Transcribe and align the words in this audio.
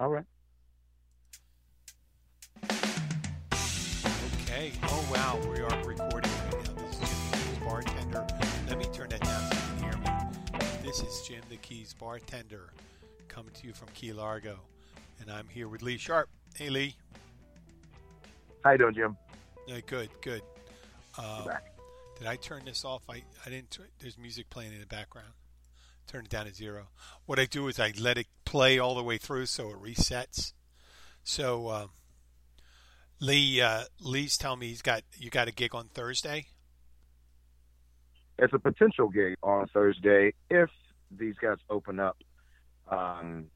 All 0.00 0.08
right. 0.10 0.24
Okay. 4.42 4.72
Oh 4.84 5.08
wow, 5.12 5.40
we 5.50 5.58
are 5.58 5.84
recording 5.84 6.30
right 6.30 6.64
now. 6.64 6.72
This 6.84 7.00
is 7.02 7.10
Jim 7.32 7.40
the 7.42 7.58
Keys 7.58 7.58
bartender. 7.64 8.26
Let 8.68 8.78
me 8.78 8.84
turn 8.92 9.08
that 9.08 9.22
down 9.22 9.50
so 9.50 9.56
you 9.56 9.62
can 9.66 9.82
hear 9.82 9.96
me. 9.96 10.68
This 10.84 11.02
is 11.02 11.26
Jim 11.26 11.40
the 11.50 11.56
Keys 11.56 11.96
bartender, 11.98 12.70
coming 13.26 13.52
to 13.54 13.66
you 13.66 13.72
from 13.72 13.88
Key 13.88 14.12
Largo, 14.12 14.60
and 15.20 15.32
I'm 15.32 15.48
here 15.48 15.66
with 15.66 15.82
Lee 15.82 15.98
Sharp. 15.98 16.28
Hey 16.54 16.70
Lee. 16.70 16.94
How 18.62 18.70
you 18.70 18.78
doing, 18.78 18.94
Jim? 18.94 19.16
Yeah, 19.66 19.80
good, 19.84 20.10
good. 20.20 20.42
Um, 21.18 21.44
back. 21.44 21.72
did 22.18 22.28
I 22.28 22.36
turn 22.36 22.64
this 22.64 22.84
off? 22.84 23.02
I, 23.10 23.24
I 23.44 23.50
didn't. 23.50 23.72
Turn, 23.72 23.86
there's 23.98 24.16
music 24.16 24.48
playing 24.48 24.72
in 24.72 24.78
the 24.78 24.86
background. 24.86 25.32
Turn 26.08 26.24
it 26.24 26.30
down 26.30 26.46
to 26.46 26.54
zero. 26.54 26.88
What 27.26 27.38
I 27.38 27.44
do 27.44 27.68
is 27.68 27.78
I 27.78 27.92
let 28.00 28.16
it 28.16 28.26
play 28.46 28.78
all 28.78 28.94
the 28.94 29.02
way 29.02 29.18
through 29.18 29.46
so 29.46 29.68
it 29.68 29.76
resets. 29.76 30.54
So 31.22 31.68
um, 31.68 31.90
Lee, 33.20 33.60
uh, 33.60 33.82
Lee's 34.00 34.38
telling 34.38 34.60
me 34.60 34.68
he's 34.68 34.80
got 34.80 35.02
you 35.18 35.28
got 35.28 35.48
a 35.48 35.52
gig 35.52 35.74
on 35.74 35.88
Thursday. 35.88 36.46
It's 38.38 38.54
a 38.54 38.58
potential 38.58 39.08
gig 39.08 39.34
on 39.42 39.66
Thursday 39.68 40.32
if 40.48 40.70
these 41.10 41.34
guys 41.42 41.58
open 41.68 42.00
up, 42.00 42.16
um, 42.90 43.46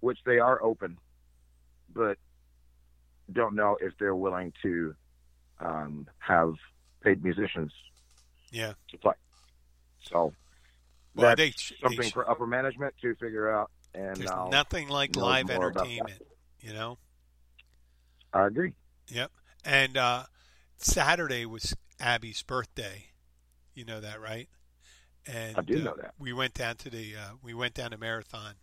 which 0.00 0.18
they 0.24 0.38
are 0.38 0.62
open, 0.62 0.96
but 1.92 2.16
don't 3.32 3.54
know 3.54 3.76
if 3.80 3.92
they're 3.98 4.14
willing 4.14 4.52
to 4.62 4.94
um, 5.60 6.06
have 6.18 6.54
paid 7.02 7.22
musicians 7.24 7.72
Yeah. 8.52 8.74
to 8.90 8.98
play. 8.98 9.14
So 10.10 10.32
Well, 11.14 11.36
they 11.36 11.50
sh- 11.50 11.74
they 11.82 11.88
something 11.88 12.10
for 12.10 12.28
upper 12.28 12.46
management 12.46 12.94
to 13.02 13.14
figure 13.16 13.50
out. 13.50 13.70
And 13.94 14.16
There's 14.16 14.30
I'll, 14.30 14.50
nothing 14.50 14.88
like 14.88 15.14
live 15.14 15.46
more 15.48 15.68
about 15.68 15.84
that. 15.84 15.90
entertainment, 15.90 16.22
you 16.60 16.72
know. 16.72 16.98
I 18.32 18.46
agree. 18.46 18.72
Yep. 19.08 19.30
And 19.64 19.96
uh, 19.96 20.24
Saturday 20.78 21.46
was 21.46 21.76
Abby's 22.00 22.42
birthday. 22.42 23.10
You 23.74 23.84
know 23.84 24.00
that, 24.00 24.20
right? 24.20 24.48
And 25.26 25.56
I 25.56 25.62
do 25.62 25.80
uh, 25.80 25.84
know 25.84 25.94
that. 26.00 26.14
We 26.18 26.32
went 26.32 26.54
down 26.54 26.76
to 26.76 26.90
the 26.90 27.14
uh, 27.16 27.32
we 27.42 27.54
went 27.54 27.74
down 27.74 27.92
to 27.92 27.98
Marathon. 27.98 28.54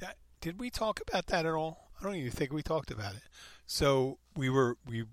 That 0.00 0.16
did 0.40 0.60
we 0.60 0.70
talk 0.70 1.00
about 1.06 1.26
that 1.26 1.46
at 1.46 1.52
all? 1.54 1.90
I 2.00 2.04
don't 2.04 2.16
even 2.16 2.30
think 2.32 2.52
we 2.52 2.62
talked 2.62 2.90
about 2.90 3.14
it. 3.14 3.22
So 3.66 4.18
we 4.36 4.50
were 4.50 4.76
we. 4.86 5.04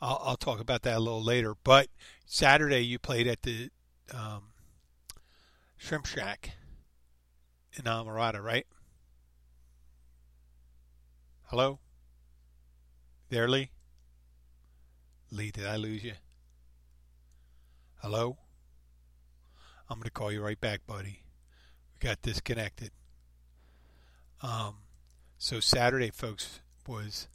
I'll, 0.00 0.20
I'll 0.24 0.36
talk 0.36 0.60
about 0.60 0.82
that 0.82 0.96
a 0.96 1.00
little 1.00 1.22
later. 1.22 1.54
But 1.62 1.88
Saturday 2.26 2.80
you 2.80 2.98
played 2.98 3.26
at 3.26 3.42
the 3.42 3.70
um, 4.12 4.48
Shrimp 5.76 6.06
Shack 6.06 6.52
in 7.76 7.84
Islamorada, 7.84 8.42
right? 8.42 8.66
Hello? 11.44 11.78
There, 13.28 13.48
Lee? 13.48 13.70
Lee, 15.30 15.50
did 15.50 15.66
I 15.66 15.76
lose 15.76 16.02
you? 16.02 16.14
Hello? 18.02 18.38
I'm 19.88 19.98
going 19.98 20.04
to 20.04 20.10
call 20.10 20.32
you 20.32 20.42
right 20.42 20.60
back, 20.60 20.86
buddy. 20.86 21.22
We 21.94 22.08
got 22.08 22.22
disconnected. 22.22 22.90
Um, 24.42 24.76
so 25.38 25.60
Saturday, 25.60 26.10
folks, 26.10 26.60
was 26.86 27.28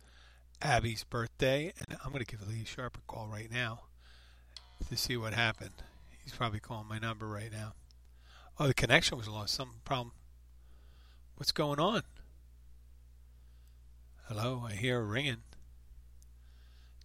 Abby's 0.62 1.04
birthday, 1.04 1.74
and 1.80 1.98
I'm 2.04 2.12
going 2.12 2.24
to 2.24 2.30
give 2.30 2.48
Lee 2.48 2.66
Sharp 2.66 2.98
a 2.98 3.12
call 3.12 3.28
right 3.28 3.52
now 3.52 3.82
to 4.90 4.98
see 4.98 5.16
what 5.18 5.34
happened. 5.34 5.84
He's 6.24 6.34
probably 6.34 6.60
calling 6.60 6.88
my 6.88 7.00
number 7.00 7.28
right 7.28 7.52
now. 7.52 7.74
Oh, 8.62 8.68
the 8.68 8.76
connection 8.76 9.18
was 9.18 9.28
lost. 9.28 9.56
Some 9.56 9.72
problem. 9.86 10.12
What's 11.36 11.52
going 11.52 11.80
on? 11.80 12.04
Hello, 14.28 14.64
I 14.64 14.74
hear 14.74 15.00
a 15.00 15.04
ringing. 15.04 15.38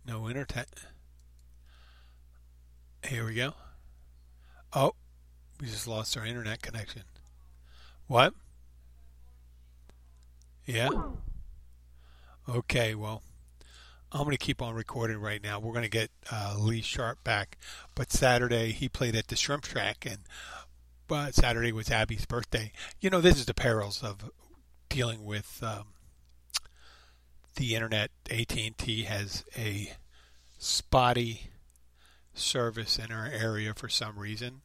No 0.06 0.28
internet. 0.28 0.68
Here 3.06 3.24
we 3.24 3.36
go. 3.36 3.54
Oh, 4.74 4.92
we 5.58 5.68
just 5.68 5.88
lost 5.88 6.14
our 6.18 6.26
internet 6.26 6.60
connection. 6.60 7.04
What? 8.06 8.34
Yeah? 10.66 10.90
Okay, 12.46 12.94
well, 12.94 13.22
I'm 14.12 14.24
going 14.24 14.36
to 14.36 14.36
keep 14.36 14.60
on 14.60 14.74
recording 14.74 15.22
right 15.22 15.42
now. 15.42 15.58
We're 15.58 15.72
going 15.72 15.84
to 15.84 15.88
get 15.88 16.10
uh, 16.30 16.56
Lee 16.58 16.82
Sharp 16.82 17.24
back. 17.24 17.56
But 17.94 18.12
Saturday, 18.12 18.72
he 18.72 18.90
played 18.90 19.16
at 19.16 19.28
the 19.28 19.36
Shrimp 19.36 19.64
Shack, 19.64 20.04
and 20.04 20.18
but 21.08 21.34
Saturday 21.34 21.72
was 21.72 21.90
Abby's 21.90 22.26
birthday. 22.26 22.72
You 23.00 23.10
know, 23.10 23.20
this 23.20 23.38
is 23.38 23.46
the 23.46 23.54
perils 23.54 24.02
of 24.02 24.30
dealing 24.88 25.24
with 25.24 25.62
um, 25.62 25.88
the 27.56 27.74
internet. 27.74 28.10
AT&T 28.30 29.02
has 29.04 29.44
a 29.56 29.92
spotty 30.58 31.50
service 32.34 32.98
in 32.98 33.12
our 33.12 33.26
area 33.26 33.74
for 33.74 33.88
some 33.88 34.18
reason. 34.18 34.62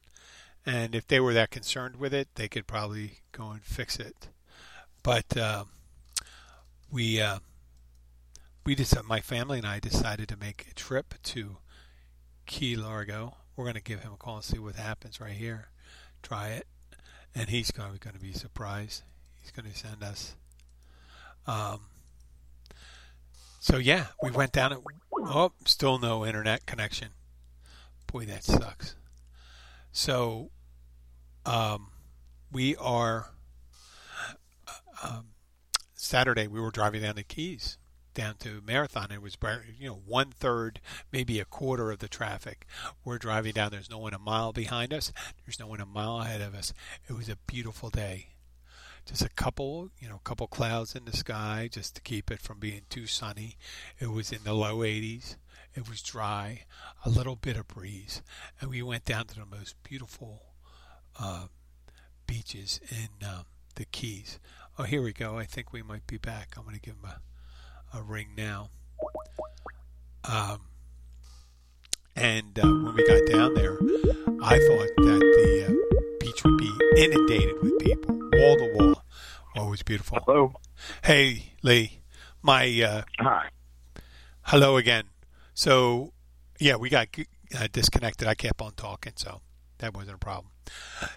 And 0.64 0.94
if 0.94 1.06
they 1.08 1.20
were 1.20 1.34
that 1.34 1.50
concerned 1.50 1.96
with 1.96 2.14
it, 2.14 2.28
they 2.36 2.48
could 2.48 2.66
probably 2.66 3.18
go 3.32 3.50
and 3.50 3.62
fix 3.62 3.98
it. 3.98 4.28
But 5.02 5.36
uh, 5.36 5.64
we, 6.90 7.20
uh, 7.20 7.40
we 8.64 8.76
just, 8.76 9.02
my 9.04 9.20
family 9.20 9.58
and 9.58 9.66
I 9.66 9.80
decided 9.80 10.28
to 10.28 10.36
make 10.36 10.68
a 10.70 10.74
trip 10.74 11.14
to 11.24 11.56
Key 12.46 12.76
Largo. 12.76 13.36
We're 13.56 13.64
going 13.64 13.74
to 13.74 13.82
give 13.82 14.00
him 14.00 14.12
a 14.12 14.16
call 14.16 14.36
and 14.36 14.44
see 14.44 14.58
what 14.58 14.76
happens 14.76 15.20
right 15.20 15.32
here. 15.32 15.71
Try 16.22 16.48
it, 16.50 16.66
and 17.34 17.48
he's 17.48 17.70
going 17.70 17.98
to 17.98 18.18
be 18.18 18.32
surprised. 18.32 19.02
He's 19.40 19.50
going 19.50 19.70
to 19.70 19.76
send 19.76 20.02
us. 20.02 20.34
Um, 21.46 21.80
so 23.58 23.76
yeah, 23.76 24.06
we 24.22 24.30
went 24.30 24.52
down. 24.52 24.72
At, 24.72 24.78
oh, 25.12 25.52
still 25.66 25.98
no 25.98 26.24
internet 26.24 26.66
connection. 26.66 27.08
Boy, 28.06 28.26
that 28.26 28.44
sucks. 28.44 28.94
So, 29.92 30.50
um, 31.44 31.88
we 32.50 32.76
are. 32.76 33.30
Um, 35.02 35.26
Saturday, 35.94 36.46
we 36.46 36.60
were 36.60 36.70
driving 36.70 37.02
down 37.02 37.14
the 37.16 37.22
Keys, 37.22 37.78
down 38.14 38.36
to 38.40 38.62
Marathon. 38.66 39.10
It 39.10 39.22
was, 39.22 39.36
you 39.78 39.88
know, 39.88 40.02
one 40.06 40.30
third, 40.30 40.80
maybe 41.10 41.40
a 41.40 41.44
quarter 41.44 41.90
of 41.90 41.98
the 41.98 42.08
traffic. 42.08 42.66
We're 43.04 43.18
driving 43.18 43.52
down. 43.52 43.70
There's 43.70 43.90
no 43.90 43.98
one 43.98 44.14
a 44.14 44.18
mile 44.18 44.52
behind 44.52 44.92
us. 44.92 45.12
There's 45.44 45.60
no 45.60 45.66
one 45.66 45.80
a 45.80 45.86
mile 45.86 46.20
ahead 46.20 46.40
of 46.40 46.54
us. 46.54 46.72
It 47.08 47.14
was 47.14 47.28
a 47.28 47.36
beautiful 47.46 47.90
day. 47.90 48.28
Just 49.04 49.22
a 49.22 49.28
couple, 49.30 49.90
you 49.98 50.08
know, 50.08 50.16
a 50.16 50.28
couple 50.28 50.46
clouds 50.46 50.94
in 50.94 51.04
the 51.06 51.16
sky, 51.16 51.68
just 51.70 51.96
to 51.96 52.00
keep 52.00 52.30
it 52.30 52.40
from 52.40 52.60
being 52.60 52.82
too 52.88 53.06
sunny. 53.06 53.56
It 53.98 54.10
was 54.10 54.30
in 54.30 54.44
the 54.44 54.54
low 54.54 54.78
80s. 54.78 55.36
It 55.74 55.88
was 55.88 56.02
dry, 56.02 56.66
a 57.04 57.10
little 57.10 57.34
bit 57.34 57.56
of 57.56 57.66
breeze, 57.66 58.22
and 58.60 58.70
we 58.70 58.82
went 58.82 59.06
down 59.06 59.26
to 59.28 59.34
the 59.34 59.46
most 59.46 59.74
beautiful 59.82 60.42
uh, 61.18 61.46
beaches 62.26 62.78
in 62.90 63.26
um, 63.26 63.46
the 63.74 63.86
Keys. 63.86 64.38
Oh, 64.78 64.84
here 64.84 65.02
we 65.02 65.12
go. 65.12 65.38
I 65.38 65.44
think 65.44 65.72
we 65.72 65.82
might 65.82 66.06
be 66.06 66.18
back. 66.18 66.54
I'm 66.56 66.64
going 66.64 66.74
to 66.74 66.80
give 66.80 66.94
him 66.94 67.04
a, 67.06 67.20
a 67.94 68.02
ring 68.02 68.28
now. 68.36 68.70
Um, 70.24 70.60
and 72.14 72.58
uh, 72.58 72.66
when 72.66 72.94
we 72.94 73.06
got 73.06 73.26
down 73.26 73.54
there, 73.54 73.78
I 74.42 74.58
thought 74.58 74.88
that 74.98 75.20
the 75.20 75.66
uh, 75.68 76.16
beach 76.20 76.44
would 76.44 76.58
be 76.58 76.72
inundated 76.96 77.60
with 77.62 77.78
people, 77.78 78.14
wall 78.32 78.56
to 78.56 78.72
wall. 78.74 79.04
Always 79.56 79.82
beautiful. 79.82 80.18
Hello. 80.24 80.54
Hey, 81.04 81.54
Lee. 81.62 82.00
My 82.42 82.64
uh, 82.82 83.02
Hi. 83.20 83.48
hello 84.42 84.76
again. 84.76 85.04
So, 85.54 86.12
yeah, 86.58 86.76
we 86.76 86.88
got 86.88 87.08
uh, 87.56 87.68
disconnected. 87.70 88.26
I 88.26 88.34
kept 88.34 88.60
on 88.60 88.72
talking, 88.72 89.12
so 89.16 89.40
that 89.78 89.94
wasn't 89.94 90.16
a 90.16 90.18
problem. 90.18 90.52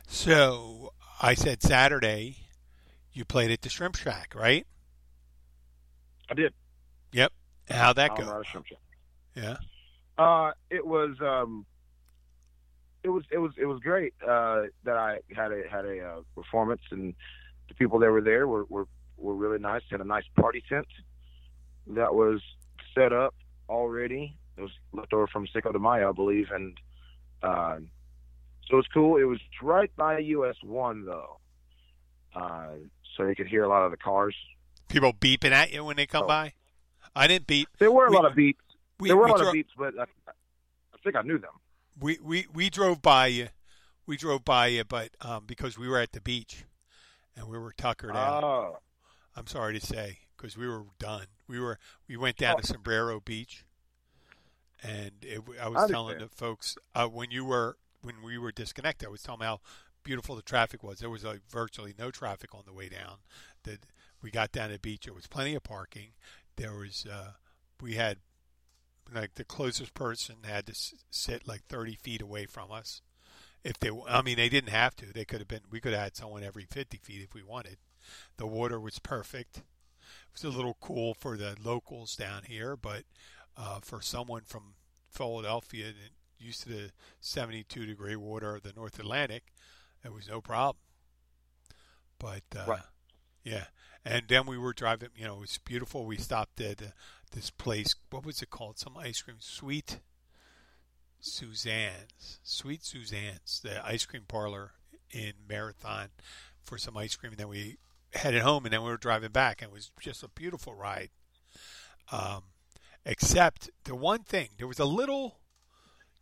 So, 0.07 0.93
I 1.21 1.33
said 1.33 1.63
Saturday 1.63 2.37
you 3.13 3.23
played 3.25 3.49
at 3.49 3.61
the 3.61 3.69
Shrimp 3.69 3.95
Shack, 3.95 4.33
right? 4.35 4.67
I 6.29 6.33
did. 6.33 6.53
Yep. 7.15 7.31
How'd 7.69 7.95
that 7.95 8.09
go? 8.09 8.23
Colorado 8.23 8.43
Shrimp 8.43 8.65
Shack. 8.67 8.77
Yeah. 9.35 9.57
Uh, 10.17 10.51
it 10.69 10.85
was 10.85 11.15
um, 11.21 11.65
it 13.03 13.09
was 13.09 13.23
it 13.31 13.37
was 13.37 13.51
it 13.57 13.65
was 13.65 13.79
great. 13.79 14.13
Uh, 14.21 14.63
that 14.83 14.97
I 14.97 15.19
had 15.35 15.51
a 15.51 15.63
had 15.69 15.85
a 15.85 15.99
uh, 16.01 16.21
performance, 16.35 16.81
and 16.91 17.13
the 17.69 17.73
people 17.75 17.99
that 17.99 18.11
were 18.11 18.21
there 18.21 18.47
were 18.47 18.65
were 18.65 18.85
were 19.17 19.33
really 19.33 19.59
nice. 19.59 19.81
Had 19.89 20.01
a 20.01 20.05
nice 20.05 20.25
party 20.39 20.61
tent 20.67 20.87
that 21.87 22.13
was 22.13 22.41
set 22.93 23.13
up 23.13 23.33
already. 23.69 24.37
It 24.57 24.61
was 24.61 24.71
left 24.91 25.13
over 25.13 25.27
from 25.27 25.47
Cinco 25.47 25.71
de 25.71 25.79
Mayo, 25.79 26.09
I 26.09 26.11
believe, 26.11 26.47
and 26.51 26.77
uh, 27.41 27.77
so 28.67 28.75
was 28.77 28.87
cool. 28.93 29.17
It 29.17 29.23
was 29.25 29.39
right 29.61 29.91
by 29.95 30.19
US 30.19 30.55
One 30.63 31.05
though, 31.05 31.39
uh, 32.35 32.67
so 33.15 33.25
you 33.27 33.35
could 33.35 33.47
hear 33.47 33.63
a 33.63 33.69
lot 33.69 33.83
of 33.85 33.91
the 33.91 33.97
cars. 33.97 34.35
People 34.89 35.13
beeping 35.13 35.51
at 35.51 35.71
you 35.73 35.83
when 35.83 35.95
they 35.95 36.05
come 36.05 36.23
Oh. 36.23 36.27
by? 36.27 36.53
I 37.15 37.27
didn't 37.27 37.47
beep. 37.47 37.69
There 37.79 37.91
were 37.91 38.07
a 38.07 38.09
We- 38.09 38.15
lot 38.15 38.25
of 38.25 38.33
beeps. 38.33 38.55
We, 38.99 39.09
there 39.09 39.17
were 39.17 39.25
a 39.27 39.31
lot 39.31 39.39
dro- 39.39 39.49
of 39.49 39.53
beeps, 39.55 39.65
but 39.77 39.93
I, 39.99 40.03
I 40.03 40.97
think 41.03 41.15
I 41.17 41.21
knew 41.21 41.37
them. 41.37 41.51
we, 41.99 42.17
we 42.23 42.47
we 42.53 42.69
drove 42.69 43.01
by 43.01 43.27
you. 43.27 43.49
We 44.05 44.15
drove 44.17 44.45
by 44.45 44.67
you, 44.67 44.83
but 44.85 45.09
um, 45.21 45.43
because 45.45 45.77
we 45.77 45.87
were 45.89 45.99
at 45.99 46.11
the 46.13 46.21
beach 46.21 46.63
and 47.35 47.47
we 47.49 47.57
were 47.57 47.73
tuckered 47.73 48.15
out. 48.15 48.43
Oh, 48.43 48.77
I'm 49.35 49.47
sorry 49.47 49.77
to 49.77 49.85
say, 49.85 50.19
because 50.37 50.55
we 50.57 50.67
were 50.67 50.83
done. 50.99 51.25
We 51.47 51.59
were 51.59 51.77
we 52.07 52.15
went 52.15 52.37
down 52.37 52.57
to 52.61 52.65
Sombrero 52.65 53.19
Beach, 53.19 53.65
and 54.83 55.11
it, 55.21 55.41
I 55.61 55.67
was 55.67 55.83
I 55.83 55.87
telling 55.91 56.19
the 56.19 56.27
folks 56.29 56.77
uh, 56.93 57.07
when 57.07 57.31
you 57.31 57.43
were 57.45 57.77
when 58.01 58.21
we 58.23 58.37
were 58.37 58.51
disconnected, 58.51 59.07
I 59.07 59.11
was 59.11 59.21
telling 59.23 59.39
them 59.39 59.47
how 59.47 59.59
beautiful 60.03 60.35
the 60.35 60.41
traffic 60.41 60.83
was. 60.83 60.99
There 60.99 61.09
was 61.09 61.23
like 61.23 61.41
virtually 61.49 61.93
no 61.97 62.11
traffic 62.11 62.53
on 62.53 62.61
the 62.65 62.73
way 62.73 62.87
down. 62.89 63.17
That 63.63 63.79
we 64.21 64.31
got 64.31 64.51
down 64.51 64.67
to 64.69 64.73
the 64.75 64.79
beach, 64.79 65.05
there 65.05 65.13
was 65.13 65.27
plenty 65.27 65.55
of 65.55 65.63
parking. 65.63 66.09
There 66.57 66.73
was 66.73 67.05
uh, 67.11 67.31
we 67.81 67.95
had 67.95 68.17
like 69.13 69.35
the 69.35 69.43
closest 69.43 69.93
person 69.93 70.37
had 70.43 70.65
to 70.67 70.93
sit 71.09 71.47
like 71.47 71.65
30 71.67 71.95
feet 71.95 72.21
away 72.21 72.45
from 72.45 72.71
us. 72.71 73.01
If 73.63 73.79
they, 73.79 73.89
I 74.07 74.21
mean, 74.21 74.37
they 74.37 74.49
didn't 74.49 74.69
have 74.69 74.95
to. 74.97 75.07
They 75.11 75.25
could 75.25 75.39
have 75.39 75.47
been. 75.47 75.61
We 75.71 75.79
could 75.79 75.93
have 75.93 76.03
had 76.03 76.15
someone 76.15 76.43
every 76.43 76.65
50 76.69 76.97
feet 76.97 77.21
if 77.23 77.33
we 77.33 77.43
wanted. 77.43 77.77
The 78.37 78.45
water 78.45 78.79
was 78.79 78.99
perfect. 78.99 79.57
It 79.57 79.63
was 80.33 80.43
a 80.43 80.55
little 80.55 80.77
cool 80.79 81.13
for 81.15 81.35
the 81.35 81.55
locals 81.63 82.15
down 82.15 82.43
here, 82.43 82.75
but 82.75 83.03
uh, 83.57 83.79
for 83.81 84.01
someone 84.01 84.43
from 84.45 84.75
Philadelphia 85.09 85.93
used 86.37 86.63
to 86.63 86.69
the 86.69 86.91
72 87.21 87.85
degree 87.85 88.15
water 88.15 88.55
of 88.55 88.63
the 88.63 88.73
North 88.75 88.99
Atlantic, 88.99 89.45
it 90.03 90.13
was 90.13 90.27
no 90.27 90.41
problem. 90.41 90.77
But 92.19 92.43
uh, 92.55 92.65
Right. 92.67 92.81
Yeah, 93.45 93.65
and 94.03 94.23
then 94.27 94.45
we 94.45 94.57
were 94.57 94.73
driving. 94.73 95.09
You 95.15 95.25
know, 95.25 95.35
it 95.35 95.41
was 95.41 95.59
beautiful. 95.63 96.05
We 96.05 96.17
stopped 96.17 96.59
at 96.59 96.81
uh, 96.81 96.85
this 97.31 97.51
place. 97.51 97.95
What 98.09 98.25
was 98.25 98.41
it 98.41 98.49
called? 98.49 98.79
Some 98.79 98.97
ice 98.97 99.21
cream, 99.21 99.37
Sweet 99.39 99.99
Suzanne's, 101.19 102.39
Sweet 102.43 102.83
Suzanne's, 102.83 103.61
the 103.63 103.85
ice 103.85 104.05
cream 104.05 104.23
parlor 104.27 104.71
in 105.11 105.33
Marathon 105.47 106.09
for 106.63 106.77
some 106.77 106.97
ice 106.97 107.15
cream. 107.15 107.33
And 107.33 107.39
then 107.39 107.47
we 107.47 107.77
headed 108.13 108.41
home, 108.41 108.65
and 108.65 108.73
then 108.73 108.81
we 108.81 108.89
were 108.89 108.97
driving 108.97 109.31
back, 109.31 109.61
and 109.61 109.69
it 109.69 109.73
was 109.73 109.91
just 110.01 110.23
a 110.23 110.27
beautiful 110.27 110.73
ride. 110.73 111.11
Um, 112.11 112.43
except 113.05 113.69
the 113.83 113.95
one 113.95 114.23
thing, 114.23 114.49
there 114.57 114.67
was 114.67 114.79
a 114.79 114.85
little. 114.85 115.37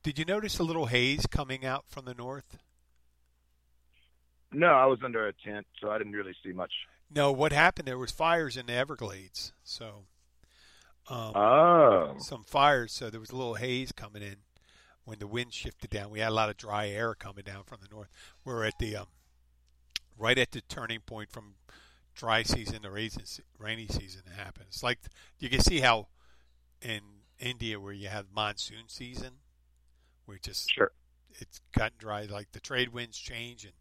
Did 0.03 0.19
you 0.19 0.25
notice 0.25 0.59
a 0.59 0.63
little 0.63 0.87
haze 0.87 1.25
coming 1.25 1.65
out 1.65 1.85
from 1.87 2.03
the 2.03 2.13
north? 2.13 2.57
no, 4.53 4.67
I 4.67 4.85
was 4.85 4.99
under 5.03 5.27
a 5.27 5.33
tent, 5.33 5.65
so 5.81 5.89
I 5.89 5.97
didn't 5.97 6.13
really 6.13 6.35
see 6.43 6.51
much. 6.51 6.71
No, 7.15 7.31
what 7.31 7.51
happened? 7.51 7.87
There 7.87 7.97
was 7.97 8.11
fires 8.11 8.57
in 8.57 8.65
the 8.65 8.73
Everglades, 8.73 9.53
so 9.63 10.05
um, 11.09 11.35
Oh, 11.35 12.15
some 12.19 12.43
fires. 12.43 12.91
So 12.91 13.09
there 13.09 13.19
was 13.19 13.29
a 13.29 13.35
little 13.35 13.55
haze 13.55 13.91
coming 13.91 14.23
in 14.23 14.37
when 15.05 15.19
the 15.19 15.27
wind 15.27 15.53
shifted 15.53 15.89
down. 15.89 16.09
We 16.09 16.19
had 16.19 16.29
a 16.29 16.35
lot 16.35 16.49
of 16.49 16.57
dry 16.57 16.89
air 16.89 17.13
coming 17.13 17.43
down 17.43 17.63
from 17.65 17.79
the 17.81 17.93
north. 17.93 18.09
We're 18.43 18.65
at 18.65 18.79
the 18.79 18.95
um, 18.95 19.07
right 20.17 20.37
at 20.37 20.51
the 20.51 20.61
turning 20.61 21.01
point 21.01 21.29
from 21.31 21.55
dry 22.15 22.43
season 22.43 22.81
to 22.83 22.89
rainy 22.89 23.87
season 23.87 24.23
to 24.25 24.33
happen. 24.33 24.65
It's 24.67 24.83
like 24.83 24.99
you 25.39 25.49
can 25.49 25.59
see 25.59 25.81
how 25.81 26.07
in 26.81 27.01
India 27.39 27.79
where 27.79 27.93
you 27.93 28.07
have 28.07 28.27
monsoon 28.33 28.87
season, 28.87 29.39
where 30.25 30.37
just 30.37 30.71
sure. 30.71 30.91
it's 31.39 31.61
cut 31.73 31.93
and 31.93 31.99
dry. 31.99 32.23
Like 32.23 32.51
the 32.53 32.59
trade 32.59 32.89
winds 32.89 33.17
change 33.17 33.65
and 33.65 33.73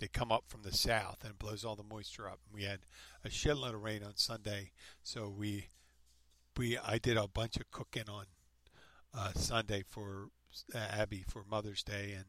they 0.00 0.08
come 0.08 0.32
up 0.32 0.44
from 0.48 0.62
the 0.62 0.72
south 0.72 1.18
and 1.22 1.30
it 1.32 1.38
blows 1.38 1.64
all 1.64 1.76
the 1.76 1.82
moisture 1.84 2.28
up. 2.28 2.40
We 2.52 2.64
had 2.64 2.80
a 3.24 3.28
shitload 3.28 3.74
of 3.74 3.82
rain 3.82 4.02
on 4.02 4.16
Sunday, 4.16 4.72
so 5.02 5.28
we 5.28 5.68
we 6.56 6.76
I 6.78 6.98
did 6.98 7.16
a 7.16 7.28
bunch 7.28 7.56
of 7.56 7.70
cooking 7.70 8.08
on 8.08 8.24
uh, 9.16 9.32
Sunday 9.34 9.84
for 9.88 10.28
uh, 10.74 10.78
Abby 10.78 11.24
for 11.28 11.44
Mother's 11.48 11.82
Day 11.84 12.14
and 12.16 12.24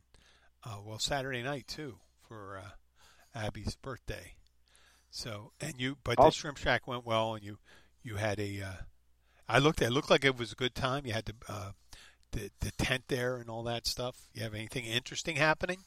uh, 0.63 0.77
well 0.85 1.00
Saturday 1.00 1.41
night 1.41 1.68
too 1.68 1.97
for 2.27 2.62
uh, 2.63 3.39
Abby's 3.39 3.75
birthday. 3.75 4.33
So 5.09 5.51
and 5.59 5.73
you, 5.79 5.97
but 6.03 6.18
the 6.18 6.23
Awesome. 6.23 6.31
shrimp 6.39 6.57
shack 6.57 6.88
went 6.88 7.06
well, 7.06 7.35
and 7.35 7.44
you 7.44 7.57
you 8.03 8.15
had 8.18 8.39
a. 8.39 8.62
Uh, 8.62 8.73
I 9.50 9.59
looked. 9.59 9.81
It 9.81 9.91
looked 9.91 10.09
like 10.09 10.23
it 10.23 10.38
was 10.38 10.51
a 10.53 10.56
good 10.56 10.73
time. 10.75 11.06
You 11.06 11.13
had 11.13 11.25
the 11.25 11.33
uh, 11.50 11.71
the 12.31 12.50
the 12.62 12.71
tent 12.71 13.03
there 13.09 13.35
and 13.38 13.50
all 13.50 13.63
that 13.63 13.85
stuff. 13.85 14.29
You 14.33 14.44
have 14.44 14.53
anything 14.53 14.85
interesting 14.85 15.35
happening? 15.35 15.79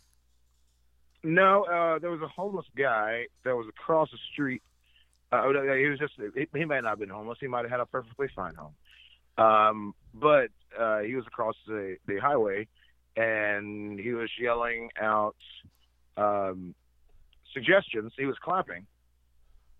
No, 1.24 1.64
uh, 1.64 1.98
there 1.98 2.10
was 2.10 2.20
a 2.20 2.28
homeless 2.28 2.66
guy 2.76 3.26
that 3.44 3.56
was 3.56 3.66
across 3.68 4.10
the 4.10 4.18
street. 4.32 4.62
Uh, 5.32 5.48
he 5.48 5.86
was 5.88 5.98
just, 5.98 6.12
he, 6.34 6.46
he 6.56 6.64
may 6.64 6.80
not 6.80 6.90
have 6.90 6.98
been 6.98 7.08
homeless. 7.08 7.38
He 7.40 7.48
might 7.48 7.62
have 7.62 7.70
had 7.70 7.80
a 7.80 7.86
perfectly 7.86 8.28
fine 8.36 8.54
home. 8.54 8.74
Um, 9.36 9.94
but 10.12 10.50
uh, 10.78 11.00
he 11.00 11.16
was 11.16 11.26
across 11.26 11.56
the, 11.66 11.96
the 12.06 12.18
highway 12.18 12.68
and 13.16 13.98
he 13.98 14.12
was 14.12 14.30
yelling 14.40 14.90
out 15.00 15.36
um, 16.16 16.74
suggestions. 17.52 18.12
He 18.16 18.26
was 18.26 18.36
clapping 18.42 18.86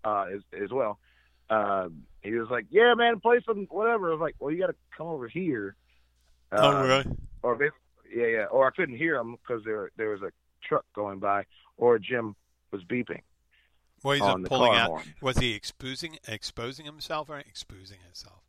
uh, 0.03 0.25
as, 0.33 0.41
as 0.61 0.71
well. 0.71 0.99
Um, 1.49 2.03
he 2.21 2.31
was 2.31 2.49
like, 2.49 2.65
"Yeah, 2.71 2.95
man, 2.95 3.19
play 3.19 3.39
some 3.45 3.67
whatever." 3.69 4.09
I 4.09 4.13
was 4.13 4.19
like, 4.19 4.35
"Well, 4.39 4.51
you 4.51 4.59
got 4.59 4.67
to 4.67 4.75
come 4.97 5.07
over 5.07 5.27
here." 5.27 5.75
oh, 6.51 6.71
Uh, 6.71 6.83
really? 6.83 7.05
or 7.43 7.55
bas- 7.55 7.69
yeah, 8.11 8.25
yeah, 8.25 8.45
or 8.45 8.65
I 8.67 8.71
couldn't 8.71 8.97
hear 8.97 9.15
him 9.15 9.35
because 9.35 9.63
there 9.63 9.91
there 9.95 10.09
was 10.09 10.21
a 10.23 10.31
truck 10.67 10.85
going 10.95 11.19
by, 11.19 11.43
or 11.77 11.99
Jim 11.99 12.35
was 12.71 12.83
beeping 12.83 13.21
Well, 14.03 14.13
he's 14.15 14.47
pulling 14.49 14.73
out. 14.73 14.89
horn. 14.89 15.03
Was 15.21 15.37
he 15.37 15.53
exposing 15.53 16.17
exposing 16.27 16.85
himself 16.85 17.29
or 17.29 17.37
exposing 17.39 17.99
himself? 18.03 18.41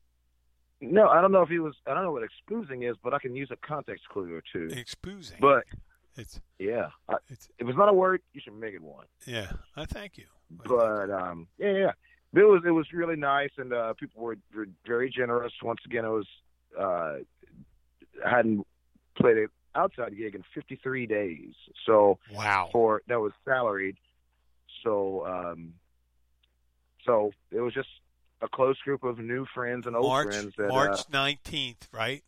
No, 0.80 1.08
I 1.08 1.20
don't 1.20 1.32
know 1.32 1.42
if 1.42 1.49
he 1.49 1.58
was. 1.58 1.75
I 1.87 1.94
don't 1.94 2.02
know 2.04 2.12
what 2.12 2.23
exposing 2.23 2.82
is, 2.82 2.96
but 3.02 3.14
I 3.14 3.18
can 3.18 3.35
use 3.35 3.50
a 3.50 3.56
context 3.56 4.08
clue 4.08 4.35
or 4.35 4.42
two. 4.52 4.68
Exposing. 4.76 5.38
But 5.40 5.64
it's 6.16 6.40
yeah, 6.58 6.88
I, 7.08 7.14
it's 7.28 7.49
if 7.58 7.66
it's 7.68 7.78
not 7.78 7.88
a 7.88 7.94
word, 7.94 8.20
you 8.35 8.40
should 8.42 8.58
make 8.58 8.75
it 8.75 8.82
one. 8.82 9.06
yeah. 9.26 9.52
I 9.76 9.85
thank 9.87 10.18
you. 10.18 10.26
But 10.50 11.11
um, 11.11 11.49
yeah, 11.58 11.73
yeah, 11.73 11.92
it 12.35 12.44
was 12.44 12.62
it 12.66 12.70
was 12.70 12.87
really 12.92 13.16
nice, 13.16 13.50
and 13.56 13.73
uh, 13.73 13.94
people 13.94 14.23
were, 14.23 14.37
were 14.54 14.66
very 14.87 15.11
generous. 15.11 15.52
Once 15.62 15.80
again, 15.87 16.04
it 16.04 16.08
was 16.08 16.26
uh, 16.78 17.16
I 18.25 18.30
hadn't 18.30 18.66
played 19.16 19.38
an 19.38 19.49
outside 19.76 20.16
gig 20.16 20.35
in 20.35 20.42
53 20.54 21.06
days, 21.06 21.54
so 21.85 22.18
wow. 22.33 22.68
for 22.73 23.02
that 23.09 23.21
was 23.21 23.33
salaried. 23.45 23.97
So 24.83 25.26
um 25.26 25.75
so 27.04 27.30
it 27.50 27.61
was 27.61 27.73
just 27.75 27.88
a 28.42 28.49
close 28.49 28.78
group 28.80 29.04
of 29.04 29.18
new 29.18 29.47
friends 29.54 29.87
and 29.87 29.95
old 29.97 30.06
March 30.06 30.35
friends 30.35 30.54
that 30.59 30.68
March 30.68 31.00
uh, 31.00 31.04
nineteenth, 31.12 31.88
right? 31.92 32.23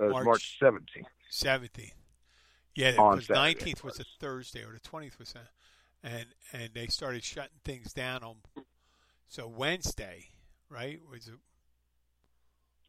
March- 0.00 0.58
17th. 0.60 1.04
Seventeenth. 1.30 1.94
Yeah, 2.74 2.90
because 2.92 3.28
nineteenth 3.30 3.84
was 3.84 4.00
a. 4.00 4.04
Thursday 4.18 4.62
or 4.64 4.72
the 4.72 4.80
twentieth 4.80 5.18
was 5.18 5.34
a, 5.34 6.06
and 6.06 6.26
and 6.52 6.70
they 6.74 6.86
started 6.88 7.22
shutting 7.22 7.60
things 7.64 7.92
down 7.92 8.22
on. 8.24 8.36
So 9.28 9.46
Wednesday, 9.46 10.30
right? 10.68 11.00
Was 11.08 11.28
it, 11.28 11.32
was 11.32 11.38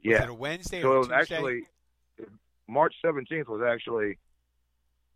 Yeah. 0.01 0.23
it 0.23 0.29
a 0.29 0.33
Wednesday 0.33 0.81
So 0.81 0.89
or 0.89 0.95
it 0.95 0.99
was 0.99 1.07
Tuesday? 1.07 1.35
actually 1.35 1.67
March 2.67 2.95
17th 3.03 3.47
was 3.47 3.61
actually 3.67 4.17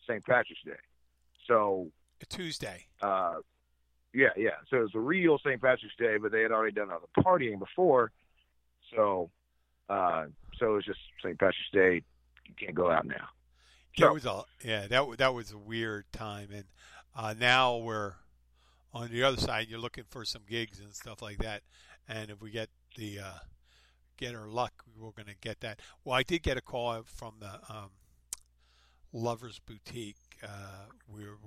St. 0.07 0.23
Patrick's 0.25 0.61
Day. 0.65 0.71
So 1.47 1.87
a 2.21 2.25
Tuesday. 2.25 2.85
uh 3.01 3.35
yeah, 4.13 4.29
yeah. 4.35 4.57
So 4.69 4.77
it 4.77 4.81
was 4.81 4.95
a 4.95 4.99
real 4.99 5.37
St. 5.39 5.61
Patrick's 5.61 5.95
Day, 5.97 6.17
but 6.17 6.31
they 6.31 6.41
had 6.41 6.51
already 6.51 6.73
done 6.73 6.89
all 6.91 6.99
the 7.15 7.21
partying 7.23 7.59
before. 7.59 8.11
So 8.95 9.29
uh 9.89 10.25
so 10.57 10.71
it 10.73 10.75
was 10.75 10.85
just 10.85 10.99
St. 11.23 11.37
Patrick's 11.39 11.69
Day. 11.71 12.01
You 12.47 12.53
can't 12.59 12.75
go 12.75 12.89
out 12.91 13.05
now. 13.05 13.29
So- 13.97 14.13
was 14.13 14.25
a 14.25 14.43
yeah 14.63 14.87
that 14.87 15.17
that 15.17 15.33
was 15.33 15.51
a 15.51 15.57
weird 15.57 16.05
time, 16.11 16.49
and 16.53 16.65
uh, 17.15 17.33
now 17.37 17.77
we're 17.77 18.13
on 18.93 19.09
the 19.11 19.23
other 19.23 19.37
side, 19.37 19.67
you're 19.69 19.79
looking 19.79 20.05
for 20.09 20.25
some 20.25 20.41
gigs 20.49 20.79
and 20.79 20.93
stuff 20.93 21.21
like 21.21 21.37
that. 21.39 21.61
And 22.07 22.31
if 22.31 22.41
we 22.41 22.49
get 22.49 22.69
the 22.97 23.19
uh, 23.19 23.37
get 24.19 24.35
our 24.35 24.47
luck, 24.47 24.83
we're 24.97 25.11
going 25.11 25.27
to 25.27 25.35
get 25.41 25.61
that. 25.61 25.79
Well, 26.03 26.15
I 26.15 26.23
did 26.23 26.43
get 26.43 26.57
a 26.57 26.61
call 26.61 27.01
from 27.05 27.35
the 27.39 27.53
um, 27.73 27.89
Lovers 29.13 29.59
Boutique. 29.65 30.17
Uh, 30.43 30.85
we're 31.07 31.37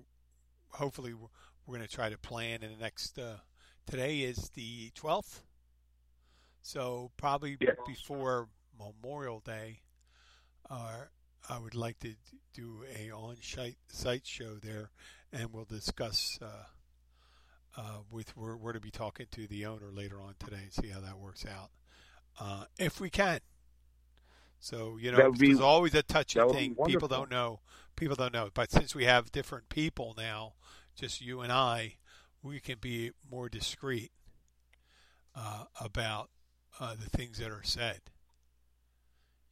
hopefully 0.70 1.12
we're, 1.14 1.28
we're 1.66 1.76
going 1.76 1.86
to 1.88 1.94
try 1.94 2.08
to 2.08 2.18
plan 2.18 2.62
in 2.62 2.70
the 2.72 2.78
next. 2.78 3.18
Uh, 3.18 3.36
today 3.86 4.20
is 4.20 4.50
the 4.54 4.90
12th, 4.96 5.40
so 6.62 7.10
probably 7.16 7.56
Yeah. 7.60 7.72
before 7.86 8.48
Memorial 8.78 9.40
Day. 9.40 9.80
Uh, 10.70 11.04
I 11.48 11.58
would 11.58 11.74
like 11.74 11.98
to 12.00 12.14
do 12.54 12.84
a 12.98 13.10
on-site 13.10 13.76
site 13.88 14.26
show 14.26 14.54
there, 14.54 14.90
and 15.32 15.52
we'll 15.52 15.64
discuss 15.64 16.38
uh, 16.40 16.64
uh, 17.76 17.98
with 18.10 18.36
we're, 18.36 18.56
we're 18.56 18.72
to 18.72 18.80
be 18.80 18.90
talking 18.90 19.26
to 19.32 19.46
the 19.46 19.66
owner 19.66 19.90
later 19.92 20.20
on 20.20 20.34
today 20.38 20.60
and 20.62 20.72
see 20.72 20.88
how 20.88 21.00
that 21.00 21.18
works 21.18 21.44
out, 21.44 21.70
uh, 22.40 22.64
if 22.78 23.00
we 23.00 23.10
can. 23.10 23.40
So 24.60 24.96
you 25.00 25.12
know, 25.12 25.32
be- 25.32 25.48
there's 25.48 25.60
always 25.60 25.94
a 25.94 26.02
touchy 26.02 26.38
that 26.38 26.46
would 26.46 26.56
be 26.56 26.68
thing. 26.68 26.76
People 26.86 27.08
don't 27.08 27.30
know. 27.30 27.60
People 27.96 28.16
don't 28.16 28.32
know. 28.32 28.48
But 28.54 28.70
since 28.70 28.94
we 28.94 29.04
have 29.04 29.32
different 29.32 29.68
people 29.68 30.14
now, 30.16 30.54
just 30.94 31.20
you 31.20 31.40
and 31.40 31.52
I, 31.52 31.96
we 32.42 32.60
can 32.60 32.78
be 32.80 33.10
more 33.30 33.48
discreet 33.48 34.12
uh, 35.34 35.64
about 35.80 36.30
uh, 36.80 36.94
the 36.94 37.10
things 37.10 37.38
that 37.38 37.50
are 37.50 37.64
said. 37.64 38.00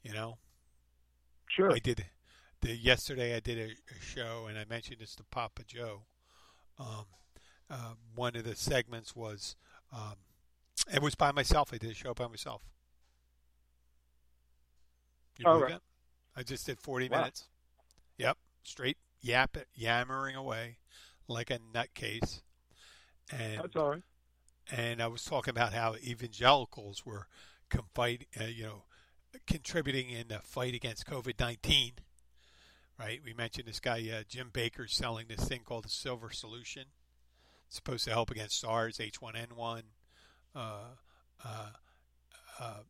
You 0.02 0.12
know. 0.12 0.38
Sure. 1.49 1.72
I 1.72 1.80
did 1.80 2.06
the 2.60 2.76
yesterday. 2.76 3.34
I 3.34 3.40
did 3.40 3.58
a, 3.58 3.72
a 3.72 4.00
show, 4.00 4.46
and 4.49 4.56
I 4.56 4.64
mentioned 4.64 5.00
this 5.00 5.16
to 5.16 5.25
Papa 5.25 5.62
Joe. 5.66 6.02
Um, 6.78 7.06
uh, 7.68 7.94
one 8.14 8.37
of 8.37 8.44
the 8.44 8.54
segments 8.56 9.14
was 9.14 9.56
um, 9.92 10.14
it 10.92 11.02
was 11.02 11.14
by 11.14 11.32
myself. 11.32 11.73
I 11.73 11.78
did 11.78 11.90
a 11.90 11.94
show 11.94 12.14
by 12.14 12.26
myself. 12.26 12.62
You 15.38 15.47
oh, 15.47 15.52
All 15.52 15.61
right. 15.61 15.78
I 16.37 16.42
just 16.42 16.66
did 16.66 16.78
40 16.80 17.09
wow. 17.09 17.18
minutes. 17.18 17.49
Yep, 18.18 18.37
straight 18.62 18.99
yap 19.23 19.56
yammering 19.75 20.37
away 20.37 20.78
like 21.28 21.50
a 21.50 21.59
nutcase. 21.59 22.42
And 23.32 23.62
That's 23.62 23.76
all 23.76 23.90
right. 23.90 24.02
And 24.70 25.02
I 25.02 25.06
was 25.06 25.25
talking 25.25 25.50
about 25.50 25.73
how 25.73 25.94
evangelicals 25.97 27.04
were 27.04 27.26
confide, 27.70 28.26
uh, 28.40 28.44
you 28.44 28.64
know, 28.64 28.82
contributing 29.47 30.11
in 30.11 30.28
the 30.28 30.40
fight 30.40 30.75
against 30.75 31.06
COVID 31.06 31.38
19. 31.40 31.92
Right? 32.99 33.20
We 33.25 33.32
mentioned 33.32 33.66
this 33.66 33.80
guy, 33.80 34.06
uh, 34.12 34.25
Jim 34.28 34.50
Bakker, 34.52 34.88
selling 34.88 35.26
this 35.28 35.49
thing 35.49 35.62
called 35.64 35.85
the 35.85 35.88
Silver 35.88 36.30
Solution. 36.30 36.85
It's 37.66 37.76
supposed 37.76 38.04
to 38.04 38.11
help 38.11 38.30
against 38.30 38.61
SARS, 38.61 38.99
H1N1, 38.99 39.82
uh, 40.54 40.95
uh, 41.45 41.71
uh, 42.59 42.80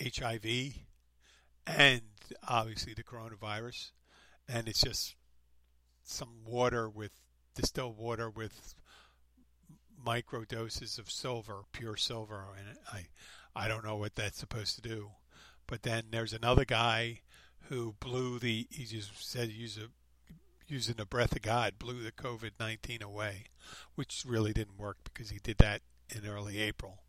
HIV, 0.00 0.74
and 1.66 2.02
obviously 2.46 2.94
the 2.94 3.02
coronavirus. 3.02 3.92
And 4.48 4.68
it's 4.68 4.82
just 4.82 5.16
some 6.04 6.44
water 6.44 6.88
with 6.88 7.12
distilled 7.54 7.96
water 7.98 8.30
with 8.30 8.74
micro 10.04 10.44
doses 10.44 10.98
of 10.98 11.10
silver, 11.10 11.62
pure 11.72 11.96
silver, 11.96 12.44
and 12.56 12.78
I, 12.92 13.06
I 13.54 13.68
don't 13.68 13.84
know 13.84 13.96
what 13.96 14.14
that's 14.14 14.38
supposed 14.38 14.76
to 14.76 14.82
do. 14.82 15.10
But 15.66 15.82
then 15.82 16.04
there's 16.10 16.32
another 16.32 16.64
guy 16.64 17.22
who 17.68 17.96
blew 17.98 18.38
the. 18.38 18.66
He 18.70 18.84
just 18.84 19.28
said 19.28 19.50
use 19.50 19.78
a, 19.78 19.88
using 20.68 20.94
the 20.96 21.06
breath 21.06 21.34
of 21.34 21.42
God 21.42 21.78
blew 21.78 22.02
the 22.02 22.12
COVID 22.12 22.52
nineteen 22.60 23.02
away, 23.02 23.46
which 23.96 24.24
really 24.26 24.52
didn't 24.52 24.78
work 24.78 24.98
because 25.02 25.30
he 25.30 25.40
did 25.42 25.58
that 25.58 25.82
in 26.14 26.26
early 26.26 26.58
April, 26.58 27.02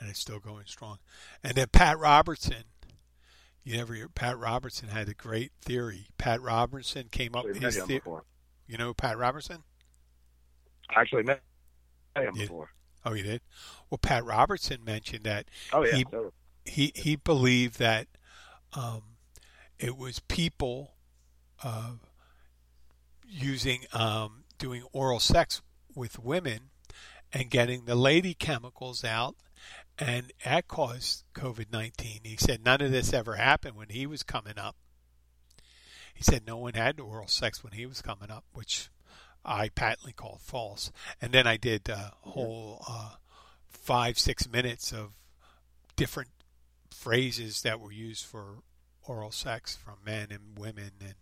and 0.00 0.08
it's 0.08 0.18
still 0.20 0.38
going 0.40 0.64
strong. 0.66 0.98
And 1.42 1.54
then 1.54 1.68
Pat 1.72 1.98
Robertson. 1.98 2.64
You 3.66 3.78
never 3.78 3.94
hear 3.94 4.08
Pat 4.10 4.38
Robertson 4.38 4.90
had 4.90 5.08
a 5.08 5.14
great 5.14 5.50
theory. 5.62 6.08
Pat 6.18 6.42
Robertson 6.42 7.08
came 7.10 7.34
up 7.34 7.46
with 7.46 7.62
his 7.62 7.76
him 7.76 7.86
the, 7.88 7.94
you 8.66 8.76
know 8.76 8.92
Pat 8.92 9.16
Robertson? 9.16 9.62
Actually, 10.94 11.22
met 11.22 11.40
him 12.14 12.34
before. 12.34 12.68
Oh, 13.06 13.14
you 13.14 13.22
did. 13.22 13.40
Well, 13.88 13.96
Pat 13.98 14.22
Robertson 14.24 14.84
mentioned 14.84 15.24
that 15.24 15.46
Oh 15.72 15.82
yeah. 15.84 15.96
He- 15.96 16.04
he 16.66 16.92
he 16.94 17.16
believed 17.16 17.78
that 17.78 18.06
um, 18.74 19.02
it 19.78 19.96
was 19.96 20.20
people 20.20 20.94
uh, 21.62 21.92
using 23.26 23.80
um, 23.92 24.44
doing 24.58 24.82
oral 24.92 25.20
sex 25.20 25.62
with 25.94 26.18
women 26.18 26.70
and 27.34 27.50
getting 27.50 27.84
the 27.84 27.96
lady 27.96 28.32
chemicals 28.32 29.04
out, 29.04 29.36
and 29.98 30.32
that 30.44 30.68
caused 30.68 31.24
COVID 31.34 31.70
nineteen. 31.72 32.20
He 32.22 32.36
said 32.36 32.64
none 32.64 32.80
of 32.80 32.92
this 32.92 33.12
ever 33.12 33.34
happened 33.34 33.76
when 33.76 33.90
he 33.90 34.06
was 34.06 34.22
coming 34.22 34.58
up. 34.58 34.76
He 36.14 36.22
said 36.22 36.46
no 36.46 36.56
one 36.56 36.74
had 36.74 37.00
oral 37.00 37.26
sex 37.26 37.62
when 37.62 37.72
he 37.72 37.84
was 37.84 38.00
coming 38.00 38.30
up, 38.30 38.44
which 38.52 38.88
I 39.44 39.68
patently 39.68 40.12
called 40.12 40.40
false. 40.40 40.92
And 41.20 41.32
then 41.32 41.46
I 41.46 41.56
did 41.56 41.88
a 41.88 42.12
whole 42.20 42.84
uh, 42.88 43.16
five 43.68 44.18
six 44.18 44.48
minutes 44.48 44.92
of 44.92 45.12
different 45.96 46.30
phrases 46.90 47.62
that 47.62 47.80
were 47.80 47.92
used 47.92 48.24
for 48.24 48.62
oral 49.06 49.32
sex 49.32 49.76
from 49.76 49.96
men 50.06 50.28
and 50.30 50.58
women 50.58 50.92
and 51.00 51.14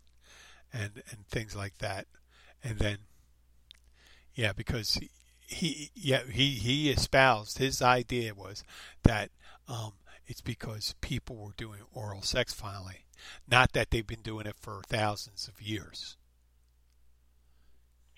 and 0.72 1.02
and 1.10 1.26
things 1.26 1.56
like 1.56 1.76
that 1.78 2.06
and 2.62 2.78
then 2.78 2.98
yeah 4.34 4.52
because 4.52 5.00
he, 5.52 5.90
yeah 5.94 6.22
he 6.30 6.50
he 6.52 6.90
espoused 6.90 7.58
his 7.58 7.80
idea 7.82 8.34
was 8.34 8.62
that 9.02 9.30
um 9.68 9.92
it's 10.26 10.40
because 10.40 10.94
people 11.00 11.36
were 11.36 11.52
doing 11.56 11.80
oral 11.92 12.22
sex 12.22 12.52
finally 12.52 13.04
not 13.48 13.72
that 13.72 13.90
they've 13.90 14.06
been 14.06 14.22
doing 14.22 14.46
it 14.46 14.56
for 14.60 14.82
thousands 14.88 15.48
of 15.48 15.60
years 15.60 16.16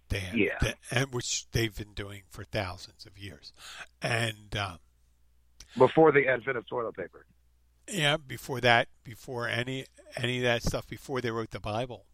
they 0.09 0.31
Yeah. 0.35 0.59
that- 0.61 0.79
and 0.91 1.13
which 1.13 1.49
they've 1.51 1.75
been 1.75 1.95
doing 1.95 2.23
for 2.29 2.45
thousands 2.45 3.07
of 3.07 3.19
years 3.19 3.53
and 4.03 4.55
um 4.57 4.79
Before 5.77 6.13
the 6.13 6.29
advent 6.29 6.57
of 6.57 6.67
toilet 6.69 6.95
paper. 6.97 7.27
Yeah, 7.89 8.17
before 8.17 8.61
that, 8.63 8.89
before 9.03 9.49
any 9.49 9.87
any 10.17 10.39
of 10.39 10.45
that 10.45 10.63
stuff, 10.63 10.87
before 10.87 11.21
they 11.21 11.31
wrote 11.31 11.51
the 11.51 11.61
Bible, 11.61 12.07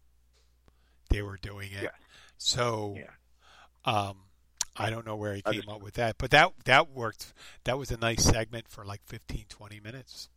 they 1.09 1.21
were 1.21 1.37
doing 1.37 1.71
it. 1.71 1.83
Yeah. 1.83 1.89
So, 2.37 2.97
Yeah. 2.97 3.11
um, 3.85 4.30
I 4.77 4.89
don't 4.89 5.05
know 5.05 5.15
where 5.15 5.33
he 5.33 5.41
came 5.41 5.67
up 5.69 5.81
with 5.81 5.95
that, 5.95 6.17
but 6.17 6.31
that 6.31 6.51
that 6.65 6.89
worked. 6.91 7.33
That 7.65 7.77
was 7.77 7.91
a 7.91 7.97
nice 7.97 8.23
segment 8.23 8.67
for 8.69 8.85
like 8.85 9.01
15, 9.05 9.45
20 9.49 9.79
minutes, 9.81 10.29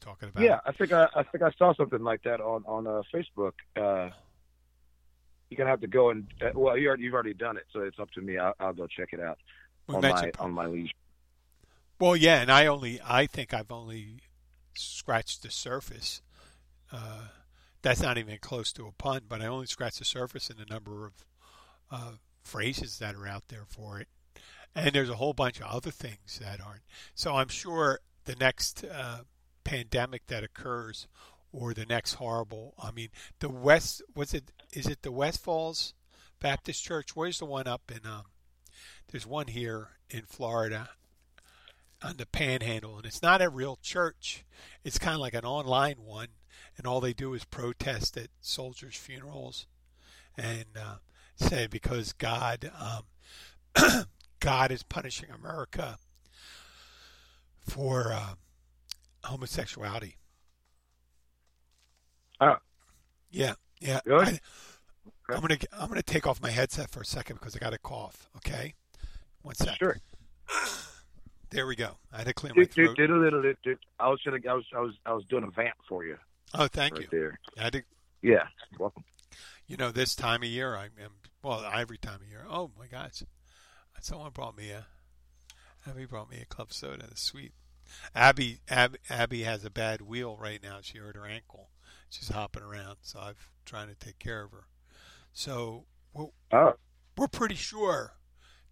talking 0.00 0.30
about. 0.30 0.42
Yeah, 0.42 0.60
I 0.64 0.72
think 0.72 0.92
I, 0.92 1.06
I 1.14 1.22
think 1.22 1.42
I 1.42 1.50
saw 1.58 1.74
something 1.74 2.02
like 2.02 2.22
that 2.22 2.40
on 2.40 2.64
on 2.66 2.86
uh, 2.86 3.02
Facebook. 3.12 3.52
Uh, 3.76 4.10
you're 5.50 5.58
gonna 5.58 5.70
have 5.70 5.80
to 5.82 5.86
go 5.86 6.10
and 6.10 6.26
uh, 6.40 6.50
well, 6.54 6.76
you 6.78 6.88
already, 6.88 7.02
you've 7.04 7.14
already 7.14 7.34
done 7.34 7.56
it, 7.56 7.64
so 7.72 7.80
it's 7.80 7.98
up 7.98 8.10
to 8.12 8.20
me. 8.20 8.38
I'll, 8.38 8.54
I'll 8.58 8.72
go 8.72 8.86
check 8.86 9.10
it 9.12 9.20
out 9.20 9.38
we 9.86 9.96
on 9.96 10.02
my 10.02 10.08
mentioned. 10.08 10.36
on 10.38 10.52
my 10.52 10.66
leisure. 10.66 10.92
Well, 11.98 12.16
yeah, 12.16 12.40
and 12.40 12.50
I 12.50 12.66
only 12.66 13.00
I 13.04 13.26
think 13.26 13.52
I've 13.52 13.72
only 13.72 14.20
scratched 14.74 15.42
the 15.42 15.50
surface. 15.50 16.22
Uh, 16.92 17.28
that's 17.82 18.00
not 18.00 18.18
even 18.18 18.38
close 18.38 18.72
to 18.72 18.86
a 18.86 18.92
pun, 18.92 19.22
but 19.28 19.42
I 19.42 19.46
only 19.46 19.66
scratched 19.66 19.98
the 19.98 20.04
surface 20.04 20.48
in 20.48 20.56
the 20.56 20.64
number 20.64 21.06
of 21.06 21.12
uh, 21.90 22.12
phrases 22.48 22.98
that 22.98 23.14
are 23.14 23.26
out 23.26 23.48
there 23.48 23.64
for 23.68 24.00
it, 24.00 24.08
and 24.74 24.92
there's 24.92 25.10
a 25.10 25.16
whole 25.16 25.34
bunch 25.34 25.60
of 25.60 25.66
other 25.66 25.90
things 25.90 26.40
that 26.40 26.60
aren't. 26.60 26.82
So 27.14 27.36
I'm 27.36 27.48
sure 27.48 28.00
the 28.24 28.36
next 28.36 28.84
uh, 28.84 29.20
pandemic 29.64 30.26
that 30.26 30.44
occurs, 30.44 31.06
or 31.52 31.74
the 31.74 31.86
next 31.86 32.14
horrible. 32.14 32.74
I 32.82 32.90
mean, 32.90 33.08
the 33.40 33.48
West 33.48 34.02
was 34.14 34.34
it? 34.34 34.50
Is 34.72 34.86
it 34.86 35.02
the 35.02 35.12
West 35.12 35.42
Falls 35.42 35.94
Baptist 36.40 36.82
Church? 36.82 37.14
Where's 37.14 37.38
the 37.38 37.46
one 37.46 37.66
up 37.66 37.90
in? 37.90 38.08
Um, 38.08 38.24
there's 39.10 39.26
one 39.26 39.48
here 39.48 39.88
in 40.10 40.22
Florida 40.22 40.90
on 42.02 42.16
the 42.16 42.26
panhandle 42.26 42.96
and 42.96 43.06
it's 43.06 43.22
not 43.22 43.42
a 43.42 43.48
real 43.48 43.76
church 43.82 44.44
it's 44.84 44.98
kind 44.98 45.14
of 45.14 45.20
like 45.20 45.34
an 45.34 45.44
online 45.44 45.96
one 45.96 46.28
and 46.76 46.86
all 46.86 47.00
they 47.00 47.12
do 47.12 47.34
is 47.34 47.44
protest 47.44 48.16
at 48.16 48.28
soldiers 48.40 48.96
funerals 48.96 49.66
and 50.36 50.66
uh, 50.78 50.96
say 51.38 51.66
because 51.66 52.12
god 52.12 52.70
um, 52.80 54.04
god 54.40 54.70
is 54.70 54.82
punishing 54.82 55.28
america 55.30 55.96
for 57.60 58.12
uh, 58.12 58.34
homosexuality 59.24 60.16
Oh. 62.40 62.54
yeah 63.30 63.54
yeah 63.80 63.98
Good. 64.06 64.28
I, 64.28 64.38
i'm 65.34 65.40
gonna 65.40 65.56
i'm 65.72 65.88
gonna 65.88 66.02
take 66.02 66.24
off 66.26 66.40
my 66.40 66.50
headset 66.50 66.88
for 66.88 67.00
a 67.00 67.04
second 67.04 67.36
because 67.40 67.56
i 67.56 67.58
got 67.58 67.74
a 67.74 67.78
cough 67.78 68.28
okay 68.36 68.74
one 69.42 69.56
sec 69.56 69.76
Sure. 69.76 69.96
there 71.50 71.66
we 71.66 71.74
go 71.74 71.96
i 72.12 72.18
had 72.18 72.26
to 72.28 72.32
clear 72.34 72.52
my 72.54 72.64
throat. 72.64 72.96
I 72.98 74.08
was 74.08 74.20
gonna 74.24 74.38
I 74.48 74.54
was 74.54 74.64
I 74.74 74.80
was 74.80 74.94
I 75.04 75.12
was 75.12 75.24
doing 75.24 75.42
a 75.44 75.50
vamp 75.50 75.74
for 75.88 76.04
you 76.04 76.16
oh 76.54 76.68
thank 76.68 76.94
right 76.94 77.02
you 77.02 77.08
there. 77.10 77.38
I 77.58 77.62
had 77.64 77.72
to 77.72 77.82
Yeah, 78.22 78.46
welcome. 78.78 79.02
you 79.66 79.76
know, 79.76 79.90
this 79.90 80.14
time 80.14 80.42
of 80.44 80.48
year, 80.48 80.76
I 80.76 80.84
am 80.84 81.10
well, 81.42 81.64
every 81.72 81.98
time 81.98 82.20
of 82.22 82.28
year. 82.28 82.44
Oh 82.48 82.70
my 82.78 82.86
gosh, 82.86 83.22
Someone 84.00 84.30
brought 84.30 84.56
me 84.56 84.70
a. 84.70 84.86
Abby 85.86 86.04
brought 86.06 86.30
me 86.30 86.38
a 86.40 86.44
club 86.46 86.72
soda. 86.72 87.06
It's 87.10 87.22
sweet. 87.22 87.52
Abby, 88.14 88.60
Abby, 88.68 88.98
Abby 89.08 89.42
has 89.42 89.64
a 89.64 89.70
bad 89.70 90.02
wheel 90.02 90.36
right 90.36 90.62
now. 90.62 90.78
She 90.82 90.98
hurt 90.98 91.16
her 91.16 91.26
ankle. 91.26 91.70
She's 92.10 92.28
hopping 92.28 92.62
around, 92.62 92.98
so 93.02 93.18
I'm 93.20 93.34
trying 93.64 93.88
to 93.88 93.94
take 93.94 94.18
care 94.18 94.44
of 94.44 94.52
her. 94.52 94.66
So 95.32 95.84
we're, 96.12 96.26
Oh, 96.52 96.74
we're 97.16 97.28
pretty 97.28 97.54
sure 97.54 98.14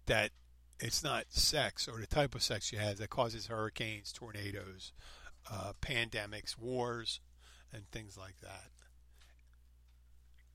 that 0.05 0.31
it's 0.79 1.03
not 1.03 1.25
sex 1.29 1.87
or 1.87 1.99
the 1.99 2.07
type 2.07 2.35
of 2.35 2.43
sex 2.43 2.65
she 2.67 2.75
has 2.75 2.99
that 2.99 3.09
causes 3.09 3.47
hurricanes, 3.47 4.11
tornadoes, 4.11 4.93
uh, 5.51 5.73
pandemics, 5.81 6.57
wars, 6.57 7.19
and 7.73 7.89
things 7.91 8.17
like 8.17 8.39
that. 8.41 8.69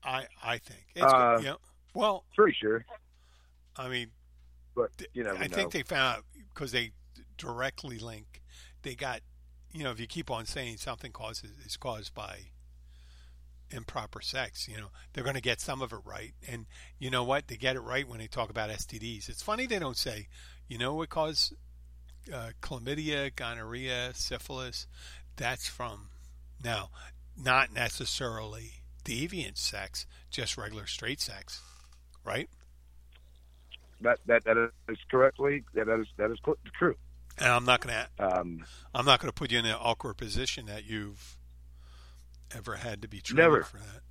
I 0.03 0.27
I 0.43 0.57
think 0.57 0.85
it's 0.95 1.11
Uh, 1.13 1.37
you 1.39 1.45
know, 1.45 1.57
well, 1.93 2.23
pretty 2.35 2.55
sure, 2.59 2.85
I 3.77 3.87
mean, 3.89 4.07
but 4.75 4.91
you 5.13 5.23
never 5.23 5.37
I 5.37 5.47
know. 5.47 5.55
think 5.55 5.71
they 5.71 5.83
found 5.83 6.17
out 6.17 6.25
because 6.53 6.71
they 6.71 6.91
directly 7.37 7.99
link. 7.99 8.41
They 8.83 8.95
got, 8.95 9.21
you 9.71 9.83
know, 9.83 9.91
if 9.91 9.99
you 9.99 10.07
keep 10.07 10.29
on 10.29 10.45
saying 10.45 10.77
something 10.77 11.11
causes 11.11 11.51
is 11.65 11.77
caused 11.77 12.13
by 12.13 12.39
improper 13.71 14.21
sex, 14.21 14.67
you 14.67 14.77
know, 14.77 14.89
they're 15.13 15.23
going 15.23 15.35
to 15.35 15.41
get 15.41 15.61
some 15.61 15.81
of 15.81 15.91
it 15.93 15.99
right. 16.05 16.33
And 16.47 16.65
you 16.99 17.09
know 17.09 17.23
what? 17.23 17.47
They 17.47 17.55
get 17.55 17.75
it 17.75 17.81
right 17.81 18.07
when 18.07 18.19
they 18.19 18.27
talk 18.27 18.49
about 18.49 18.69
STDs. 18.69 19.29
It's 19.29 19.41
funny 19.41 19.65
they 19.65 19.79
don't 19.79 19.97
say, 19.97 20.27
you 20.67 20.77
know, 20.77 20.93
what 20.95 21.09
causes 21.09 21.53
uh, 22.31 22.51
chlamydia, 22.61 23.35
gonorrhea, 23.35 24.11
syphilis. 24.13 24.87
That's 25.35 25.67
from 25.67 26.09
now, 26.63 26.89
not 27.41 27.73
necessarily 27.73 28.83
deviant 29.03 29.57
sex, 29.57 30.05
just 30.29 30.57
regular 30.57 30.85
straight 30.85 31.19
sex, 31.19 31.61
right? 32.23 32.49
that 34.01 34.19
that 34.25 34.43
that 34.43 34.57
is 34.89 34.97
correctly 35.09 35.63
that 35.73 35.87
is 35.99 36.07
that 36.17 36.29
is 36.29 36.37
true. 36.77 36.95
And 37.37 37.47
I'm 37.47 37.65
not 37.65 37.79
going 37.81 37.95
to 37.95 38.23
Um, 38.37 38.65
I'm 38.93 39.05
not 39.05 39.19
going 39.21 39.29
to 39.29 39.33
put 39.33 39.51
you 39.51 39.59
in 39.59 39.65
an 39.65 39.75
awkward 39.79 40.15
position 40.17 40.65
that 40.67 40.83
you've 40.85 41.37
ever 42.55 42.75
had 42.75 43.01
to 43.01 43.07
be 43.07 43.21
treated 43.21 43.41
Never. 43.41 43.63
for 43.63 43.77
that. 43.77 44.01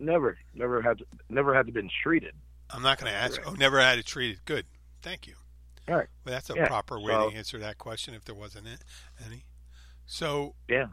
never, 0.00 0.36
never 0.54 0.82
had, 0.82 0.98
to, 0.98 1.06
never 1.28 1.54
had 1.54 1.66
to 1.66 1.72
been 1.72 1.88
treated. 2.02 2.34
I'm 2.70 2.82
not 2.82 2.98
going 2.98 3.12
to 3.12 3.16
ask. 3.16 3.34
Correct. 3.34 3.48
Oh, 3.48 3.54
never 3.54 3.80
had 3.80 3.98
it 4.00 4.06
treated. 4.06 4.44
Good. 4.44 4.66
Thank 5.02 5.26
you. 5.28 5.34
All 5.88 5.94
right. 5.94 6.08
Well, 6.24 6.34
that's 6.34 6.50
a 6.50 6.54
Yeah, 6.56 6.66
proper 6.66 6.98
way 6.98 7.12
so- 7.12 7.30
to 7.30 7.36
answer 7.36 7.58
that 7.58 7.78
question 7.78 8.14
if 8.14 8.24
there 8.24 8.34
wasn't 8.34 8.66
any. 9.24 9.44
So, 10.06 10.56
Yeah. 10.68 10.86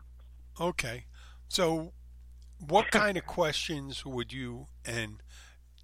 okay. 0.60 1.06
So, 1.48 1.94
what 2.60 2.92
kind 2.92 3.18
of 3.18 3.26
questions 3.26 4.06
would 4.06 4.32
you, 4.32 4.68
and 4.86 5.24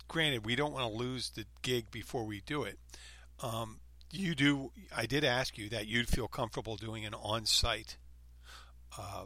granted, 0.09 0.45
we 0.45 0.57
don't 0.57 0.73
want 0.73 0.91
to 0.91 0.97
lose 0.97 1.29
the 1.29 1.45
gig 1.61 1.89
before 1.89 2.25
we 2.25 2.41
do 2.41 2.63
it. 2.63 2.77
Um, 3.41 3.79
you 4.11 4.35
do, 4.35 4.71
I 4.95 5.05
did 5.05 5.23
ask 5.23 5.57
you 5.57 5.69
that 5.69 5.87
you'd 5.87 6.09
feel 6.09 6.27
comfortable 6.27 6.75
doing 6.75 7.05
an 7.05 7.13
on 7.13 7.45
site 7.45 7.97
uh, 8.97 9.25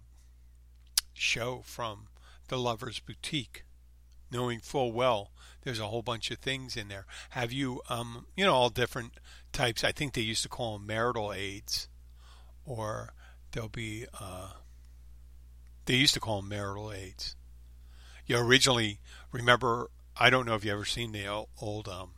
show 1.13 1.61
from 1.65 2.07
the 2.49 2.57
Lover's 2.57 2.99
Boutique, 2.99 3.63
knowing 4.29 4.59
full 4.59 4.91
well 4.91 5.31
there's 5.63 5.79
a 5.79 5.87
whole 5.87 6.01
bunch 6.01 6.29
of 6.29 6.39
things 6.39 6.75
in 6.75 6.89
there. 6.89 7.05
Have 7.29 7.51
you, 7.51 7.81
um, 7.89 8.27
you 8.35 8.45
know, 8.45 8.53
all 8.53 8.69
different 8.69 9.13
types? 9.53 9.83
I 9.83 9.93
think 9.93 10.13
they 10.13 10.21
used 10.21 10.43
to 10.43 10.49
call 10.49 10.77
them 10.77 10.85
marital 10.85 11.31
aids, 11.33 11.87
or 12.65 13.13
there'll 13.51 13.69
be, 13.69 14.05
uh, 14.19 14.51
they 15.85 15.95
used 15.95 16.13
to 16.15 16.19
call 16.19 16.41
them 16.41 16.49
marital 16.49 16.91
aids. 16.91 17.35
You 18.25 18.37
originally, 18.37 18.99
remember, 19.31 19.89
I 20.17 20.29
don't 20.29 20.46
know 20.46 20.55
if 20.55 20.63
you 20.63 20.72
ever 20.72 20.86
seen 20.86 21.12
the 21.12 21.27
old, 21.60 21.88
um, 21.88 22.12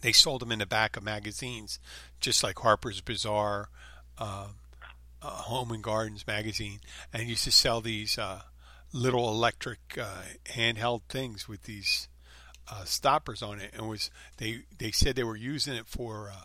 they 0.00 0.12
sold 0.12 0.42
them 0.42 0.52
in 0.52 0.58
the 0.60 0.66
back 0.66 0.96
of 0.96 1.02
magazines, 1.02 1.78
just 2.20 2.42
like 2.42 2.58
Harper's 2.58 3.00
Bazaar, 3.00 3.68
uh, 4.18 4.48
uh, 5.20 5.26
Home 5.28 5.70
and 5.72 5.82
Gardens 5.82 6.26
magazine, 6.26 6.80
and 7.12 7.28
used 7.28 7.44
to 7.44 7.52
sell 7.52 7.80
these 7.80 8.18
uh, 8.18 8.42
little 8.92 9.28
electric 9.28 9.96
uh, 10.00 10.22
handheld 10.46 11.02
things 11.08 11.48
with 11.48 11.62
these 11.64 12.08
uh, 12.70 12.84
stoppers 12.84 13.42
on 13.42 13.60
it, 13.60 13.70
and 13.74 13.88
was 13.88 14.10
they 14.38 14.62
they 14.78 14.90
said 14.90 15.14
they 15.16 15.24
were 15.24 15.36
using 15.36 15.74
it 15.74 15.86
for 15.86 16.30
uh, 16.32 16.44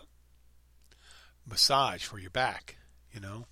massage 1.50 2.04
for 2.04 2.20
your 2.20 2.30
back, 2.32 2.78
you 3.12 3.20
know, 3.20 3.46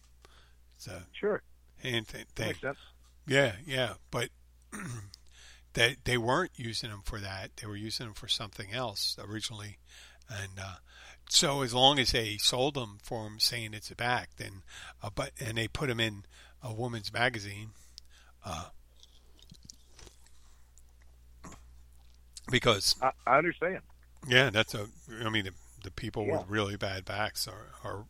it's 0.76 0.88
a 0.88 1.04
Sure, 1.14 1.42
hand 1.82 2.08
th- 2.08 2.28
thing. 2.36 2.48
makes 2.48 2.62
sense. 2.62 2.78
Yeah, 3.28 3.54
yeah, 3.66 3.94
but 4.12 4.30
they 5.76 5.96
they 6.04 6.18
weren't 6.18 6.52
using 6.56 6.90
them 6.90 7.02
for 7.06 7.20
that. 7.20 7.52
They 7.58 7.68
were 7.68 7.76
using 7.76 8.08
them 8.08 8.16
for 8.16 8.28
something 8.28 8.74
else 8.74 9.16
originally, 9.24 9.78
and 10.30 10.60
uh, 10.60 10.76
so 11.30 11.62
as 11.62 11.74
long 11.74 12.00
as 12.00 12.12
they 12.12 12.38
sold 12.38 12.74
them 12.74 12.98
for 13.04 13.24
them 13.26 13.40
saying 13.40 13.74
it's 13.74 13.92
a 13.92 13.96
back, 13.96 14.32
then 14.38 14.64
uh, 15.04 15.10
but 15.14 15.32
and 15.40 15.58
they 15.58 15.68
put 15.68 15.88
them 15.88 16.00
in 16.00 16.24
a 16.64 16.74
woman's 16.74 17.14
magazine, 17.14 17.70
uh, 18.44 18.66
because 22.50 22.96
I, 23.02 23.12
I 23.28 23.38
understand. 23.38 23.80
yeah, 24.28 24.50
that's 24.50 24.74
a. 24.74 24.88
I 25.24 25.30
mean, 25.30 25.46
the, 25.46 25.52
the 25.84 25.92
people 25.92 26.26
Yeah. 26.26 26.40
with 26.40 26.48
really 26.50 26.78
bad 26.78 27.06
backs 27.06 27.48
are, 27.48 27.72
are, 27.84 28.06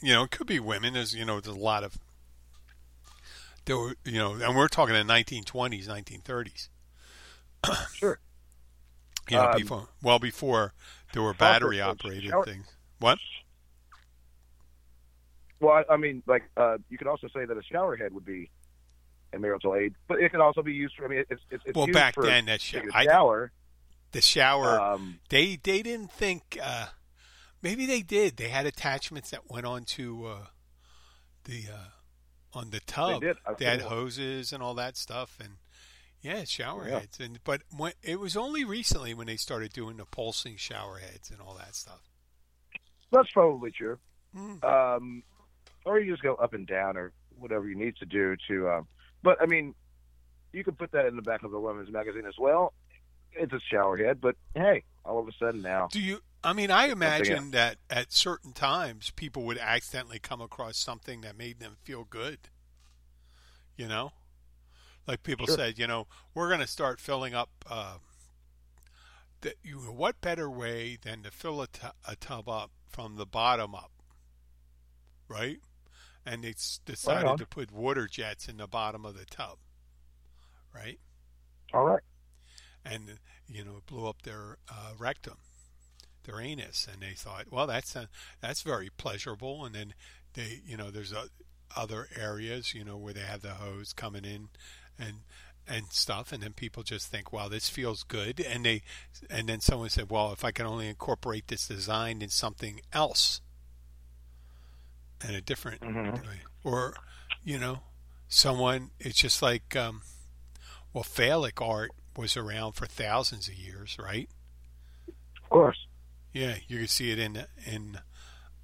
you 0.00 0.12
know, 0.12 0.24
it 0.24 0.30
could 0.30 0.46
be 0.46 0.60
women. 0.60 0.94
There's, 0.94 1.14
you 1.14 1.24
know, 1.24 1.40
there's 1.40 1.56
a 1.56 1.58
lot 1.58 1.84
of. 1.84 1.98
There 3.64 3.78
were, 3.78 3.94
you 4.04 4.18
know, 4.18 4.34
and 4.34 4.56
we're 4.56 4.68
talking 4.68 4.94
the 4.94 5.02
1920s, 5.12 5.86
1930s. 5.86 6.68
Sure. 7.94 8.18
You 9.30 9.36
know, 9.36 9.46
Um, 9.50 9.56
before, 9.58 9.88
well, 10.02 10.18
before 10.18 10.72
there 11.12 11.22
were 11.22 11.34
battery 11.34 11.80
operated 11.80 12.30
shower- 12.30 12.44
things. 12.44 12.66
What? 12.98 13.18
Well, 15.60 15.84
I, 15.88 15.94
I 15.94 15.96
mean, 15.96 16.22
like 16.26 16.42
uh, 16.56 16.78
you 16.90 16.98
could 16.98 17.06
also 17.06 17.28
say 17.34 17.44
that 17.44 17.56
a 17.56 17.62
shower 17.62 17.96
head 17.96 18.12
would 18.12 18.24
be 18.24 18.50
a 19.32 19.38
marital 19.38 19.76
aid, 19.76 19.94
but 20.08 20.20
it 20.20 20.30
could 20.32 20.40
also 20.40 20.62
be 20.62 20.72
used 20.72 20.94
for. 20.96 21.04
I 21.04 21.08
mean, 21.08 21.24
it's 21.30 21.40
it's, 21.50 21.62
it's 21.64 21.76
Well, 21.76 21.86
used 21.86 21.94
back 21.94 22.14
for 22.14 22.24
then, 22.24 22.46
that 22.46 22.60
sh- 22.60 22.76
I- 22.92 23.04
shower. 23.04 23.52
The 24.10 24.20
shower. 24.20 24.78
Um, 24.80 25.20
they 25.30 25.56
they 25.62 25.82
didn't 25.82 26.10
think. 26.12 26.58
Uh, 26.62 26.86
maybe 27.62 27.86
they 27.86 28.02
did. 28.02 28.36
They 28.36 28.48
had 28.48 28.66
attachments 28.66 29.30
that 29.30 29.48
went 29.50 29.64
onto 29.64 30.26
uh, 30.26 30.46
the 31.44 31.66
uh, 31.72 32.58
on 32.58 32.70
the 32.70 32.80
tub. 32.80 33.20
They, 33.20 33.28
did. 33.28 33.36
I've 33.46 33.56
They 33.56 33.64
had 33.66 33.82
hoses 33.82 34.52
and 34.52 34.62
all 34.62 34.74
that 34.74 34.96
stuff, 34.96 35.38
and 35.42 35.54
yeah, 36.22 36.44
shower 36.44 36.88
Yeah. 36.88 37.00
heads. 37.00 37.20
And 37.20 37.38
but 37.44 37.62
when, 37.76 37.92
it 38.02 38.18
was 38.20 38.36
only 38.36 38.64
recently 38.64 39.12
when 39.14 39.26
they 39.26 39.36
started 39.36 39.72
doing 39.72 39.96
the 39.98 40.06
pulsing 40.06 40.56
shower 40.56 40.98
heads 40.98 41.30
and 41.30 41.40
all 41.40 41.54
that 41.54 41.74
stuff. 41.74 42.08
that's 43.10 43.30
probably 43.32 43.70
true. 43.70 43.98
Mm. 44.34 44.64
Um, 44.64 45.22
or 45.84 45.98
you 46.00 46.10
just 46.12 46.22
go 46.22 46.34
up 46.36 46.54
and 46.54 46.66
down, 46.66 46.96
or 46.96 47.12
whatever 47.38 47.68
you 47.68 47.74
need 47.74 47.96
to 47.96 48.06
do 48.06 48.36
to. 48.48 48.70
Um, 48.70 48.88
but 49.22 49.36
I 49.42 49.46
mean, 49.46 49.74
you 50.52 50.64
could 50.64 50.78
put 50.78 50.92
that 50.92 51.06
in 51.06 51.16
the 51.16 51.22
back 51.22 51.42
of 51.42 51.52
a 51.52 51.60
women's 51.60 51.90
magazine 51.90 52.24
as 52.26 52.34
well. 52.38 52.72
It's 53.32 53.52
a 53.52 53.60
shower 53.70 53.96
head, 53.96 54.20
but 54.20 54.36
hey, 54.54 54.84
all 55.04 55.18
of 55.18 55.26
a 55.28 55.32
sudden 55.38 55.60
now, 55.62 55.88
Do 55.90 56.00
you? 56.00 56.20
I 56.44 56.52
mean, 56.52 56.70
I 56.70 56.86
imagine 56.88 57.52
that 57.52 57.76
at 57.88 58.12
certain 58.12 58.52
times 58.52 59.10
people 59.10 59.44
would 59.44 59.58
accidentally 59.58 60.18
come 60.18 60.40
across 60.40 60.76
something 60.76 61.20
that 61.20 61.36
made 61.38 61.60
them 61.60 61.76
feel 61.82 62.04
good. 62.04 62.38
You 63.76 63.88
know, 63.88 64.12
like 65.06 65.22
people 65.22 65.46
Sure. 65.46 65.56
said, 65.56 65.78
you 65.78 65.86
know, 65.86 66.06
we're 66.34 66.48
going 66.48 66.60
to 66.60 66.66
start 66.66 67.00
filling 67.00 67.34
up. 67.34 67.50
Uh, 67.68 67.96
the, 69.40 69.54
you, 69.62 69.78
what 69.78 70.20
better 70.20 70.48
way 70.48 70.96
than 71.02 71.22
to 71.24 71.30
fill 71.30 71.62
a, 71.62 72.16
tub 72.16 72.48
up 72.48 72.70
from 72.88 73.16
the 73.16 73.26
bottom 73.26 73.74
up, 73.74 73.90
right? 75.28 75.58
And 76.24 76.44
they 76.44 76.54
decided 76.84 77.26
on. 77.28 77.38
to 77.38 77.46
put 77.46 77.72
water 77.72 78.06
jets 78.06 78.48
in 78.48 78.58
the 78.58 78.68
bottom 78.68 79.04
of 79.04 79.16
the 79.18 79.24
tub, 79.24 79.58
right? 80.74 81.00
all 81.74 81.84
right, 81.84 82.02
and 82.84 83.18
you 83.48 83.64
know 83.64 83.78
it 83.78 83.86
blew 83.86 84.06
up 84.06 84.22
their 84.22 84.58
uh, 84.70 84.92
rectum, 84.98 85.38
their 86.24 86.40
anus, 86.40 86.86
and 86.90 87.02
they 87.02 87.14
thought, 87.14 87.46
well, 87.50 87.66
that's 87.66 87.96
a, 87.96 88.08
that's 88.40 88.62
very 88.62 88.90
pleasurable. 88.96 89.64
And 89.64 89.74
then 89.74 89.94
they, 90.34 90.60
you 90.66 90.76
know, 90.76 90.90
there's 90.90 91.12
a, 91.12 91.24
other 91.76 92.08
areas, 92.16 92.74
you 92.74 92.84
know, 92.84 92.96
where 92.96 93.14
they 93.14 93.20
have 93.20 93.42
the 93.42 93.54
hose 93.54 93.92
coming 93.92 94.24
in, 94.24 94.48
and 94.98 95.20
and 95.68 95.86
stuff, 95.92 96.32
and 96.32 96.42
then 96.42 96.52
people 96.52 96.82
just 96.82 97.06
think, 97.08 97.32
wow, 97.32 97.48
this 97.48 97.68
feels 97.68 98.02
good, 98.02 98.40
and 98.40 98.64
they, 98.66 98.82
and 99.30 99.48
then 99.48 99.60
someone 99.60 99.88
said, 99.90 100.10
well, 100.10 100.32
if 100.32 100.44
I 100.44 100.50
can 100.50 100.66
only 100.66 100.88
incorporate 100.88 101.46
this 101.46 101.68
design 101.68 102.20
in 102.20 102.30
something 102.30 102.80
else, 102.92 103.40
in 105.26 105.34
a 105.36 105.40
different 105.40 105.80
Mhm. 105.82 106.20
way, 106.26 106.40
or 106.64 106.94
you 107.44 107.58
know, 107.58 107.82
someone, 108.28 108.90
it's 108.98 109.18
just 109.18 109.40
like. 109.42 109.74
Um, 109.76 110.02
well, 110.92 111.04
phallic 111.04 111.62
art 111.62 111.90
was 112.18 112.36
around 112.36 112.72
for 112.72 112.84
thousands 112.86 113.48
of 113.48 113.54
years, 113.54 113.96
right? 113.98 114.28
of 115.08 115.48
course. 115.48 115.86
Yeah, 116.34 116.56
you 116.68 116.78
can 116.78 116.86
see 116.88 117.10
it 117.10 117.18
in 117.18 117.46
in 117.64 118.00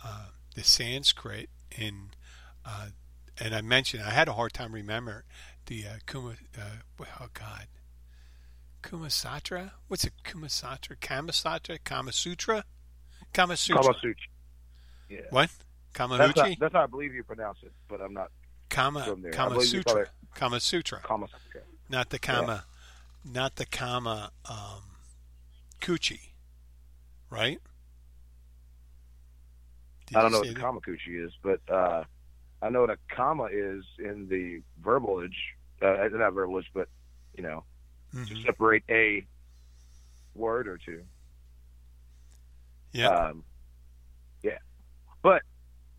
uh, 0.04 0.26
the 0.54 0.62
Sanskrit. 0.62 1.48
In 1.76 2.10
uh, 2.66 2.88
and 3.38 3.54
I 3.54 3.60
mentioned 3.62 4.02
I 4.02 4.10
had 4.10 4.28
a 4.28 4.34
hard 4.34 4.52
time 4.52 4.72
remembering 4.74 5.22
the 5.68 5.84
uh, 5.86 5.98
Kuma. 6.06 6.34
Uh, 6.56 7.04
oh 7.20 7.26
God, 7.32 7.66
Kumasatra? 8.82 9.70
What's 9.86 10.04
it? 10.04 10.14
Kumasatra? 10.24 10.96
Kamasatra? 10.98 11.78
Kama 11.84 12.12
Sutra? 12.12 12.64
Kama 13.32 13.56
Sutra. 13.56 13.82
Kama 13.82 13.94
Sutra. 13.94 14.14
Yeah. 15.08 15.20
What? 15.30 15.50
That's 15.94 16.12
Kamahuchi? 16.12 16.58
that's 16.58 16.74
how 16.74 16.82
I 16.82 16.86
believe 16.86 17.14
you 17.14 17.22
pronounce 17.22 17.58
it, 17.62 17.72
but 17.88 18.00
I'm 18.00 18.12
not 18.12 18.30
Kama 18.68 19.04
from 19.04 19.22
there. 19.22 19.32
I 19.32 19.36
Kama 19.36 19.54
believe 19.54 19.72
you 19.72 19.82
call 19.82 19.94
Sutra. 19.94 20.10
Kama 20.34 20.60
Sutra. 20.60 21.00
Kama 21.02 21.26
Sutra. 21.26 21.62
Not 21.88 22.10
the 22.10 22.18
Kama 22.18 22.64
not 23.24 23.56
the 23.56 23.66
Kama 23.66 24.30
um 24.48 24.82
Kuchi. 25.80 26.20
Right? 27.30 27.60
Did 30.06 30.16
I 30.16 30.22
don't 30.22 30.32
know 30.32 30.38
what 30.38 30.48
the 30.48 30.54
that? 30.54 30.62
Kamakuchi 30.62 31.26
is, 31.26 31.32
but 31.42 31.60
uh, 31.70 32.04
I 32.62 32.70
know 32.70 32.80
what 32.80 32.90
a 32.90 32.96
comma 33.14 33.48
is 33.52 33.84
in 33.98 34.28
the 34.28 34.62
verbalage. 34.82 35.36
Uh, 35.80 36.08
not 36.12 36.32
verbalage, 36.32 36.66
but 36.74 36.88
you 37.34 37.42
know, 37.42 37.64
to 38.12 38.34
Mhm. 38.34 38.46
separate 38.46 38.84
a 38.88 39.26
word 40.34 40.66
or 40.68 40.78
two. 40.78 41.04
Yeah. 42.92 43.08
Um, 43.08 43.44
yeah. 44.42 44.58
But, 45.22 45.42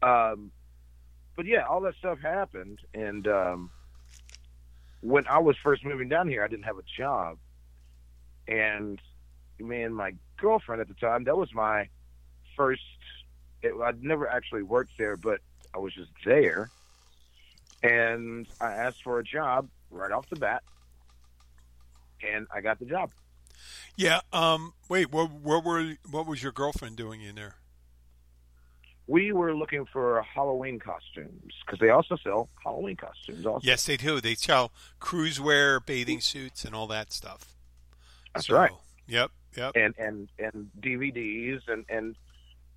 um, 0.01 0.51
but 1.35 1.45
yeah, 1.45 1.65
all 1.65 1.81
that 1.81 1.95
stuff 1.95 2.19
happened, 2.19 2.79
and 2.93 3.27
um, 3.27 3.71
when 5.01 5.27
I 5.27 5.39
was 5.39 5.55
first 5.63 5.85
moving 5.85 6.09
down 6.09 6.27
here, 6.27 6.43
I 6.43 6.47
didn't 6.47 6.65
have 6.65 6.77
a 6.77 6.83
job, 6.97 7.37
and 8.47 8.99
me 9.59 9.83
and 9.83 9.95
my 9.95 10.13
girlfriend 10.37 10.81
at 10.81 10.87
the 10.87 10.93
time, 10.95 11.23
that 11.25 11.37
was 11.37 11.53
my 11.53 11.87
first. 12.55 12.81
It, 13.61 13.73
I'd 13.81 14.01
never 14.03 14.27
actually 14.27 14.63
worked 14.63 14.91
there, 14.97 15.17
but 15.17 15.41
I 15.73 15.77
was 15.79 15.93
just 15.93 16.11
there, 16.25 16.71
and 17.83 18.47
I 18.59 18.71
asked 18.73 19.03
for 19.03 19.19
a 19.19 19.23
job 19.23 19.69
right 19.91 20.11
off 20.11 20.29
the 20.29 20.35
bat, 20.35 20.63
and 22.27 22.47
I 22.53 22.61
got 22.61 22.79
the 22.79 22.85
job. 22.85 23.11
yeah. 23.95 24.21
Um 24.33 24.73
wait, 24.89 25.11
what 25.11 25.31
what 25.31 25.63
were 25.63 25.95
what 26.09 26.25
was 26.27 26.41
your 26.43 26.51
girlfriend 26.51 26.95
doing 26.97 27.21
in 27.21 27.35
there? 27.35 27.55
we 29.07 29.31
were 29.31 29.55
looking 29.55 29.87
for 29.91 30.21
Halloween 30.21 30.77
costumes 30.77 31.51
because 31.65 31.79
they 31.79 31.89
also 31.89 32.15
sell 32.23 32.47
Halloween 32.63 32.95
costumes. 32.95 33.43
Also, 33.43 33.65
Yes, 33.65 33.83
they 33.87 33.97
do. 33.97 34.21
They 34.21 34.35
sell 34.35 34.71
cruise 34.99 35.41
wear, 35.41 35.79
bathing 35.79 36.21
suits, 36.21 36.63
and 36.63 36.75
all 36.75 36.85
that 36.87 37.11
stuff. 37.11 37.55
that's 38.35 38.45
So, 38.45 38.53
right. 38.55 38.71
Yep, 39.07 39.31
yep. 39.57 39.75
And 39.75 39.95
and 39.97 40.29
and 40.37 40.69
DVDs 40.79 41.61
and 41.67 41.85
and 41.89 42.15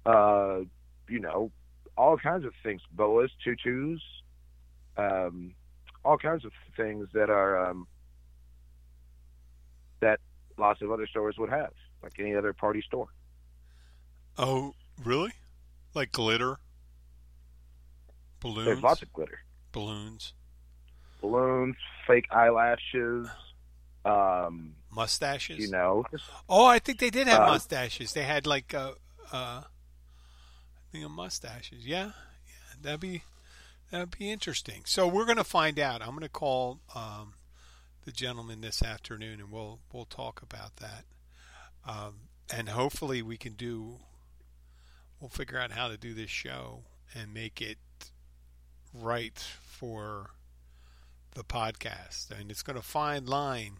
uh, 0.07 0.61
you 1.07 1.21
know 1.21 1.51
all 1.99 2.17
kinds 2.17 2.47
of 2.47 2.55
things, 2.63 2.81
boas, 2.93 3.31
tutus, 3.45 4.01
um, 4.97 5.55
all 6.05 6.19
kinds 6.19 6.45
of 6.45 6.53
things 6.77 7.09
that 7.15 7.31
are 7.31 7.71
um, 7.71 7.87
that 10.01 10.19
lots 10.59 10.83
of 10.83 10.91
other 10.91 11.07
stores 11.07 11.37
would 11.39 11.51
have, 11.51 11.73
like 12.03 12.13
any 12.19 12.35
other 12.35 12.53
party 12.53 12.83
store. 12.83 13.09
Oh, 14.39 14.75
really? 15.03 15.33
Like 15.95 16.11
glitter, 16.13 16.59
balloons, 18.41 18.67
There's 18.67 18.83
lots 18.83 19.03
of 19.03 19.13
glitter, 19.13 19.41
balloons, 19.73 20.33
balloons, 21.21 21.77
fake 22.07 22.27
eyelashes. 22.31 23.29
Um, 24.05 24.75
mustaches. 24.91 25.59
you 25.61 25.71
know, 25.71 26.05
Oh, 26.49 26.65
I 26.67 26.81
think 26.81 26.99
they 26.99 27.11
did 27.11 27.29
have 27.29 27.43
Uh, 27.43 27.53
mustaches. 27.53 28.13
They 28.15 28.25
had 28.25 28.47
like 28.47 28.75
uh, 28.75 28.93
uh, 29.33 29.63
I 29.63 29.65
think 30.91 31.05
of 31.05 31.11
mustaches. 31.13 31.87
Yeah, 31.87 32.07
yeah, 32.47 32.75
that'd 32.81 33.01
be 33.01 33.23
that'd 33.93 34.19
be 34.19 34.33
interesting. 34.33 34.83
So 34.87 35.07
we're 35.07 35.27
gonna 35.27 35.45
find 35.45 35.79
out. 35.79 36.03
I'm 36.03 36.15
gonna 36.15 36.29
call 36.29 36.81
um, 36.97 37.35
the 38.05 38.11
gentleman 38.11 38.61
this 38.61 38.83
afternoon, 38.83 39.39
and 39.39 39.53
we'll 39.53 39.79
we'll 39.93 40.07
talk 40.07 40.43
about 40.43 40.77
that. 40.77 41.05
Um, 41.87 42.15
and 42.53 42.71
hopefully 42.71 43.23
we 43.23 43.37
can 43.37 43.53
do. 43.53 44.01
We'll 45.21 45.29
figure 45.29 45.59
out 45.59 45.71
how 45.71 45.87
to 45.87 45.97
do 45.97 46.15
this 46.15 46.31
show 46.31 46.83
and 47.15 47.33
make 47.33 47.63
it 47.63 47.79
right 48.93 49.39
for 49.39 50.31
the 51.35 51.45
podcast. 51.45 52.31
And 52.31 52.51
it's 52.51 52.63
going 52.63 52.77
to 52.77 52.83
fine 52.83 53.27
line 53.27 53.75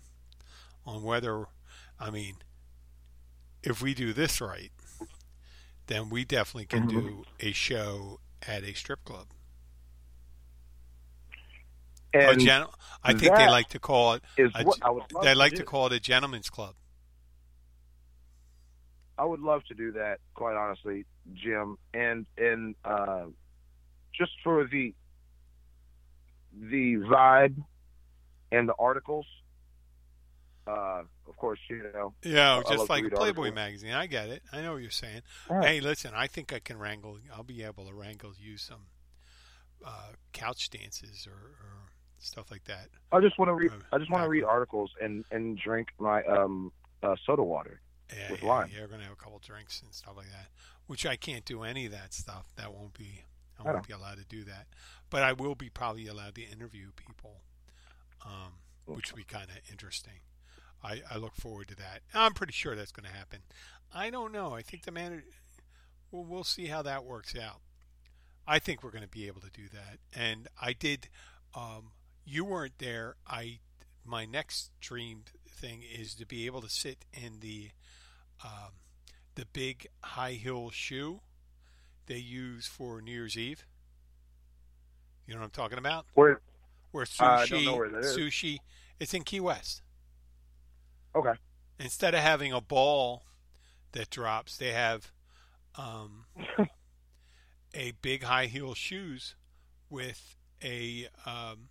on 0.87 1.03
whether, 1.03 1.47
I 1.99 2.11
mean, 2.11 2.37
if 3.63 3.83
we 3.83 3.95
do 3.95 4.13
this 4.13 4.41
right, 4.41 4.71
then 5.87 6.09
we 6.11 6.25
definitely 6.25 6.67
can 6.67 6.87
do 6.87 7.25
a 7.41 7.53
show 7.53 8.21
at 8.47 8.63
a 8.63 8.73
strip 8.75 9.05
club. 9.05 9.27
A 12.15 12.37
gen- 12.37 12.67
I 13.03 13.15
think 13.15 13.35
they 13.35 13.47
like 13.49 13.69
to 13.71 13.79
call 13.79 14.15
it. 14.15 14.23
is 14.37 14.53
a- 14.55 14.65
what 14.65 14.79
I 14.83 14.91
would 14.91 15.05
they 15.23 15.33
to 15.33 15.39
like 15.39 15.53
do. 15.53 15.59
to 15.59 15.65
call 15.65 15.87
it 15.87 15.93
a 15.93 16.01
gentleman's 16.01 16.51
club. 16.51 16.75
I 19.19 19.25
would 19.25 19.41
love 19.41 19.63
to 19.67 19.75
do 19.75 19.93
that, 19.93 20.19
quite 20.35 20.57
honestly, 20.57 21.05
Jim, 21.35 21.77
and 21.95 22.27
and 22.37 22.75
uh, 22.85 23.27
just 24.15 24.33
for 24.43 24.67
the 24.67 24.95
the 26.53 26.97
vibe 26.97 27.63
and 28.51 28.69
the 28.69 28.75
articles. 28.79 29.27
Uh, 30.67 31.03
of 31.29 31.37
course, 31.37 31.59
you 31.69 31.83
know. 31.93 32.15
Yeah, 32.23 32.59
I 32.59 32.63
just 32.63 32.87
to 32.87 32.93
like 32.93 33.05
Playboy 33.11 33.21
articles. 33.21 33.55
magazine. 33.55 33.93
I 33.95 34.07
get 34.07 34.29
it. 34.29 34.43
I 34.53 34.61
know 34.63 34.75
what 34.75 34.83
you're 34.83 34.91
saying. 34.93 35.23
Right. 35.51 35.67
Hey, 35.69 35.81
listen, 35.81 36.13
I 36.15 36.29
think 36.29 36.53
I 36.53 36.61
can 36.61 36.79
wrangle. 36.79 37.19
I'll 37.35 37.43
be 37.43 37.65
able 37.65 37.87
to 37.87 37.95
wrangle 37.95 38.33
you 38.39 38.57
some 38.59 38.87
uh, 39.85 40.13
couch 40.33 40.71
dances 40.71 41.27
or, 41.27 41.33
or 41.33 41.91
stuff 42.23 42.51
like 42.51 42.65
that. 42.65 42.89
I 43.13 43.21
just 43.21 43.39
want 43.39 43.49
to 43.51 43.55
read. 43.55 43.71
Uh, 43.71 43.95
I 43.95 43.99
just 43.99 44.11
want 44.11 44.25
to 44.25 44.29
read 44.29 44.45
articles 44.45 44.91
and 45.01 45.25
and 45.31 45.59
drink 45.59 45.89
my 45.99 46.23
um 46.25 46.73
uh, 47.03 47.17
soda 47.27 47.43
water. 47.43 47.81
Yeah, 48.15 48.31
With 48.33 48.43
yeah, 48.43 48.49
lime. 48.49 48.71
yeah, 48.75 48.81
we're 48.83 48.89
gonna 48.89 49.05
have 49.05 49.13
a 49.13 49.17
couple 49.17 49.39
drinks 49.39 49.81
and 49.83 49.93
stuff 49.93 50.15
like 50.17 50.31
that. 50.31 50.49
Which 50.87 51.07
I 51.07 51.17
can't 51.17 51.45
do 51.45 51.63
any 51.63 51.87
of 51.87 51.93
that 51.93 52.13
stuff. 52.13 52.49
That 52.57 52.73
won't 52.73 52.95
be. 52.95 53.25
I 53.59 53.63
I 53.63 53.73
won't 53.73 53.89
know. 53.89 53.97
be 53.97 54.01
allowed 54.01 54.19
to 54.19 54.25
do 54.25 54.45
that. 54.45 54.67
But 55.11 55.23
I 55.23 55.33
will 55.33 55.55
be 55.55 55.69
probably 55.69 56.07
allowed 56.07 56.35
to 56.37 56.43
interview 56.43 56.89
people, 56.97 57.43
um, 58.25 58.55
which 58.87 59.13
will 59.13 59.19
be 59.19 59.25
kind 59.25 59.49
of 59.51 59.57
interesting. 59.71 60.21
I, 60.83 61.03
I 61.11 61.17
look 61.17 61.35
forward 61.37 61.69
to 61.69 61.77
that. 61.77 62.01
I'm 62.13 62.33
pretty 62.35 62.53
sure 62.55 62.75
that's 62.75 62.91
going 62.93 63.09
to 63.09 63.17
happen. 63.17 63.41
I 63.95 64.11
don't 64.11 64.33
know. 64.33 64.53
I 64.53 64.63
think 64.63 64.83
the 64.85 64.91
manager. 64.91 65.23
Well, 66.11 66.25
we'll 66.25 66.43
see 66.45 66.67
how 66.67 66.83
that 66.83 67.05
works 67.05 67.37
out. 67.37 67.61
I 68.49 68.59
think 68.59 68.83
we're 68.83 68.91
going 68.91 69.05
to 69.05 69.09
be 69.09 69.29
able 69.29 69.41
to 69.43 69.51
do 69.51 69.69
that. 69.73 69.99
And 70.15 70.49
I 70.61 70.73
did. 70.73 71.09
Um, 71.55 71.93
you 72.25 72.45
weren't 72.45 72.79
there. 72.79 73.17
I 73.27 73.59
my 74.05 74.25
next 74.25 74.71
dream 74.81 75.25
thing 75.49 75.83
is 75.83 76.15
to 76.17 76.27
be 76.27 76.47
able 76.47 76.61
to 76.63 76.69
sit 76.69 77.05
in 77.13 77.41
the 77.41 77.71
um, 78.45 78.73
the 79.35 79.47
big 79.53 79.87
high 80.03 80.33
heel 80.33 80.71
shoe 80.71 81.21
they 82.07 82.17
use 82.17 82.67
for 82.67 83.01
New 83.01 83.13
Year's 83.13 83.37
Eve. 83.37 83.65
You 85.27 85.35
know 85.35 85.41
what 85.41 85.47
I'm 85.47 85.51
talking 85.51 85.79
about? 85.79 86.07
Where? 86.15 86.41
Where 86.91 87.07
I 87.21 87.45
sushi, 87.45 87.49
don't 87.49 87.65
know 87.65 87.77
where 87.77 87.89
that 87.89 88.05
is. 88.05 88.17
sushi, 88.17 88.59
it's 88.99 89.15
in 89.15 89.23
Key 89.23 89.41
West. 89.41 89.83
Okay. 91.15 91.33
Instead 91.79 92.15
of 92.15 92.21
having 92.21 92.53
a 92.53 92.61
ball 92.61 93.23
that 93.93 94.11
drops, 94.11 94.57
they 94.57 94.73
have 94.73 95.11
um, 95.77 96.27
a 97.75 97.93
big 98.03 98.25
high 98.25 98.47
heel 98.47 98.75
shoes 98.75 99.35
with 99.89 100.37
a 100.63 101.09
um, 101.25 101.69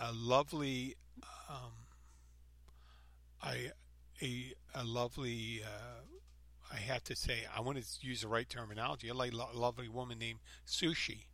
a 0.00 0.12
lovely 0.12 0.96
um, 1.48 1.72
I 3.42 3.70
a 4.22 4.54
a 4.74 4.84
lovely 4.84 5.62
uh, 5.64 6.02
I 6.72 6.76
have 6.76 7.02
to 7.04 7.16
say 7.16 7.40
I 7.54 7.60
want 7.60 7.78
to 7.82 7.84
use 8.06 8.22
the 8.22 8.28
right 8.28 8.48
terminology. 8.48 9.08
A 9.08 9.14
like, 9.14 9.32
lo- 9.32 9.50
lovely 9.54 9.88
woman 9.88 10.18
named 10.18 10.40
Sushi 10.66 11.26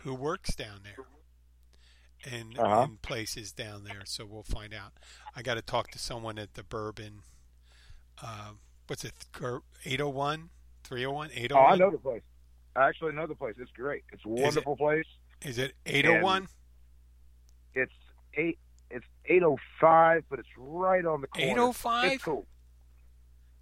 who 0.00 0.14
works 0.14 0.54
down 0.54 0.80
there 0.84 1.06
in 2.30 2.58
Uh-huh. 2.58 2.82
in 2.82 2.96
places 2.98 3.52
down 3.52 3.84
there. 3.84 4.02
So 4.04 4.26
we'll 4.26 4.42
find 4.42 4.74
out. 4.74 4.92
I 5.34 5.42
got 5.42 5.54
to 5.54 5.62
talk 5.62 5.90
to 5.92 5.98
someone 5.98 6.38
at 6.38 6.54
the 6.54 6.62
Bourbon. 6.62 7.20
Uh, 8.22 8.52
what's 8.86 9.04
it? 9.04 9.12
801, 9.84 10.50
301, 10.84 11.30
Oh, 11.30 11.38
801. 11.38 11.72
I 11.72 11.76
know 11.76 11.90
the 11.90 11.98
place. 11.98 12.22
I 12.76 12.88
actually 12.88 13.12
know 13.12 13.26
the 13.26 13.34
place. 13.34 13.54
It's 13.58 13.70
great. 13.72 14.04
It's 14.12 14.24
a 14.24 14.28
wonderful 14.28 14.76
place. 14.76 15.06
Is 15.42 15.58
it 15.58 15.74
801? 15.86 16.48
It's 17.74 17.92
eight. 18.34 18.58
It's 18.90 19.04
eight 19.26 19.42
oh 19.42 19.58
five, 19.80 20.24
but 20.30 20.38
it's 20.38 20.48
right 20.56 21.04
on 21.04 21.20
the 21.20 21.26
corner. 21.26 21.46
805? 21.50 22.12
It's 22.12 22.22
cool. 22.24 22.46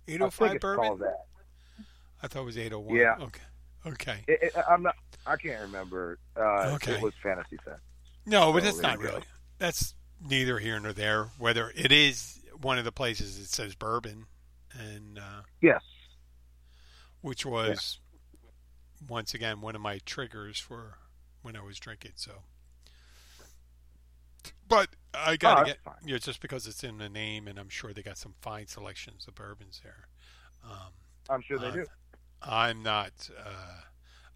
I 0.09 0.13
805 0.13 0.61
Bourbon. 0.61 0.99
that. 0.99 1.27
I 2.23 2.27
thought 2.29 2.43
it 2.43 2.45
was 2.47 2.59
801. 2.59 2.97
Yeah. 2.97 3.15
Okay. 3.25 3.41
Okay. 3.87 4.25
It, 4.29 4.39
it, 4.43 4.53
I'm 4.69 4.83
not. 4.83 4.95
I 5.27 5.37
can't 5.37 5.61
remember. 5.63 6.19
Uh, 6.37 6.73
Okay. 6.75 6.95
It 6.95 7.03
was 7.03 7.15
Fantasy 7.23 7.57
Fest. 7.65 7.81
No, 8.27 8.53
but 8.53 8.63
So 8.63 8.69
it's 8.69 8.81
not 8.81 8.99
you 8.99 9.05
go. 9.07 9.13
really. 9.15 9.25
That's 9.59 9.95
neither 10.21 10.59
here 10.59 10.79
nor 10.81 10.93
there. 10.93 11.25
Whether 11.39 11.73
it 11.75 11.91
is 11.93 12.41
one 12.61 12.79
of 12.79 12.85
the 12.85 12.93
places 12.93 13.39
that 13.39 13.49
says 13.49 13.75
bourbon, 13.75 14.27
and 14.73 15.19
uh, 15.19 15.43
Yes. 15.61 15.83
which 17.21 17.45
was 17.47 17.99
once 19.09 19.35
again 19.35 19.61
one 19.61 19.75
of 19.75 19.81
my 19.81 19.99
triggers 20.05 20.59
for 20.61 20.99
when 21.43 21.57
I 21.57 21.63
was 21.63 21.79
drinking. 21.79 22.13
So, 22.17 22.43
but 24.69 24.89
I 25.15 25.37
gotta 25.37 25.61
Oh, 25.61 25.65
get 25.65 25.79
fine. 25.85 25.95
you 26.05 26.13
know, 26.13 26.19
just 26.19 26.41
because 26.41 26.67
it's 26.67 26.85
in 26.85 26.99
the 26.99 27.09
name, 27.09 27.49
and 27.49 27.59
I'm 27.59 27.69
sure 27.69 27.93
they 27.93 28.03
got 28.03 28.19
some 28.19 28.35
fine 28.41 28.67
selections 28.67 29.27
of 29.29 29.35
bourbons 29.35 29.81
there. 29.83 30.09
Um, 30.65 30.93
I'm 31.29 31.43
sure 31.43 31.59
they 31.59 31.69
Uh, 31.69 31.71
do. 31.71 31.87
I'm 32.43 32.83
not. 32.83 33.31
Uh, 33.39 33.83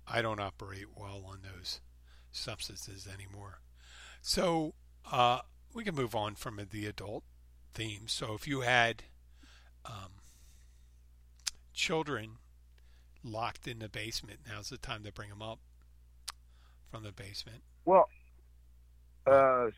I 0.06 0.22
don't 0.22 0.40
operate 0.40 0.86
well 0.96 1.24
on 1.26 1.42
those 1.42 1.80
substances 2.30 3.06
anymore. 3.06 3.60
So 4.20 4.74
uh, 5.10 5.40
we 5.74 5.84
can 5.84 5.94
move 5.94 6.14
on 6.14 6.34
from 6.36 6.60
the 6.70 6.86
adult 6.86 7.24
theme. 7.74 8.08
So 8.08 8.34
if 8.34 8.46
you 8.46 8.62
had 8.62 9.04
um, 9.84 10.22
children 11.72 12.38
locked 13.22 13.66
in 13.66 13.78
the 13.80 13.88
basement, 13.88 14.40
now's 14.48 14.70
the 14.70 14.78
time 14.78 15.04
to 15.04 15.12
bring 15.12 15.30
them 15.30 15.42
up 15.42 15.60
from 16.90 17.02
the 17.02 17.12
basement. 17.12 17.62
Well, 17.84 18.08
uh, 19.26 19.70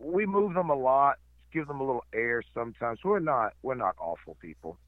we 0.00 0.26
move 0.26 0.54
them 0.54 0.70
a 0.70 0.74
lot, 0.74 1.18
give 1.52 1.68
them 1.68 1.80
a 1.80 1.84
little 1.84 2.04
air 2.12 2.42
sometimes. 2.54 2.98
We're 3.04 3.20
not 3.20 3.52
we're 3.62 3.74
not 3.74 3.94
awful 3.98 4.36
people. 4.40 4.78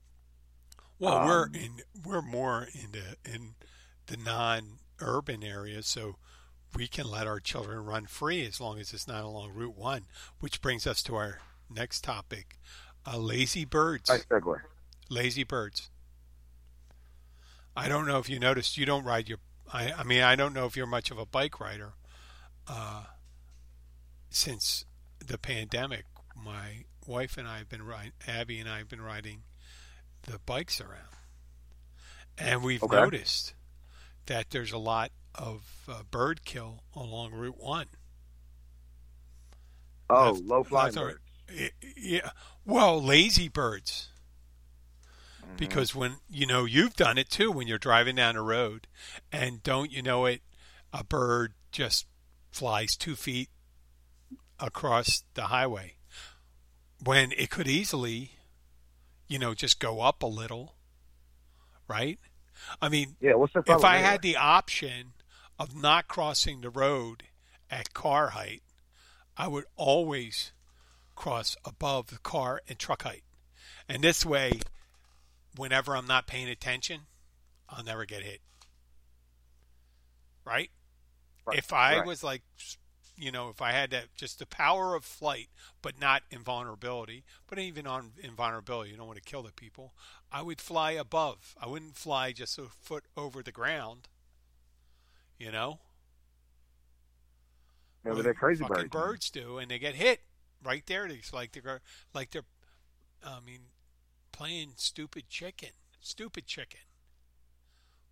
Well, 0.98 1.25
we're 1.25 1.46
Um, 1.46 1.55
in 1.55 1.70
we're 2.05 2.22
more 2.22 2.68
into 2.75 3.16
in 3.25 3.55
the 4.07 4.16
non-urban 4.16 5.42
areas, 5.44 5.87
so 5.87 6.16
we 6.75 6.88
can 6.88 7.07
let 7.11 7.27
our 7.27 7.40
children 7.40 7.85
run 7.85 8.07
free 8.07 8.46
as 8.46 8.61
long 8.61 8.79
as 8.79 8.92
it's 8.92 9.07
not 9.07 9.22
along 9.25 9.53
Route 9.53 9.77
One. 9.77 10.07
Which 10.40 10.61
brings 10.62 10.87
us 10.87 11.03
to 11.05 11.14
our 11.16 11.40
next 11.68 12.03
topic: 12.05 12.59
uh, 13.07 13.18
lazy 13.18 13.64
birds. 13.64 14.11
I 14.11 14.18
segue. 14.18 14.61
lazy 15.11 15.44
birds. 15.44 15.90
I 17.77 17.88
don't 17.88 18.07
know 18.07 18.18
if 18.18 18.29
you 18.29 18.38
noticed. 18.38 18.77
You 18.79 18.87
don't 18.87 19.05
ride 19.05 19.29
your. 19.29 19.38
I, 19.72 19.92
I 19.92 20.03
mean, 20.05 20.22
I 20.22 20.37
don't 20.37 20.53
know 20.55 20.66
if 20.66 20.77
you're 20.77 20.87
much 20.87 21.11
of 21.11 21.18
a 21.18 21.27
bike 21.27 21.59
rider. 21.61 21.94
Uh, 22.68 23.05
since 24.31 24.85
the 25.27 25.39
pandemic, 25.39 26.05
my 26.37 26.85
wife 27.07 27.37
and 27.37 27.47
I 27.49 27.59
have 27.59 27.69
been 27.69 27.83
riding. 27.85 28.13
Abby 28.27 28.59
and 28.61 28.69
I 28.69 28.79
have 28.79 28.89
been 28.89 29.01
riding 29.03 29.43
the 30.23 30.39
bikes 30.47 30.81
around, 30.81 31.17
and 32.39 32.63
we've 32.63 32.83
Okay. 32.83 32.97
noticed 32.97 33.55
that 34.27 34.51
there's 34.51 34.73
a 34.73 34.79
lot 34.79 35.11
of 35.35 35.85
uh, 35.89 36.03
bird 36.11 36.45
kill 36.45 36.85
along 36.95 37.33
Route 37.33 37.59
One. 37.59 37.87
Oh, 40.11 40.27
That's- 40.35 40.43
low 40.45 40.65
flying 40.65 40.95
birds. 40.95 41.19
I- 41.51 41.71
Yeah, 41.97 42.31
well, 42.65 43.03
lazy 43.03 43.49
birds. 43.49 44.09
Mm-hmm. 45.43 45.57
Because 45.57 45.95
when 45.95 46.17
you 46.31 46.47
know 46.47 46.65
you've 46.65 46.95
done 46.95 47.19
it 47.19 47.29
too, 47.29 47.51
when 47.51 47.67
you're 47.67 47.79
driving 47.79 48.17
down 48.17 48.37
a 48.37 48.43
road, 48.43 48.87
and 49.31 49.63
don't 49.63 49.91
you 49.91 50.03
know 50.03 50.25
it, 50.27 50.43
a 50.93 51.03
bird 51.05 51.55
just 51.73 52.07
flies 52.51 52.97
two 52.97 53.17
feet 53.17 53.51
across 54.62 55.25
the 55.35 55.44
highway 55.48 55.96
when 57.05 57.33
it 57.33 57.51
could 57.51 57.68
easily, 57.68 58.33
you 59.29 59.38
know, 59.38 59.55
just 59.55 59.81
go 59.81 60.01
up 60.01 60.22
a 60.22 60.27
little, 60.27 60.77
right? 61.88 62.18
I 62.81 62.88
mean, 62.88 63.18
Yeah, 63.20 63.35
what's 63.35 63.55
the 63.55 63.62
if? 63.66 63.85
I 63.85 63.98
anyway? 63.98 64.03
had 64.03 64.22
the 64.22 64.37
option 64.37 65.14
of 65.59 65.75
not 65.77 66.09
crossing 66.09 66.61
the 66.62 66.70
road 66.70 67.25
at 67.70 67.94
car 67.94 68.31
height, 68.31 68.62
I 69.37 69.48
would 69.48 69.66
always 69.77 70.53
cross 71.16 71.57
above 71.64 72.09
the 72.09 72.18
car 72.18 72.62
and 72.68 72.79
truck 72.79 73.03
height. 73.05 73.25
And 73.88 74.05
this 74.05 74.25
way, 74.27 74.61
whenever 75.57 75.96
I'm 75.96 76.07
not 76.07 76.27
paying 76.27 76.48
attention, 76.48 77.03
I'll 77.68 77.85
never 77.85 78.07
get 78.07 78.22
hit. 78.25 78.40
Right? 80.44 80.70
Right, 81.46 81.59
If 81.59 81.72
I 81.72 81.98
right. 81.98 82.07
was 82.07 82.22
like, 82.25 82.42
you 83.16 83.31
know, 83.33 83.48
if 83.51 83.61
I 83.62 83.72
had 83.72 83.90
that 83.90 84.14
just 84.16 84.38
the 84.38 84.46
power 84.46 84.94
of 84.94 85.05
flight, 85.05 85.48
but 85.83 86.01
not 86.01 86.22
invulnerability, 86.31 87.25
but 87.48 87.59
even 87.59 87.87
on 87.87 88.12
invulnerability, 88.22 88.90
you 88.90 88.96
don't 88.96 89.07
want 89.07 89.18
to 89.22 89.31
kill 89.31 89.42
the 89.42 89.53
people. 89.53 89.94
I 90.33 90.42
would 90.42 90.61
fly 90.61 90.92
above. 90.92 91.55
I 91.61 91.66
wouldn't 91.68 91.96
fly 91.96 92.33
just 92.33 92.59
a 92.59 92.64
foot 92.81 93.05
over 93.16 93.42
the 93.42 93.53
ground. 93.53 94.09
You 95.38 95.51
know, 95.51 95.81
maybe 98.05 98.22
Well, 98.22 98.22
they're 98.22 98.35
crazy 98.35 98.64
birds. 98.64 98.90
birds 98.90 99.31
do, 99.31 99.59
and 99.59 99.70
they 99.70 99.79
get 99.79 99.94
hit 99.94 100.20
right 100.62 100.85
there. 100.87 101.07
It's 101.07 101.33
like 101.33 101.53
they're 101.53 101.81
like 102.14 102.31
they're, 102.31 102.44
I 103.25 103.40
mean, 103.40 103.68
playing 104.33 104.75
stupid 104.77 105.29
chicken, 105.31 105.70
stupid 106.01 106.46
chicken, 106.46 106.81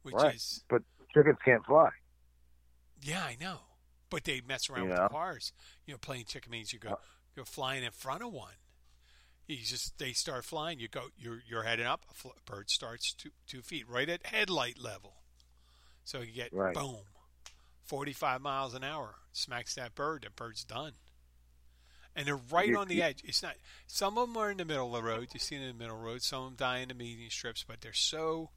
which 0.02 0.22
Right. 0.22 0.34
is 0.34 0.64
But 0.68 0.82
chickens 1.14 1.38
can't 1.44 1.64
fly. 1.64 1.90
yeah, 3.02 3.24
I 3.24 3.36
know, 3.40 3.60
but 4.10 4.24
they 4.24 4.40
mess 4.46 4.68
around 4.68 4.88
with 4.88 4.96
the 4.98 5.08
cars. 5.08 5.52
You 5.86 5.94
know, 5.94 5.98
playing 5.98 6.24
chicken 6.26 6.50
means 6.50 6.72
you 6.72 6.78
go 6.78 6.90
Uh, 6.90 6.96
you're 7.36 7.44
flying 7.46 7.84
in 7.84 7.92
front 7.92 8.22
of 8.22 8.32
one. 8.32 8.54
You 9.46 9.56
just 9.56 9.98
they 9.98 10.12
start 10.12 10.44
flying. 10.44 10.78
You 10.78 10.88
go 10.88 11.06
you're 11.16 11.42
you're 11.48 11.62
heading 11.62 11.86
up. 11.86 12.04
A 12.10 12.14
fl- 12.14 12.28
bird 12.44 12.70
starts 12.70 13.12
two 13.14 13.30
two 13.46 13.62
feet 13.62 13.88
right 13.88 14.08
at 14.08 14.26
headlight 14.26 14.78
level, 14.78 15.22
so 16.04 16.20
you 16.20 16.32
get 16.32 16.52
Right. 16.52 16.74
boom, 16.74 17.00
forty 17.82 18.12
five 18.12 18.40
miles 18.42 18.74
an 18.74 18.84
hour. 18.84 19.16
Smacks 19.32 19.74
that 19.76 19.94
bird. 19.94 20.22
That 20.22 20.36
bird's 20.36 20.64
done. 20.64 20.94
And 22.16 22.26
they're 22.26 22.36
right 22.36 22.68
You- 22.68 22.78
on 22.78 22.88
the 22.88 23.02
edge. 23.02 23.22
It's 23.24 23.42
not. 23.42 23.56
Some 23.86 24.18
of 24.18 24.28
them 24.28 24.36
are 24.36 24.50
in 24.50 24.56
the 24.56 24.64
middle 24.64 24.94
of 24.94 25.02
the 25.02 25.08
road. 25.08 25.28
You 25.32 25.38
see 25.40 25.56
them 25.56 25.64
in 25.66 25.72
the 25.78 25.78
middle 25.84 25.96
of 25.96 26.02
the 26.02 26.06
road. 26.08 26.22
Some 26.22 26.42
of 26.42 26.50
them 26.50 26.56
die 26.56 26.78
in 26.78 26.88
the 26.88 26.94
median 26.94 27.30
strips, 27.30 27.62
but 27.66 27.80
there's 27.80 28.00
so, 28.00 28.50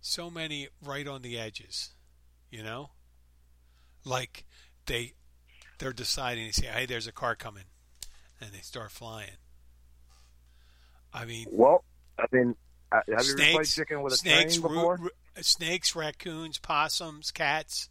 so 0.00 0.28
many 0.30 0.68
right 0.82 1.06
on 1.06 1.22
the 1.22 1.38
edges. 1.38 1.90
You 2.50 2.62
know, 2.64 2.90
like 4.04 4.44
they, 4.88 5.12
they're 5.78 5.92
deciding 5.92 6.48
to 6.48 6.52
say, 6.52 6.66
"Hey, 6.66 6.86
there's 6.86 7.06
a 7.06 7.12
car 7.12 7.36
coming," 7.36 7.64
and 8.40 8.50
they 8.52 8.58
start 8.60 8.90
flying. 8.90 9.36
I 11.14 11.24
mean, 11.24 11.46
Well, 11.50 11.84
I 12.18 12.26
mean, 12.32 12.56
uh, 12.90 12.96
have 12.96 13.04
you 13.08 13.14
ever 13.14 13.22
played 13.36 13.52
snakes, 13.52 13.74
chicken 13.76 14.02
with 14.02 14.12
a 14.14 14.16
snakes, 14.16 14.56
train 14.56 14.62
before? 14.74 15.00
snakes, 15.40 15.94
raccoons, 15.94 16.58
possums, 16.58 17.30
cats. 17.30 17.88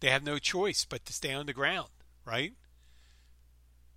They 0.00 0.10
have 0.10 0.24
no 0.24 0.38
choice 0.38 0.84
but 0.84 1.04
to 1.06 1.12
stay 1.12 1.32
on 1.32 1.46
the 1.46 1.52
ground, 1.52 1.90
right? 2.24 2.52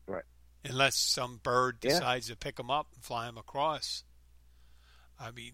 Right. 0.08 0.24
Unless 0.63 0.97
some 0.97 1.39
bird 1.41 1.78
Yeah. 1.82 1.89
decides 1.91 2.28
to 2.28 2.36
pick 2.36 2.56
them 2.56 2.69
up 2.71 2.88
and 2.93 3.04
fly 3.04 3.26
them 3.26 3.38
across. 3.38 4.04
I 5.19 5.32
mean, 5.32 5.54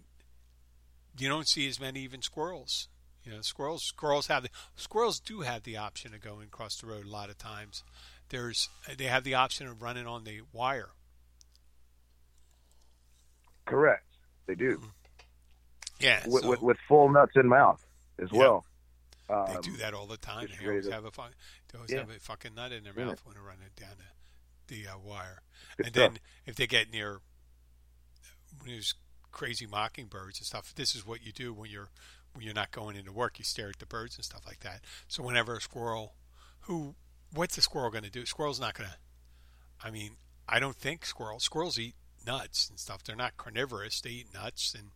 you 1.17 1.27
don't 1.27 1.47
see 1.47 1.67
as 1.67 1.79
many 1.79 2.01
even 2.01 2.21
squirrels. 2.21 2.87
You 3.27 3.33
know, 3.33 3.41
squirrels 3.41 3.83
squirrels 3.83 4.27
have 4.27 4.43
the 4.43 4.49
squirrels 4.77 5.19
do 5.19 5.41
have 5.41 5.63
the 5.63 5.75
option 5.75 6.13
of 6.13 6.21
going 6.21 6.43
across 6.47 6.77
the 6.77 6.87
road 6.87 7.05
a 7.05 7.09
lot 7.09 7.29
of 7.29 7.37
times. 7.37 7.83
There's 8.29 8.69
they 8.97 9.03
have 9.03 9.25
the 9.25 9.33
option 9.33 9.67
of 9.67 9.81
running 9.81 10.07
on 10.07 10.23
the 10.23 10.41
wire. 10.53 10.91
Correct. 13.65 14.05
They 14.45 14.55
do. 14.55 14.81
Yeah, 15.99 16.25
with, 16.25 16.43
so- 16.43 16.49
with, 16.51 16.61
with 16.61 16.77
full 16.87 17.09
nuts 17.09 17.33
in 17.35 17.49
mouth 17.49 17.85
as 18.17 18.29
Yeah. 18.31 18.39
well. 18.39 18.65
They 19.27 19.33
Um, 19.55 19.61
do 19.61 19.75
that 19.75 19.93
all 19.93 20.07
the 20.07 20.15
time. 20.15 20.47
They 20.57 20.65
always 20.65 20.87
have 20.87 21.03
a 21.03 21.11
they 21.11 21.77
always 21.77 21.91
Yeah. 21.91 21.97
have 21.99 22.09
a 22.09 22.19
fucking 22.21 22.55
nut 22.55 22.71
in 22.71 22.85
their 22.85 22.93
Yeah. 22.97 23.05
mouth 23.07 23.25
when 23.25 23.33
they're 23.33 23.43
running 23.43 23.67
down 23.75 23.97
the, 24.67 24.73
the 24.73 24.87
uh, 24.87 24.97
wire. 24.99 25.41
Good 25.75 25.87
and 25.87 25.95
stuff. 25.95 26.13
then 26.13 26.19
if 26.45 26.55
they 26.55 26.65
get 26.65 26.91
near 26.91 27.19
when 28.59 28.71
there's 28.71 28.93
crazy 29.33 29.65
mockingbirds 29.65 30.39
and 30.39 30.47
stuff, 30.47 30.73
this 30.75 30.95
is 30.95 31.05
what 31.05 31.23
you 31.23 31.33
do 31.33 31.53
when 31.53 31.69
you're 31.69 31.89
you're 32.41 32.54
not 32.54 32.71
going 32.71 32.95
into 32.95 33.12
work. 33.12 33.39
You 33.39 33.45
stare 33.45 33.69
at 33.69 33.80
the 33.80 33.86
birds 33.86 34.15
and 34.15 34.26
stuff 34.26 34.41
like 34.45 34.62
that. 34.62 34.82
So 35.08 35.23
whenever 35.23 35.56
a 35.56 35.62
squirrel, 35.62 36.13
who, 36.62 36.95
what's 37.34 37.58
a 37.58 37.62
squirrel 37.62 37.91
going 37.91 38.04
to 38.04 38.10
do? 38.10 38.26
Squirrel's 38.26 38.60
not 38.60 38.73
going 38.73 38.89
to. 38.89 38.95
I 39.86 39.91
mean, 39.91 40.12
I 40.47 40.60
don't 40.60 40.76
think 40.76 41.06
squirrels. 41.06 41.43
Squirrels 41.43 41.78
eat 41.78 41.95
nuts 42.26 42.69
and 42.69 42.80
stuff. 42.80 43.04
They're 43.04 43.15
not 43.15 43.38
carnivorous. 43.38 44.02
They 44.02 44.10
eat 44.12 44.34
nuts 44.34 44.76
and 44.78 44.91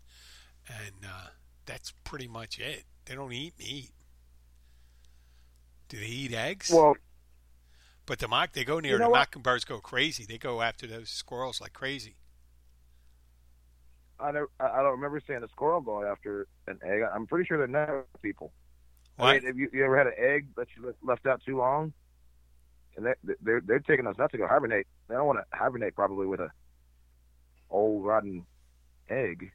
and 0.67 1.05
uh, 1.05 1.29
that's 1.65 1.91
pretty 2.03 2.27
much 2.27 2.59
it. 2.59 2.83
They 3.05 3.15
don't 3.15 3.33
eat 3.33 3.53
meat. 3.59 3.91
Do 5.89 5.97
they 5.99 6.05
eat 6.05 6.33
eggs? 6.33 6.69
well, 6.71 6.95
but 8.05 8.19
the 8.19 8.27
mock 8.27 8.53
they 8.53 8.63
go 8.63 8.79
near 8.79 8.93
You 8.93 8.99
know 8.99 9.05
the 9.05 9.11
mockingbirds 9.11 9.65
go 9.65 9.79
crazy. 9.79 10.25
They 10.25 10.37
go 10.37 10.61
after 10.61 10.87
those 10.87 11.09
squirrels 11.09 11.61
like 11.61 11.73
crazy. 11.73 12.15
I 14.21 14.31
don't, 14.31 14.49
I 14.59 14.65
I 14.65 14.77
don't 14.81 14.91
remember 14.91 15.21
seeing 15.25 15.43
a 15.43 15.47
squirrel 15.49 15.81
go 15.81 16.03
after 16.03 16.47
an 16.67 16.79
egg. 16.83 17.01
I'm 17.13 17.27
pretty 17.27 17.45
sure 17.47 17.57
they're 17.57 17.67
not 17.67 18.05
people. 18.21 18.51
I 19.19 19.23
What? 19.23 19.33
mean, 19.35 19.45
have 19.45 19.57
you, 19.57 19.69
you 19.73 19.83
ever 19.85 19.97
had 19.97 20.07
an 20.07 20.13
egg 20.17 20.47
that 20.57 20.67
you 20.75 20.93
left- 21.03 21.25
out 21.25 21.41
too 21.45 21.57
long? 21.57 21.93
And 22.97 23.05
they, 23.05 23.33
they're 23.41 23.61
they're 23.61 23.79
taking 23.79 24.05
us 24.07 24.17
not 24.17 24.31
to 24.31 24.37
go 24.37 24.47
hibernate. 24.47 24.85
They 25.07 25.15
don't 25.15 25.25
want 25.25 25.39
to 25.39 25.57
hibernate 25.57 25.95
probably 25.95 26.27
with 26.27 26.41
a 26.41 26.49
old 27.69 28.03
rotten 28.05 28.45
egg, 29.09 29.51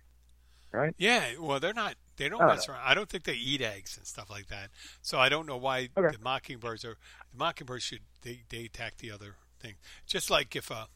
right? 0.73 0.95
Yeah, 0.99 1.23
well, 1.39 1.61
they're 1.61 1.75
not. 1.75 1.97
They 2.17 2.31
don't 2.31 2.41
I 2.41 2.47
don't 2.47 2.55
mess 2.57 2.69
around. 2.69 2.81
I 2.83 2.95
don't 2.95 3.11
think 3.11 3.25
they 3.25 3.35
eat 3.35 3.61
eggs 3.61 3.97
and 3.99 4.07
stuff 4.07 4.31
like 4.31 4.47
that. 4.47 4.71
So 5.03 5.19
I 5.19 5.29
don't 5.29 5.47
know 5.47 5.59
why 5.59 5.91
Okay. 5.97 6.17
the 6.17 6.23
mockingbirds 6.23 6.83
are. 6.87 6.97
The 7.33 7.39
mockingbirds 7.39 7.85
should 7.85 8.01
they 8.23 8.41
they 8.49 8.65
attack 8.65 8.97
the 8.99 9.11
other 9.11 9.35
thing. 9.61 9.75
Just 10.07 10.31
like 10.31 10.57
if 10.57 10.71
a, 10.71 10.87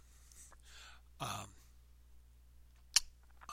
um, 1.21 1.49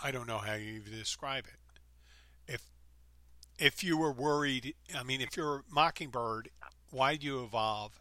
I 0.03 0.11
don't 0.11 0.27
know 0.27 0.37
how 0.39 0.53
you 0.53 0.73
even 0.73 0.91
describe 0.91 1.45
it. 1.45 2.51
If 2.53 2.61
if 3.57 3.83
you 3.83 3.97
were 3.97 4.11
worried, 4.11 4.75
I 4.95 5.03
mean, 5.03 5.21
if 5.21 5.35
you're 5.35 5.57
a 5.57 5.63
mockingbird, 5.69 6.49
why 6.91 7.15
do 7.15 7.25
you 7.25 7.43
evolve 7.43 7.99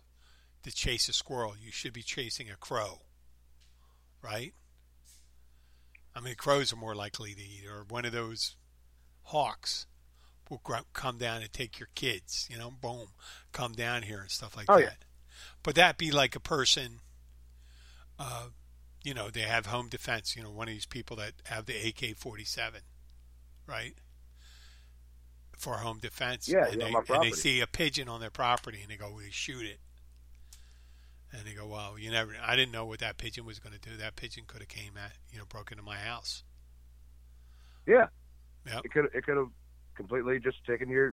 to 0.67 0.73
chase 0.75 1.09
a 1.09 1.13
squirrel. 1.13 1.55
You 1.57 1.71
should 1.71 1.93
be 1.93 2.03
chasing 2.03 2.51
a 2.51 2.57
crow, 2.57 3.03
right? 4.21 4.53
I 6.15 6.21
mean, 6.21 6.35
crows 6.35 6.73
are 6.73 6.77
more 6.77 6.95
likely 6.95 7.35
to 7.35 7.41
eat, 7.41 7.65
or 7.71 7.85
one 7.89 8.05
of 8.05 8.11
those 8.13 8.57
hawks 9.23 9.87
will 10.51 10.61
come 10.93 11.19
down 11.19 11.43
and 11.43 11.53
take 11.53 11.79
your 11.79 11.89
kids. 11.95 12.49
You 12.51 12.59
know, 12.59 12.71
boom, 12.71 13.09
come 13.53 13.73
down 13.73 14.03
here 14.03 14.21
and 14.21 14.31
stuff 14.31 14.57
like 14.57 14.67
Oh, 14.69 14.77
that. 14.77 14.83
yeah. 14.83 14.91
But 15.63 15.77
that 15.77 15.99
be 15.99 16.11
like 16.11 16.35
a 16.35 16.41
person. 16.41 16.99
Uh, 18.19 18.49
you 19.07 19.15
know, 19.15 19.31
they 19.31 19.43
have 19.43 19.67
home 19.67 19.89
defense. 19.89 20.35
You 20.35 20.43
know, 20.43 20.51
one 20.51 20.67
of 20.67 20.75
these 20.75 20.85
people 20.85 21.17
that 21.17 21.35
have 21.45 21.67
the 21.67 21.75
AK-47, 21.75 22.81
right? 23.65 23.95
For 25.57 25.75
home 25.75 26.01
defense. 26.01 26.49
Yeah, 26.49 26.67
and 26.67 26.81
yeah, 26.81 26.87
they, 26.87 26.91
my 26.91 27.03
and 27.09 27.23
they 27.23 27.31
see 27.31 27.61
a 27.61 27.69
pigeon 27.69 28.09
on 28.09 28.21
their 28.21 28.31
property 28.31 28.81
and 28.83 28.91
they 28.91 28.97
go, 28.97 29.13
"We 29.17 29.31
shoot 29.31 29.65
it." 29.65 29.79
And 31.33 31.47
they 31.47 31.55
go, 31.55 31.69
"Well, 31.69 31.97
you 31.97 32.11
never. 32.11 32.33
I 32.45 32.57
didn't 32.57 32.73
know 32.73 32.85
what 32.85 32.99
that 32.99 33.17
pigeon 33.17 33.47
was 33.47 33.61
going 33.61 33.73
to 33.75 33.79
do. 33.79 33.97
That 33.97 34.17
pigeon 34.17 34.43
could 34.49 34.61
have 34.61 34.69
came 34.69 34.97
at, 34.97 35.13
you 35.31 35.39
know, 35.39 35.45
broke 35.49 35.71
into 35.71 35.85
my 35.85 35.99
house." 35.99 36.43
Yeah, 37.87 38.09
Yep. 38.67 38.85
it 38.85 38.93
could 38.93 39.05
it 39.15 39.25
could 39.25 39.37
have 39.37 39.51
completely 39.95 40.41
just 40.41 40.59
taken 40.67 40.89
your 40.89 41.13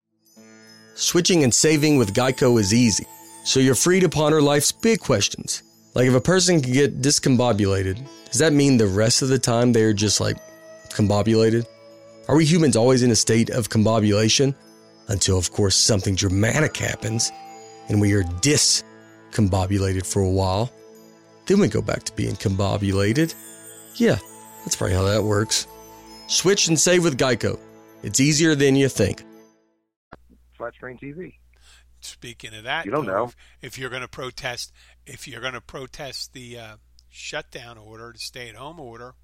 Switching 0.94 1.44
and 1.44 1.54
saving 1.54 1.98
with 1.98 2.14
Geico 2.14 2.60
is 2.60 2.72
easy, 2.72 3.06
so 3.46 3.60
you're 3.60 3.74
free 3.74 4.00
to 4.00 4.10
ponder 4.10 4.42
life's 4.42 4.72
big 4.72 5.00
questions. 5.00 5.64
Like 5.96 6.08
if 6.08 6.14
a 6.14 6.22
person 6.22 6.62
can 6.62 6.72
get 6.74 7.02
discombobulated, 7.02 8.06
does 8.26 8.40
that 8.40 8.54
mean 8.54 8.78
the 8.78 8.88
rest 8.88 9.22
of 9.22 9.30
the 9.30 9.40
time 9.40 9.74
they're 9.74 9.94
just 9.94 10.22
like 10.22 10.38
combobulated? 10.90 11.66
Are 12.28 12.36
we 12.36 12.46
humans 12.46 12.76
always 12.76 13.02
in 13.02 13.12
a 13.12 13.16
state 13.16 13.50
of 13.50 13.70
combobulation? 13.70 14.54
Until, 15.08 15.38
of 15.40 15.52
course, 15.52 15.76
something 15.76 16.14
dramatic 16.16 16.78
happens 16.78 17.32
and 17.90 18.00
we 18.00 18.14
are 18.14 18.24
discombobulated 18.24 20.06
for 20.06 20.22
a 20.22 20.30
while. 20.30 20.72
Then 21.48 21.60
we 21.60 21.68
go 21.68 21.82
back 21.82 22.04
to 22.04 22.16
being 22.16 22.36
combobulated. 22.36 23.34
Yeah, 23.96 24.18
that's 24.64 24.76
probably 24.76 24.96
how 24.96 25.04
that 25.06 25.24
works. 25.24 25.66
Switch 26.28 26.68
and 26.68 26.80
save 26.80 27.04
with 27.04 27.18
Geico. 27.18 27.60
It's 28.04 28.20
easier 28.20 28.54
than 28.54 28.76
you 28.76 28.88
think. 28.88 29.24
flat 30.56 30.76
screen 30.76 30.98
TV. 31.02 31.34
Speaking 32.02 32.54
of 32.54 32.64
that, 32.64 32.86
You 32.86 32.92
don't 32.92 33.06
though, 33.08 33.12
know. 33.12 33.24
If, 33.26 33.36
if 33.74 33.78
you're 33.80 33.90
going 33.90 34.04
to 34.04 34.08
protest, 34.08 34.72
if 35.10 35.28
you're 35.28 35.42
going 35.42 35.54
to 35.54 35.62
protest 35.62 36.34
the 36.34 36.58
uh, 36.58 36.76
shutdown 37.10 37.80
order, 37.80 38.12
the 38.14 38.20
stay-at-home 38.20 38.80
order, 38.80 39.16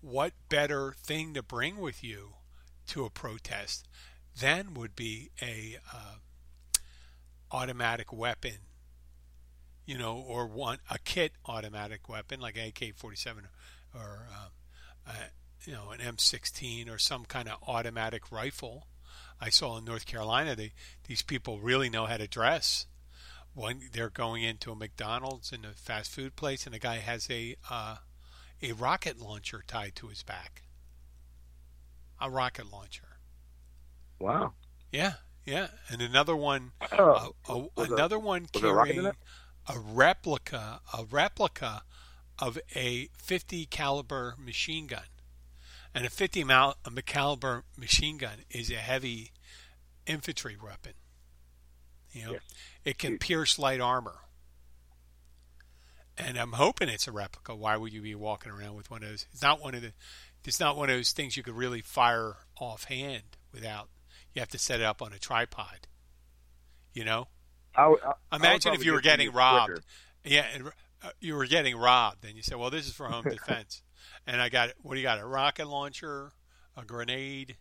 what 0.00 0.32
better 0.48 0.94
thing 0.98 1.32
to 1.34 1.42
bring 1.42 1.78
with 1.78 2.02
you 2.02 2.34
to 2.88 3.04
a 3.04 3.10
protest 3.10 3.86
than 4.38 4.74
would 4.74 4.96
be 4.96 5.30
a 5.40 5.78
uh, 5.94 6.16
automatic 7.52 8.12
weapon, 8.12 8.56
you 9.86 9.96
know, 9.96 10.16
or 10.16 10.46
one 10.46 10.78
a 10.90 10.98
kit 10.98 11.32
automatic 11.46 12.08
weapon 12.08 12.40
like 12.40 12.56
AK-47 12.56 13.44
or 13.94 14.26
um, 14.28 14.50
uh, 15.06 15.12
you 15.64 15.72
know 15.72 15.90
an 15.90 16.00
M16 16.00 16.92
or 16.92 16.98
some 16.98 17.24
kind 17.26 17.48
of 17.48 17.58
automatic 17.68 18.32
rifle. 18.32 18.88
I 19.40 19.50
saw 19.50 19.78
in 19.78 19.84
North 19.84 20.06
Carolina 20.06 20.56
they 20.56 20.72
these 21.06 21.22
people 21.22 21.60
really 21.60 21.88
know 21.88 22.06
how 22.06 22.16
to 22.16 22.26
dress. 22.26 22.86
One 23.54 23.82
they're 23.92 24.08
going 24.10 24.42
into 24.42 24.72
a 24.72 24.76
McDonald's 24.76 25.52
in 25.52 25.64
a 25.64 25.72
fast 25.72 26.10
food 26.12 26.36
place 26.36 26.64
and 26.64 26.74
the 26.74 26.78
guy 26.78 26.96
has 26.96 27.28
a 27.30 27.56
uh, 27.70 27.96
a 28.62 28.72
rocket 28.72 29.18
launcher 29.20 29.62
tied 29.66 29.94
to 29.96 30.08
his 30.08 30.22
back. 30.22 30.62
A 32.20 32.30
rocket 32.30 32.70
launcher. 32.72 33.18
Wow. 34.18 34.52
Yeah, 34.92 35.14
yeah, 35.44 35.68
and 35.88 36.00
another 36.00 36.36
one, 36.36 36.72
a, 36.92 36.96
a, 36.96 37.30
a- 37.48 37.68
another 37.76 38.18
one 38.18 38.46
a 38.54 38.58
carrying 38.58 39.06
it? 39.06 39.16
a 39.68 39.78
replica 39.78 40.80
a 40.96 41.04
replica 41.04 41.82
of 42.38 42.58
a 42.74 43.08
50 43.18 43.66
caliber 43.66 44.34
machine 44.38 44.86
gun 44.86 45.04
and 45.94 46.04
a 46.06 46.10
50 46.10 46.44
mal- 46.44 46.76
a 46.84 47.02
caliber 47.02 47.64
machine 47.76 48.18
gun 48.18 48.44
is 48.50 48.70
a 48.70 48.76
heavy 48.76 49.32
infantry 50.06 50.56
weapon 50.62 50.92
you 52.12 52.24
know 52.24 52.32
Yes. 52.32 52.42
It 52.84 52.98
can 52.98 53.18
pierce 53.18 53.58
light 53.58 53.80
armor 53.80 54.20
and 56.18 56.36
i'm 56.38 56.52
hoping 56.52 56.88
it's 56.88 57.08
a 57.08 57.12
replica 57.12 57.54
why 57.54 57.76
would 57.76 57.92
you 57.92 58.02
be 58.02 58.14
walking 58.14 58.52
around 58.52 58.74
with 58.74 58.90
one 58.90 59.02
of 59.02 59.08
those 59.08 59.26
it's 59.32 59.42
not 59.42 59.60
one 59.62 59.74
of 59.74 59.82
the 59.82 59.92
it's 60.44 60.60
not 60.60 60.76
one 60.76 60.90
of 60.90 60.96
those 60.96 61.12
things 61.12 61.36
you 61.36 61.42
could 61.42 61.54
really 61.56 61.80
fire 61.80 62.36
offhand 62.60 63.22
without 63.52 63.88
you 64.34 64.40
have 64.40 64.48
to 64.48 64.58
set 64.58 64.80
it 64.80 64.84
up 64.84 65.00
on 65.00 65.12
a 65.12 65.18
tripod 65.18 65.86
you 66.92 67.04
know 67.04 67.28
I, 67.74 67.84
I, 67.84 68.12
I 68.30 68.36
Imagine 68.36 68.74
if 68.74 68.84
you 68.84 68.92
were 68.92 69.00
getting 69.00 69.32
robbed. 69.32 69.72
quicker. 69.72 69.82
Yeah, 70.24 70.44
and 70.54 70.68
uh, 71.02 71.10
you 71.20 71.34
were 71.34 71.46
getting 71.46 71.74
robbed, 71.76 72.24
and 72.24 72.36
you 72.36 72.42
said, 72.42 72.58
"Well, 72.58 72.68
this 72.68 72.86
is 72.86 72.92
for 72.92 73.06
home 73.06 73.24
defense." 73.24 73.82
and 74.26 74.40
I 74.40 74.48
got 74.48 74.70
what 74.82 74.94
do 74.94 75.00
you 75.00 75.04
got? 75.06 75.18
A 75.18 75.26
rocket 75.26 75.66
launcher, 75.66 76.32
a 76.76 76.84
grenade, 76.84 77.56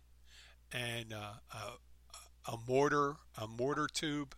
and 0.72 1.14
uh, 1.14 1.34
a, 1.54 2.52
a 2.52 2.58
mortar, 2.68 3.16
a 3.38 3.48
mortar 3.48 3.88
tube, 3.88 4.36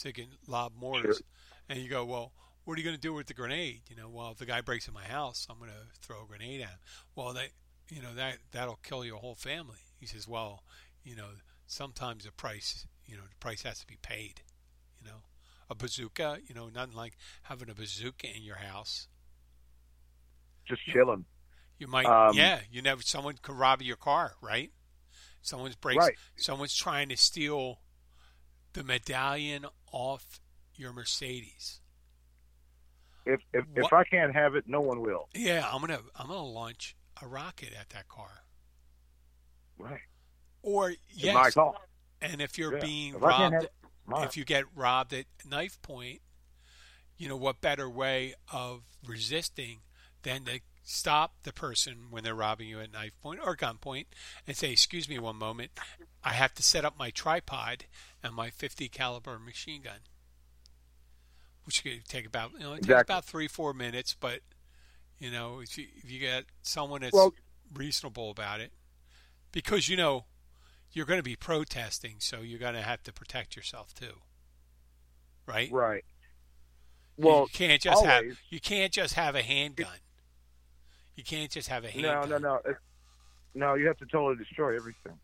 so 0.00 0.08
you 0.08 0.14
can 0.14 0.28
lob 0.46 0.72
mortars. 0.74 1.18
Sure. 1.18 1.26
And 1.68 1.78
you 1.78 1.88
go, 1.88 2.04
"Well, 2.04 2.32
what 2.64 2.74
are 2.74 2.80
you 2.80 2.84
going 2.84 2.96
to 2.96 3.00
do 3.00 3.12
with 3.12 3.26
the 3.26 3.34
grenade?" 3.34 3.82
You 3.88 3.96
know, 3.96 4.08
well, 4.08 4.30
if 4.30 4.38
the 4.38 4.46
guy 4.46 4.62
breaks 4.62 4.88
in 4.88 4.94
my 4.94 5.04
house, 5.04 5.46
I'm 5.50 5.58
going 5.58 5.70
to 5.70 6.00
throw 6.00 6.22
a 6.22 6.26
grenade 6.26 6.62
at 6.62 6.70
him. 6.70 6.78
Well, 7.14 7.34
that 7.34 7.50
you 7.90 8.00
know 8.00 8.14
that 8.14 8.38
that'll 8.52 8.78
kill 8.82 9.04
your 9.04 9.18
whole 9.18 9.34
family. 9.34 9.78
He 9.98 10.06
says, 10.06 10.26
"Well, 10.26 10.64
you 11.04 11.14
know, 11.14 11.28
sometimes 11.66 12.24
the 12.24 12.32
price, 12.32 12.86
you 13.04 13.16
know, 13.16 13.24
the 13.28 13.36
price 13.40 13.62
has 13.62 13.80
to 13.80 13.86
be 13.86 13.98
paid." 14.00 14.42
You 15.00 15.08
know, 15.08 15.18
a 15.68 15.74
bazooka. 15.74 16.38
You 16.46 16.54
know, 16.54 16.68
nothing 16.68 16.96
like 16.96 17.18
having 17.42 17.68
a 17.68 17.74
bazooka 17.74 18.26
in 18.34 18.42
your 18.42 18.56
house. 18.56 19.06
Just 20.66 20.82
chilling. 20.86 21.26
You 21.78 21.88
might, 21.88 22.06
Um, 22.06 22.34
yeah, 22.34 22.60
you 22.70 22.80
never. 22.80 23.02
Someone 23.02 23.36
could 23.40 23.54
rob 23.54 23.82
your 23.82 23.96
car, 23.96 24.34
right? 24.40 24.70
Someone's 25.42 25.76
breaks. 25.76 26.04
Right. 26.04 26.16
Someone's 26.36 26.74
trying 26.74 27.08
to 27.10 27.16
steal 27.16 27.80
the 28.72 28.84
medallion 28.84 29.66
off 29.92 30.40
your 30.74 30.92
Mercedes. 30.92 31.80
If 33.26 33.40
if, 33.52 33.64
if 33.76 33.92
I 33.92 34.04
can't 34.04 34.34
have 34.34 34.54
it, 34.54 34.64
no 34.66 34.80
one 34.80 35.00
will. 35.02 35.28
Yeah, 35.34 35.68
I'm 35.70 35.80
gonna 35.80 36.00
I'm 36.16 36.28
gonna 36.28 36.42
launch 36.42 36.96
a 37.22 37.26
rocket 37.26 37.70
at 37.78 37.90
that 37.90 38.08
car. 38.08 38.44
Right. 39.78 40.00
Or 40.62 40.92
yes, 41.10 41.34
my 41.34 41.50
call. 41.50 41.76
and 42.20 42.40
if 42.40 42.58
you're 42.58 42.74
Yeah. 42.76 42.80
being 42.84 43.14
If 43.14 43.22
robbed, 43.22 43.54
have 43.54 44.24
if 44.24 44.36
you 44.36 44.44
get 44.44 44.64
robbed 44.74 45.12
at 45.12 45.26
knife 45.48 45.80
point, 45.82 46.20
you 47.16 47.28
know 47.28 47.36
what 47.36 47.60
better 47.60 47.88
way 47.88 48.34
of 48.52 48.82
resisting 49.06 49.80
than 50.22 50.44
to 50.46 50.60
stop 50.82 51.34
the 51.44 51.52
person 51.52 52.06
when 52.10 52.24
they're 52.24 52.34
robbing 52.34 52.68
you 52.68 52.80
at 52.80 52.90
knife 52.92 53.12
point 53.22 53.40
or 53.44 53.56
gunpoint 53.56 54.06
and 54.46 54.56
say, 54.56 54.72
"Excuse 54.72 55.08
me, 55.08 55.18
one 55.18 55.36
moment, 55.36 55.70
I 56.24 56.32
have 56.32 56.54
to 56.54 56.62
set 56.62 56.84
up 56.84 56.98
my 56.98 57.10
tripod 57.10 57.84
and 58.22 58.34
my 58.34 58.50
50 58.50 58.88
caliber 58.88 59.38
machine 59.38 59.82
gun." 59.82 60.00
Which 61.64 61.82
could 61.82 62.04
take 62.06 62.26
about 62.26 62.52
you 62.52 62.60
know 62.60 62.74
it 62.74 62.82
takes 62.82 63.02
about 63.02 63.24
three 63.24 63.48
four 63.48 63.72
minutes, 63.72 64.16
but 64.18 64.40
you 65.18 65.30
know 65.30 65.60
if 65.60 65.76
you 65.78 65.86
if 65.96 66.10
you 66.10 66.18
get 66.18 66.46
someone 66.62 67.02
that's 67.02 67.12
Well- 67.12 67.34
reasonable 67.72 68.30
about 68.30 68.60
it, 68.60 68.72
because 69.52 69.88
you 69.88 69.96
know 69.96 70.24
you're 70.92 71.06
going 71.06 71.18
to 71.20 71.24
be 71.24 71.36
protesting, 71.36 72.16
so 72.18 72.40
you're 72.40 72.58
going 72.58 72.74
to 72.74 72.82
have 72.82 73.02
to 73.04 73.12
protect 73.12 73.54
yourself 73.54 73.94
too, 73.94 74.22
right? 75.46 75.70
Right. 75.70 76.04
Well, 77.16 77.42
you 77.42 77.48
can't 77.52 77.82
just 77.82 78.04
have 78.04 78.24
you 78.48 78.60
can't 78.60 78.92
just 78.92 79.14
have 79.14 79.34
a 79.34 79.42
handgun. 79.42 79.98
You 81.16 81.24
can't 81.24 81.50
just 81.50 81.68
have 81.68 81.84
a 81.84 81.88
handgun. 81.90 82.30
no, 82.30 82.38
no. 82.38 82.60
no. 82.64 82.74
no, 83.54 83.74
you 83.74 83.86
have 83.86 83.98
to 83.98 84.06
totally 84.06 84.36
destroy 84.36 84.74
everything. 84.74 85.18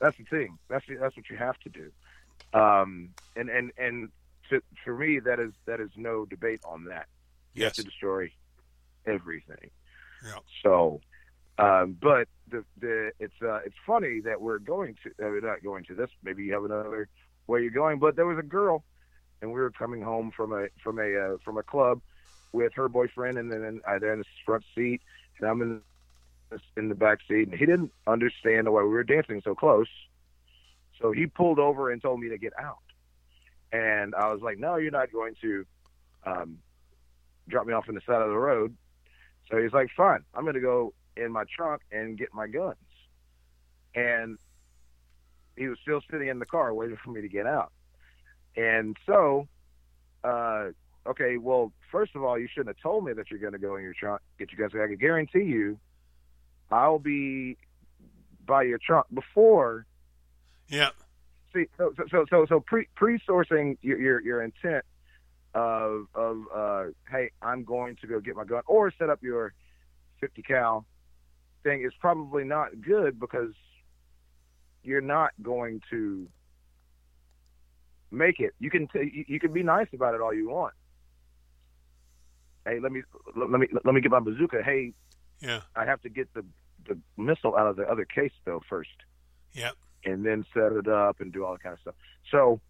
That's 0.00 0.16
the 0.16 0.24
thing. 0.24 0.58
That's 0.68 0.84
the, 0.86 0.96
that's 0.96 1.16
what 1.16 1.30
you 1.30 1.36
have 1.36 1.58
to 1.60 1.68
do. 1.68 1.90
Um, 2.52 3.10
and 3.36 3.48
and 3.48 3.72
and 3.78 4.08
to, 4.50 4.62
for 4.84 4.96
me, 4.96 5.18
that 5.20 5.38
is 5.40 5.52
that 5.66 5.80
is 5.80 5.90
no 5.96 6.24
debate 6.24 6.60
on 6.64 6.84
that. 6.86 7.06
You 7.54 7.62
Yes. 7.62 7.76
have 7.76 7.84
to 7.84 7.90
destroy 7.90 8.32
everything. 9.06 9.70
Yeah. 10.24 10.38
So, 10.62 11.00
um, 11.58 11.96
but 12.00 12.28
the 12.50 12.64
the 12.80 13.12
it's 13.18 13.34
uh, 13.42 13.60
it's 13.64 13.76
funny 13.86 14.20
that 14.20 14.40
we're 14.40 14.58
going 14.58 14.96
to 15.04 15.10
uh, 15.10 15.28
we're 15.30 15.40
not 15.40 15.62
going 15.62 15.84
to 15.84 15.94
this. 15.94 16.10
Maybe 16.22 16.44
you 16.44 16.52
have 16.54 16.64
another 16.64 17.08
way 17.46 17.62
you're 17.62 17.70
going. 17.70 17.98
But 17.98 18.16
there 18.16 18.26
was 18.26 18.38
a 18.38 18.42
girl, 18.42 18.84
and 19.42 19.52
we 19.52 19.60
were 19.60 19.70
coming 19.70 20.02
home 20.02 20.32
from 20.36 20.52
a 20.52 20.68
from 20.82 20.98
a 20.98 21.16
uh, 21.16 21.36
from 21.44 21.58
a 21.58 21.62
club 21.62 22.00
with 22.52 22.72
her 22.74 22.88
boyfriend, 22.88 23.38
and 23.38 23.52
then 23.52 23.80
I 23.86 23.98
they're 23.98 24.12
in 24.14 24.20
the 24.20 24.24
front 24.46 24.64
seat, 24.74 25.02
and 25.38 25.48
I'm 25.48 25.60
in 25.62 25.80
in 26.76 26.88
the 26.88 26.94
back 26.94 27.18
seat, 27.28 27.48
and 27.48 27.58
he 27.58 27.66
didn't 27.66 27.92
understand 28.06 28.72
why 28.72 28.82
we 28.82 28.88
were 28.88 29.04
dancing 29.04 29.42
so 29.44 29.54
close. 29.54 29.88
So 31.00 31.12
he 31.12 31.26
pulled 31.26 31.58
over 31.58 31.90
and 31.90 32.02
told 32.02 32.20
me 32.20 32.28
to 32.28 32.38
get 32.38 32.52
out, 32.58 32.78
and 33.72 34.14
I 34.14 34.32
was 34.32 34.40
like, 34.42 34.58
"No, 34.58 34.76
you're 34.76 34.90
not 34.90 35.12
going 35.12 35.34
to 35.42 35.66
um, 36.24 36.58
drop 37.48 37.66
me 37.66 37.72
off 37.72 37.88
on 37.88 37.94
the 37.94 38.00
side 38.06 38.22
of 38.22 38.28
the 38.28 38.36
road." 38.36 38.76
So 39.50 39.58
he's 39.58 39.72
like, 39.72 39.88
"Fine, 39.96 40.24
I'm 40.34 40.42
going 40.42 40.54
to 40.54 40.60
go 40.60 40.92
in 41.16 41.32
my 41.32 41.44
trunk 41.54 41.82
and 41.92 42.18
get 42.18 42.28
my 42.32 42.46
guns." 42.46 42.76
And 43.94 44.38
he 45.56 45.68
was 45.68 45.78
still 45.82 46.00
sitting 46.10 46.28
in 46.28 46.38
the 46.38 46.46
car 46.46 46.72
waiting 46.74 46.98
for 47.02 47.10
me 47.10 47.20
to 47.20 47.28
get 47.28 47.46
out. 47.46 47.72
And 48.56 48.96
so 49.06 49.48
uh, 50.24 50.68
okay, 51.06 51.36
well, 51.36 51.72
first 51.90 52.14
of 52.14 52.22
all, 52.22 52.38
you 52.38 52.48
shouldn't 52.52 52.76
have 52.76 52.82
told 52.82 53.04
me 53.04 53.12
that 53.14 53.30
you're 53.30 53.40
going 53.40 53.52
to 53.52 53.58
go 53.58 53.76
in 53.76 53.82
your 53.82 53.94
trunk, 53.94 54.20
get 54.38 54.50
your 54.52 54.68
guns. 54.68 54.80
I 54.80 54.86
can 54.86 54.96
guarantee 54.96 55.44
you, 55.44 55.78
I'll 56.70 56.98
be 56.98 57.56
by 58.46 58.62
your 58.62 58.78
trunk 58.78 59.06
before. 59.12 59.86
Yeah. 60.68 60.90
See, 61.54 61.66
so 61.76 61.92
so 62.10 62.26
so 62.30 62.46
so 62.48 62.60
pre 62.60 62.88
pre 62.94 63.18
sourcing 63.20 63.78
your, 63.80 63.98
your 63.98 64.20
your 64.22 64.42
intent 64.42 64.84
of 65.54 66.06
of 66.14 66.42
uh, 66.54 66.84
hey, 67.10 67.30
I'm 67.42 67.64
going 67.64 67.96
to 68.02 68.06
go 68.06 68.20
get 68.20 68.36
my 68.36 68.44
gun 68.44 68.62
or 68.66 68.92
set 68.98 69.08
up 69.08 69.22
your 69.22 69.54
50 70.20 70.42
cal 70.42 70.84
thing 71.62 71.82
is 71.84 71.92
probably 72.00 72.44
not 72.44 72.68
good 72.80 73.18
because 73.18 73.52
you're 74.82 75.00
not 75.00 75.30
going 75.42 75.80
to 75.90 76.28
make 78.10 78.40
it. 78.40 78.54
You 78.58 78.70
can 78.70 78.88
t- 78.88 79.24
you 79.26 79.40
can 79.40 79.52
be 79.52 79.62
nice 79.62 79.88
about 79.92 80.14
it 80.14 80.20
all 80.20 80.34
you 80.34 80.48
want. 80.50 80.74
Hey, 82.66 82.78
let 82.80 82.92
me 82.92 83.02
let 83.36 83.48
me 83.60 83.66
let 83.84 83.94
me 83.94 84.00
get 84.00 84.10
my 84.10 84.20
bazooka. 84.20 84.62
Hey, 84.62 84.92
Yeah. 85.40 85.60
I 85.74 85.84
have 85.86 86.00
to 86.02 86.08
get 86.08 86.32
the 86.34 86.44
the 86.86 86.98
missile 87.16 87.56
out 87.56 87.66
of 87.66 87.76
the 87.76 87.90
other 87.90 88.04
case 88.04 88.32
though 88.44 88.62
first, 88.68 88.90
Yep. 89.52 89.74
And 90.08 90.24
then 90.24 90.44
set 90.54 90.72
it 90.72 90.88
up 90.88 91.20
and 91.20 91.32
do 91.32 91.44
all 91.44 91.52
that 91.52 91.62
kind 91.62 91.72
of 91.74 91.80
stuff. 91.80 91.94
So, 92.30 92.60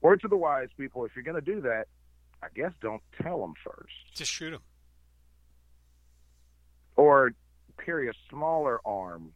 word 0.00 0.20
to 0.22 0.28
the 0.28 0.36
wise 0.36 0.68
people: 0.76 1.04
if 1.04 1.12
you're 1.14 1.24
going 1.24 1.42
to 1.42 1.54
do 1.54 1.60
that, 1.62 1.86
I 2.42 2.48
guess 2.54 2.72
don't 2.80 3.02
tell 3.22 3.40
them 3.40 3.54
first, 3.64 3.92
Just 4.14 4.30
shoot 4.32 4.50
them. 4.50 4.62
or 6.96 7.32
carry 7.84 8.08
a 8.08 8.12
smaller 8.30 8.80
arm. 8.84 9.32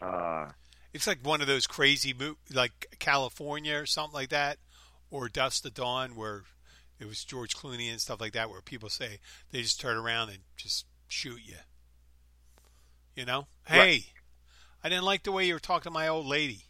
Uh, 0.00 0.48
It's 0.92 1.06
like 1.06 1.18
one 1.24 1.40
of 1.40 1.46
those 1.46 1.66
crazy 1.66 2.12
mo- 2.12 2.36
like 2.52 2.96
California 2.98 3.76
or 3.76 3.86
something 3.86 4.14
like 4.14 4.30
that, 4.30 4.58
or 5.10 5.28
Dusk 5.28 5.62
to 5.62 5.70
Dawn, 5.70 6.16
where 6.16 6.42
it 6.98 7.06
was 7.06 7.24
George 7.24 7.56
Clooney 7.56 7.90
and 7.90 8.00
stuff 8.00 8.20
like 8.20 8.32
that, 8.32 8.50
where 8.50 8.60
people 8.62 8.88
say 8.88 9.18
they 9.52 9.62
just 9.62 9.80
turn 9.80 9.96
around 9.96 10.30
and 10.30 10.38
just 10.56 10.86
shoot 11.08 11.40
you. 11.44 11.56
You 13.14 13.24
know, 13.26 13.46
hey, 13.66 13.78
Right. 13.78 14.04
I 14.82 14.88
didn't 14.88 15.04
like 15.04 15.24
the 15.24 15.32
way 15.32 15.46
you 15.46 15.54
were 15.54 15.60
talking 15.60 15.84
to 15.84 15.90
my 15.90 16.08
old 16.08 16.26
lady. 16.26 16.64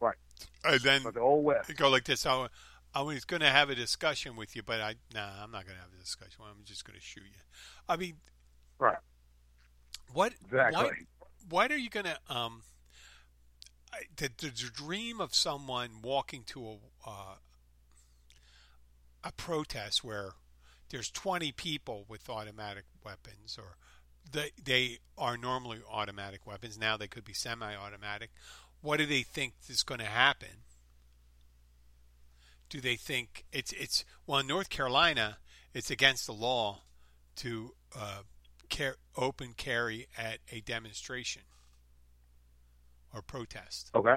Right. 0.00 0.16
And 0.64 0.80
then 0.80 1.02
but 1.02 1.14
the 1.14 1.20
old 1.20 1.44
west. 1.44 1.74
go 1.76 1.88
like 1.88 2.04
this. 2.04 2.26
I, 2.26 2.48
I 2.94 3.02
was 3.02 3.24
going 3.24 3.40
to 3.40 3.50
have 3.50 3.70
a 3.70 3.74
discussion 3.74 4.36
with 4.36 4.54
you, 4.54 4.62
but 4.62 4.80
I 4.80 4.94
nah, 5.14 5.42
I'm 5.42 5.50
not 5.50 5.64
going 5.64 5.76
to 5.76 5.82
have 5.82 5.92
a 5.96 6.00
discussion. 6.00 6.42
I'm 6.42 6.64
just 6.64 6.84
going 6.84 6.98
to 6.98 7.02
shoot 7.02 7.24
you. 7.24 7.40
I 7.88 7.96
mean, 7.96 8.14
Right. 8.78 8.98
what? 10.12 10.34
Exactly. 10.44 10.82
What, 10.82 10.92
what 11.48 11.72
are 11.72 11.76
you 11.76 11.90
going 11.90 12.06
to 12.06 12.18
um? 12.28 12.62
The, 14.16 14.28
the 14.36 14.50
dream 14.50 15.20
of 15.20 15.34
someone 15.36 16.02
walking 16.02 16.42
to 16.48 16.66
a 16.66 16.76
uh, 17.06 17.34
a 19.22 19.32
protest 19.32 20.04
where 20.04 20.32
there's 20.90 21.10
20 21.10 21.52
people 21.52 22.04
with 22.08 22.28
automatic 22.28 22.84
weapons, 23.04 23.56
or 23.58 23.76
they 24.30 24.50
they 24.62 24.98
are 25.16 25.36
normally 25.36 25.78
automatic 25.90 26.46
weapons. 26.46 26.78
Now 26.78 26.96
they 26.96 27.08
could 27.08 27.24
be 27.24 27.34
semi-automatic. 27.34 28.30
What 28.80 28.98
do 28.98 29.06
they 29.06 29.22
think 29.22 29.54
is 29.68 29.82
going 29.82 30.00
to 30.00 30.06
happen? 30.06 30.64
Do 32.68 32.80
they 32.80 32.96
think 32.96 33.44
it's 33.52 33.72
it's 33.72 34.04
well 34.26 34.40
in 34.40 34.46
North 34.46 34.68
Carolina 34.70 35.38
it's 35.72 35.90
against 35.90 36.26
the 36.26 36.32
law 36.32 36.82
to 37.36 37.74
uh, 37.96 38.22
car- 38.70 38.96
open 39.16 39.54
carry 39.56 40.06
at 40.16 40.38
a 40.50 40.60
demonstration 40.60 41.42
or 43.12 43.22
protest, 43.22 43.90
Okay. 43.94 44.14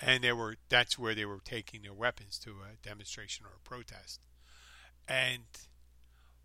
and 0.00 0.22
they 0.22 0.32
were 0.32 0.56
that's 0.68 0.98
where 0.98 1.14
they 1.14 1.24
were 1.24 1.40
taking 1.44 1.82
their 1.82 1.94
weapons 1.94 2.38
to 2.40 2.50
a 2.50 2.76
demonstration 2.86 3.46
or 3.46 3.52
a 3.56 3.68
protest. 3.68 4.20
And 5.06 5.44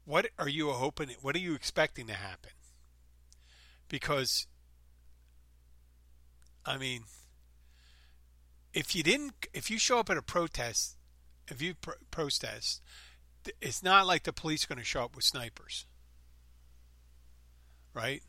what 0.06 0.28
are 0.38 0.50
you 0.50 0.70
hoping? 0.72 1.10
What 1.22 1.36
are 1.36 1.40
you 1.40 1.54
expecting 1.54 2.08
to 2.08 2.14
happen? 2.14 2.52
Because, 3.88 4.48
I 6.66 6.78
mean, 6.78 7.04
if 8.74 8.96
you 8.96 9.04
didn't, 9.04 9.34
if 9.54 9.70
you 9.70 9.78
show 9.78 10.00
up 10.00 10.10
at 10.10 10.18
a 10.18 10.22
protest, 10.22 10.98
if 11.48 11.62
you 11.62 11.76
pro- 11.76 11.94
protest, 12.12 12.82
it's 13.62 13.84
not 13.84 14.08
like 14.08 14.24
the 14.24 14.34
police 14.34 14.66
are 14.66 14.68
going 14.68 14.80
to 14.80 14.86
show 14.86 15.04
up 15.04 15.16
with 15.16 15.26
snipers, 15.26 15.86
right? 17.94 18.24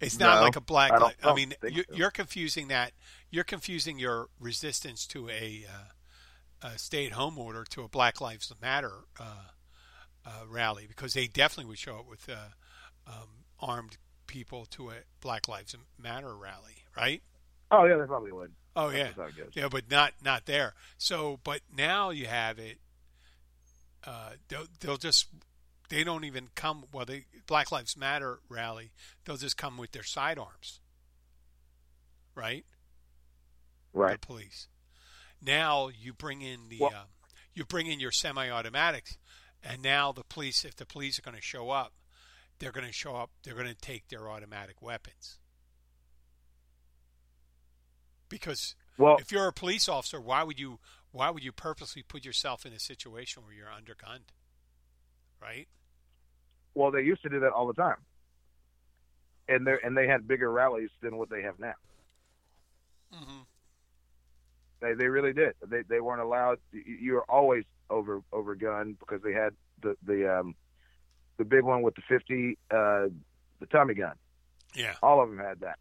It's 0.00 0.18
not 0.18 0.36
No, 0.36 0.42
like 0.42 0.56
a 0.56 0.60
black. 0.60 0.92
I 0.92 0.98
don't- 0.98 1.14
I 1.22 1.26
don't 1.28 1.36
mean, 1.36 1.54
you, 1.62 1.84
so. 1.88 1.94
you're 1.96 2.10
confusing 2.10 2.68
that. 2.68 2.92
You're 3.30 3.44
confusing 3.44 3.98
your 3.98 4.28
resistance 4.38 5.06
to 5.08 5.28
a, 5.30 5.64
uh, 5.68 6.68
a 6.68 6.78
stay-at-home 6.78 7.38
order 7.38 7.64
to 7.70 7.82
a 7.82 7.88
Black 7.88 8.20
Lives 8.20 8.52
Matter 8.60 9.04
uh, 9.18 9.48
uh, 10.26 10.44
rally 10.48 10.86
because 10.86 11.14
they 11.14 11.26
definitely 11.26 11.68
would 11.68 11.78
show 11.78 11.96
up 11.98 12.08
with 12.08 12.28
uh, 12.28 13.10
um, 13.10 13.28
armed 13.60 13.96
people 14.26 14.66
to 14.66 14.90
a 14.90 14.94
Black 15.20 15.48
Lives 15.48 15.74
Matter 15.98 16.34
rally, 16.34 16.84
right? 16.96 17.22
Oh 17.70 17.84
yeah, 17.84 17.96
they 17.96 18.06
probably 18.06 18.32
would. 18.32 18.52
Oh 18.76 18.90
That's 18.90 18.98
yeah, 18.98 19.04
just 19.08 19.16
how 19.18 19.24
it 19.24 19.36
goes. 19.36 19.50
yeah, 19.54 19.68
but 19.68 19.90
not 19.90 20.12
not 20.22 20.46
there. 20.46 20.74
So, 20.98 21.38
but 21.44 21.60
now 21.74 22.10
you 22.10 22.26
have 22.26 22.58
it. 22.58 22.78
Uh, 24.06 24.30
they'll 24.48 24.66
they'll 24.80 24.96
just 24.96 25.26
they 25.88 26.04
don't 26.04 26.24
even 26.24 26.48
come. 26.54 26.84
Well, 26.92 27.04
they 27.04 27.26
Black 27.46 27.70
Lives 27.72 27.96
Matter 27.96 28.38
rally. 28.48 28.92
They'll 29.24 29.36
just 29.36 29.56
come 29.56 29.76
with 29.76 29.92
their 29.92 30.02
sidearms, 30.02 30.80
right? 32.34 32.64
Right. 33.92 34.20
The 34.20 34.26
police. 34.26 34.68
Now 35.44 35.88
you 35.88 36.12
bring 36.12 36.40
in 36.42 36.68
the 36.68 36.78
Well- 36.80 36.92
uh, 36.94 37.04
you 37.54 37.66
bring 37.66 37.86
in 37.86 38.00
your 38.00 38.12
semi-automatics, 38.12 39.18
and 39.62 39.82
now 39.82 40.12
the 40.12 40.24
police, 40.24 40.64
if 40.64 40.76
the 40.76 40.86
police 40.86 41.18
are 41.18 41.22
going 41.22 41.36
to 41.36 41.42
show 41.42 41.70
up, 41.70 41.92
they're 42.58 42.72
going 42.72 42.86
to 42.86 42.92
show 42.92 43.16
up. 43.16 43.30
They're 43.42 43.54
going 43.54 43.66
to 43.66 43.74
take 43.74 44.08
their 44.08 44.28
automatic 44.28 44.82
weapons 44.82 45.38
because 48.28 48.74
Well, 48.98 49.16
if 49.18 49.30
you're 49.30 49.46
a 49.46 49.52
police 49.52 49.88
officer, 49.88 50.20
why 50.20 50.42
would 50.42 50.58
you 50.58 50.78
why 51.10 51.30
would 51.30 51.44
you 51.44 51.52
purposely 51.52 52.02
put 52.02 52.24
yourself 52.24 52.64
in 52.64 52.72
a 52.72 52.78
situation 52.78 53.42
where 53.44 53.52
you're 53.52 53.66
undergunned? 53.66 54.30
Right? 55.40 55.68
well, 56.74 56.90
they 56.90 57.02
used 57.02 57.22
to 57.22 57.28
do 57.28 57.40
that 57.40 57.52
all 57.52 57.66
the 57.66 57.74
time, 57.74 57.96
and 59.48 59.66
they 59.66 59.76
and 59.84 59.96
they 59.96 60.06
had 60.06 60.26
bigger 60.26 60.50
rallies 60.50 60.90
than 61.00 61.16
what 61.16 61.30
they 61.30 61.42
have 61.42 61.58
now. 61.58 61.74
Mm-hmm. 63.14 63.40
They 64.80 64.94
they 64.94 65.08
really 65.08 65.32
did. 65.32 65.54
They 65.66 65.82
they 65.82 66.00
weren't 66.00 66.22
allowed. 66.22 66.58
You 66.72 66.82
you 67.00 67.12
were 67.14 67.30
always 67.30 67.64
over 67.90 68.22
overgunned 68.32 68.98
because 68.98 69.22
they 69.22 69.32
had 69.32 69.54
the 69.82 69.96
the 70.04 70.38
um 70.40 70.54
the 71.38 71.44
big 71.44 71.62
one 71.62 71.82
with 71.82 71.94
the 71.94 72.02
fifty 72.08 72.58
uh 72.70 73.08
the 73.60 73.66
Tommy 73.70 73.94
gun. 73.94 74.14
Yeah. 74.74 74.94
All 75.02 75.22
of 75.22 75.28
them 75.28 75.38
had 75.38 75.60
that. 75.60 75.78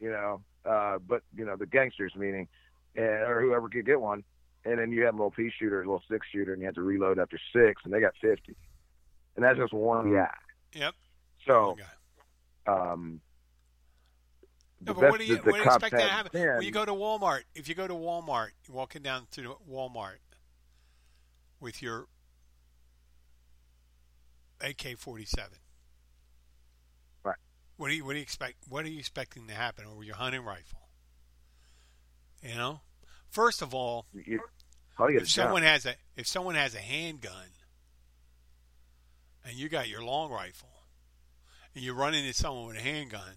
You 0.00 0.10
know, 0.10 0.40
uh, 0.64 0.98
but 0.98 1.22
you 1.36 1.44
know 1.44 1.56
the 1.56 1.66
gangsters 1.66 2.12
meaning, 2.16 2.48
and, 2.96 3.04
or 3.06 3.40
whoever 3.40 3.68
could 3.68 3.86
get 3.86 4.00
one. 4.00 4.24
And 4.64 4.78
then 4.78 4.92
you 4.92 5.04
had 5.04 5.10
a 5.14 5.16
little 5.16 5.30
pea 5.30 5.50
shooter, 5.58 5.80
a 5.82 5.84
little 5.84 6.02
six 6.10 6.26
shooter, 6.30 6.52
and 6.52 6.60
you 6.60 6.66
had 6.66 6.74
to 6.74 6.82
reload 6.82 7.18
after 7.18 7.38
six, 7.54 7.82
and 7.84 7.92
they 7.92 8.00
got 8.00 8.12
fifty, 8.20 8.56
and 9.36 9.44
that's 9.44 9.58
just 9.58 9.72
one 9.72 10.12
guy. 10.12 10.28
Yep. 10.74 10.94
So, 11.46 11.76
um, 12.66 13.20
No, 14.82 14.94
but 14.94 15.10
what 15.10 15.18
do 15.18 15.24
you 15.26 15.36
that 15.36 15.44
the 15.44 15.50
what 15.50 15.56
do 15.56 15.62
you 15.62 15.68
cops 15.68 15.84
expect 15.84 16.02
to 16.02 16.08
happen 16.08 16.30
then- 16.34 16.56
when 16.56 16.62
you 16.62 16.70
go 16.70 16.84
to 16.84 16.92
Walmart? 16.92 17.42
If 17.54 17.68
you 17.68 17.74
go 17.74 17.86
to 17.86 17.94
Walmart, 17.94 18.50
you're 18.66 18.76
walking 18.76 19.02
down 19.02 19.26
to 19.32 19.56
Walmart 19.70 20.18
with 21.60 21.82
your 21.82 22.06
AK-47. 24.60 25.38
Right. 27.24 27.36
What 27.76 27.88
do 27.88 27.94
you 27.94 28.04
what 28.04 28.12
do 28.12 28.18
you 28.18 28.22
expect? 28.22 28.56
What 28.68 28.84
are 28.84 28.88
you 28.88 28.98
expecting 28.98 29.46
to 29.46 29.54
happen 29.54 29.84
over 29.86 30.02
your 30.02 30.16
hunting 30.16 30.44
rifle? 30.44 30.80
You 32.42 32.54
know, 32.54 32.80
first 33.28 33.62
of 33.62 33.74
all, 33.74 34.06
you, 34.12 34.40
how 34.96 35.06
do 35.06 35.12
you 35.12 35.18
get 35.18 35.24
if 35.24 35.32
jump? 35.32 35.46
someone 35.46 35.62
has 35.62 35.86
a 35.86 35.94
if 36.16 36.26
someone 36.26 36.54
has 36.54 36.74
a 36.74 36.78
handgun 36.80 37.32
and 39.44 39.54
you 39.54 39.68
got 39.68 39.88
your 39.88 40.02
long 40.02 40.30
rifle 40.30 40.68
and 41.74 41.84
you 41.84 41.94
run 41.94 42.14
into 42.14 42.32
someone 42.32 42.66
with 42.66 42.76
a 42.76 42.80
handgun, 42.80 43.36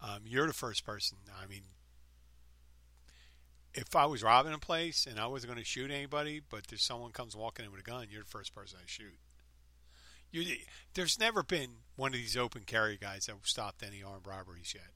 um, 0.00 0.20
you're 0.24 0.46
the 0.46 0.52
first 0.52 0.84
person. 0.84 1.18
I 1.42 1.46
mean, 1.46 1.62
if 3.74 3.96
I 3.96 4.06
was 4.06 4.22
robbing 4.22 4.52
a 4.52 4.58
place 4.58 5.06
and 5.06 5.18
I 5.18 5.26
wasn't 5.26 5.52
going 5.52 5.62
to 5.62 5.68
shoot 5.68 5.90
anybody, 5.90 6.40
but 6.46 6.66
there's 6.68 6.82
someone 6.84 7.12
comes 7.12 7.36
walking 7.36 7.64
in 7.64 7.70
with 7.70 7.80
a 7.80 7.84
gun, 7.84 8.06
you're 8.10 8.22
the 8.22 8.28
first 8.28 8.54
person 8.54 8.78
I 8.80 8.84
shoot. 8.86 9.18
You, 10.30 10.56
there's 10.94 11.18
never 11.18 11.42
been 11.42 11.70
one 11.96 12.12
of 12.12 12.20
these 12.20 12.36
open 12.36 12.62
carry 12.64 12.96
guys 12.96 13.26
that 13.26 13.36
stopped 13.42 13.82
any 13.82 14.02
armed 14.02 14.26
robberies 14.26 14.74
yet. 14.74 14.90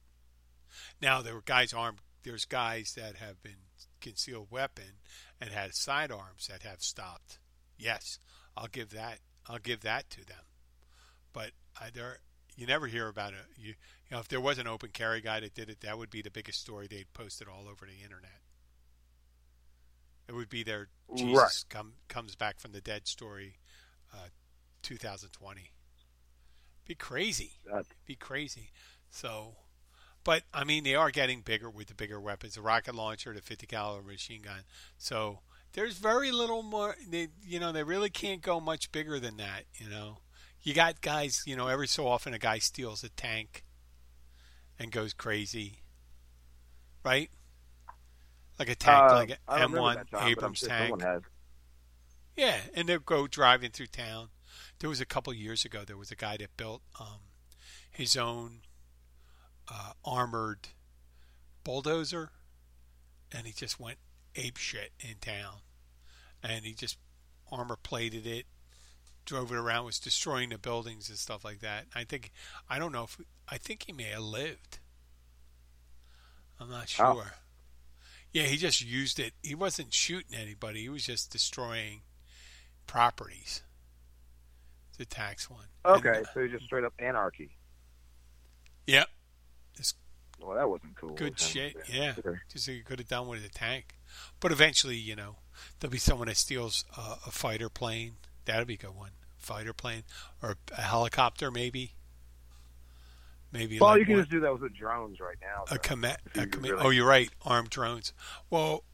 Now 1.01 1.22
there 1.22 1.35
were 1.35 1.43
guys 1.43 1.72
armed. 1.72 1.99
There's 2.22 2.45
guys 2.45 2.95
that 2.97 3.16
have 3.16 3.43
been 3.43 3.66
concealed 4.01 4.49
weapon 4.51 5.01
and 5.41 5.51
had 5.51 5.74
sidearms 5.74 6.49
that 6.49 6.62
have 6.62 6.83
stopped. 6.83 7.39
Yes, 7.79 8.18
I'll 8.57 8.68
give 8.68 8.91
that. 8.91 9.18
I'll 9.47 9.59
give 9.59 9.83
that 9.83 10.11
to 10.11 10.27
them. 10.27 10.45
But 11.33 11.51
I, 11.81 11.91
there, 11.91 12.18
you 12.57 12.66
never 12.66 12.87
hear 12.87 13.09
about 13.09 13.33
it. 13.33 13.39
You, 13.57 13.68
you 13.68 13.74
know, 14.11 14.18
if 14.18 14.29
there 14.29 14.41
was 14.41 14.59
an 14.59 14.66
open 14.66 14.91
carry 14.93 15.20
guy 15.20 15.41
that 15.41 15.55
did 15.55 15.70
it, 15.70 15.81
that 15.83 15.99
would 15.99 16.11
be 16.11 16.22
the 16.22 16.31
biggest 16.31 16.61
story 16.61 16.87
they'd 16.89 17.12
posted 17.12 17.47
all 17.47 17.68
over 17.68 17.87
the 17.87 18.03
internet. 18.03 18.41
It 20.29 20.33
would 20.35 20.49
be 20.49 20.62
their 20.62 20.89
Jesus 21.14 21.35
Right. 21.37 21.64
come, 21.68 21.95
comes 22.09 22.35
back 22.35 22.59
from 22.59 22.72
the 22.72 22.81
dead 22.81 23.07
story, 23.07 23.59
uh, 24.12 24.29
2020. 24.83 25.72
Be 26.85 26.95
crazy. 26.95 27.59
That's- 27.64 27.87
Be 28.05 28.16
crazy. 28.16 28.70
So, 29.11 29.57
but 30.24 30.45
I 30.53 30.64
mean, 30.64 30.85
they 30.85 30.95
are 30.95 31.11
getting 31.11 31.43
bigger 31.43 31.70
with 31.70 31.89
the 31.89 31.95
bigger 31.95 32.20
weapons, 32.20 32.55
the 32.55 32.62
rocket 32.62 32.95
launcher, 32.95 33.33
the 33.35 33.41
50 33.41 33.66
caliber 33.66 34.03
machine 34.07 34.43
gun. 34.43 34.64
So 34.99 35.43
there's 35.72 35.99
very 35.99 36.31
little 36.33 36.62
more. 36.62 36.97
They, 37.07 37.29
you 37.43 37.61
know, 37.61 37.70
they 37.72 37.83
really 37.85 38.11
can't 38.11 38.41
go 38.43 38.61
much 38.61 38.91
bigger 38.93 39.18
than 39.20 39.37
that. 39.37 39.64
You 39.74 39.89
know, 39.89 40.18
you 40.62 40.74
got 40.74 41.01
guys. 41.01 41.43
You 41.47 41.55
know, 41.57 41.68
every 41.68 41.87
so 41.89 42.07
often 42.09 42.35
a 42.35 42.39
guy 42.39 42.59
steals 42.59 43.05
a 43.05 43.09
tank 43.11 43.64
and 44.79 44.91
goes 44.93 45.12
crazy, 45.12 45.83
right? 47.05 47.31
Like 48.59 48.68
a 48.70 48.74
tank, 48.74 49.12
Uh, 49.12 49.14
like 49.14 49.30
an 49.30 49.36
I 49.48 49.61
don't 49.61 49.72
remember 49.72 49.80
M1 49.80 49.94
that, 49.94 49.98
Tom, 49.98 50.07
but 50.11 50.22
I'm 50.22 50.28
Abrams 50.30 50.59
sure 50.59 50.68
tank. 50.68 51.02
Yeah, 52.36 52.61
and 52.74 52.88
they'll 52.88 52.98
go 52.98 53.26
driving 53.26 53.70
through 53.70 53.86
town. 53.88 54.28
There 54.78 54.90
was 54.90 55.00
a 55.00 55.07
couple 55.07 55.32
years 55.32 55.64
ago. 55.64 55.84
There 55.86 55.96
was 55.96 56.11
a 56.11 56.16
guy 56.16 56.36
that 56.38 56.57
built 56.57 56.82
um, 57.00 57.20
his 57.90 58.16
own 58.16 58.61
uh, 59.72 59.92
armored 60.04 60.68
bulldozer, 61.64 62.30
and 63.32 63.46
he 63.46 63.52
just 63.52 63.80
went 63.80 63.98
ape 64.34 64.57
shit 64.59 64.92
in 65.00 65.16
town, 65.20 65.61
and 66.42 66.64
he 66.64 66.74
just 66.74 66.98
armor 67.50 67.76
plated 67.82 68.26
it, 68.26 68.46
drove 69.24 69.50
it 69.50 69.57
around, 69.57 69.84
was 69.86 69.98
destroying 69.98 70.50
the 70.50 70.59
buildings 70.59 71.09
and 71.09 71.18
stuff 71.18 71.44
like 71.44 71.61
that. 71.61 71.86
I 71.94 72.04
think 72.04 72.32
I 72.68 72.78
don't 72.78 72.92
know 72.92 73.04
if 73.04 73.18
I 73.48 73.57
think 73.59 73.84
he 73.86 73.92
may 73.92 74.04
have 74.04 74.22
lived. 74.22 74.78
I'm 76.61 76.70
not 76.70 76.94
Oh. 76.98 77.22
Yeah, 78.33 78.45
he 78.45 78.57
just 78.57 78.85
used 78.85 79.18
it. 79.18 79.33
He 79.43 79.55
wasn't 79.55 79.95
shooting 79.95 80.39
anybody. 80.39 80.83
He 80.83 80.89
was 80.89 81.05
just 81.07 81.31
destroying 81.31 82.03
properties. 82.87 83.62
The 84.99 85.05
tax 85.05 85.51
one. 85.51 85.66
Okay, 85.85 86.09
And, 86.09 86.27
uh, 86.27 86.31
so 86.35 86.47
just 86.49 86.64
straight 86.64 86.85
up 86.85 86.95
anarchy. 86.99 87.51
yep. 88.87 89.09
Well, 90.39 90.55
that 90.57 90.68
wasn't 90.68 90.95
cool. 90.97 91.14
Good 91.14 91.41
shit. 91.41 91.77
Yeah. 91.91 92.12
Sure. 92.14 92.43
Just 92.53 92.66
so 92.66 92.72
you 92.72 92.85
could 92.85 92.99
have 92.99 93.09
done 93.09 93.27
with 93.27 93.45
a 93.45 93.49
tank. 93.49 93.97
But 94.39 94.53
eventually, 94.53 94.97
you 94.97 95.16
know, 95.16 95.37
there'll 95.81 95.91
be 95.93 95.99
someone 95.99 96.29
that 96.29 96.37
steals 96.37 96.85
uh, 96.97 97.16
a 97.27 97.31
fighter 97.31 97.70
plane. 97.70 98.16
That'd 98.45 98.68
be 98.68 98.74
a 98.74 98.77
good 98.77 98.95
one. 98.95 99.12
Fighter 99.39 99.72
plane 99.72 100.05
or 100.43 100.57
a 100.77 100.83
helicopter, 100.83 101.51
maybe. 101.51 101.95
Maybe 103.57 103.78
Well, 103.78 103.90
like 103.90 104.00
you 104.00 104.04
can 104.07 104.14
one- 104.14 104.22
just 104.22 104.30
do 104.30 104.40
that 104.40 104.52
with 104.52 104.61
the 104.62 104.68
drones 104.68 105.18
right 105.20 105.36
now. 105.40 105.64
a 105.70 105.78
comet. 105.78 106.18
A 106.34 106.46
comet 106.46 106.70
really- 106.72 106.84
oh, 106.84 106.90
you're 106.90 107.07
right. 107.07 107.30
Armed 107.42 107.70
drones. 107.70 108.12
Well, 108.50 108.84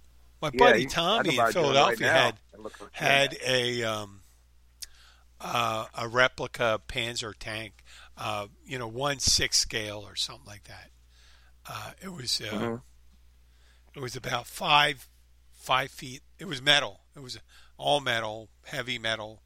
my 0.41 0.51
Yeah, 0.53 0.59
buddy 0.59 0.87
Tommy 0.87 1.29
in 1.31 1.35
a 1.35 1.37
drone 1.37 1.45
right 1.45 1.53
Philadelphia 1.53 2.13
had 2.13 2.39
had 2.93 3.39
a 3.45 3.83
um, 3.85 4.23
uh, 5.41 5.87
a 5.95 6.09
replica 6.09 6.81
Panzer 6.89 7.35
tank, 7.39 7.83
uh, 8.17 8.47
you 8.65 8.79
know, 8.79 8.89
one 8.89 9.19
six 9.19 9.59
scale 9.59 10.05
or 10.07 10.15
something 10.17 10.47
like 10.47 10.65
that. 10.65 10.91
Uh, 11.67 11.93
it 12.01 12.13
was 12.13 12.41
uh, 12.41 12.45
Mhm. 12.53 12.83
it 13.95 14.01
was 14.01 14.17
about 14.17 14.47
five 14.47 15.09
five 15.53 15.91
feet. 15.91 16.23
It 16.39 16.47
was 16.47 16.61
metal. 16.61 17.05
It 17.15 17.21
was 17.21 17.39
all 17.77 18.01
metal, 18.01 18.51
heavy 18.65 18.99
metal, 18.99 19.43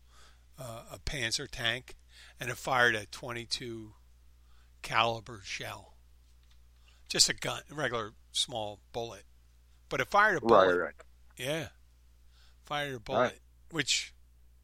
uh, 0.58 0.84
a 0.92 0.98
Panzer 0.98 1.46
tank, 1.50 1.94
and 2.40 2.48
it 2.50 2.56
fired 2.56 2.94
a 2.94 3.04
22 3.06 3.94
caliber 4.86 5.40
shell. 5.44 5.94
Just 7.08 7.28
a 7.28 7.34
gun, 7.34 7.62
regular 7.70 8.12
small 8.32 8.78
bullet, 8.92 9.24
but 9.88 10.00
it 10.00 10.06
fired 10.08 10.36
a 10.38 10.40
bullet. 10.40 10.66
right, 10.68 10.78
right. 10.84 10.94
Yeah, 11.36 11.68
fired 12.64 12.94
a 12.94 13.00
bullet, 13.00 13.18
Right. 13.20 13.40
which 13.70 14.12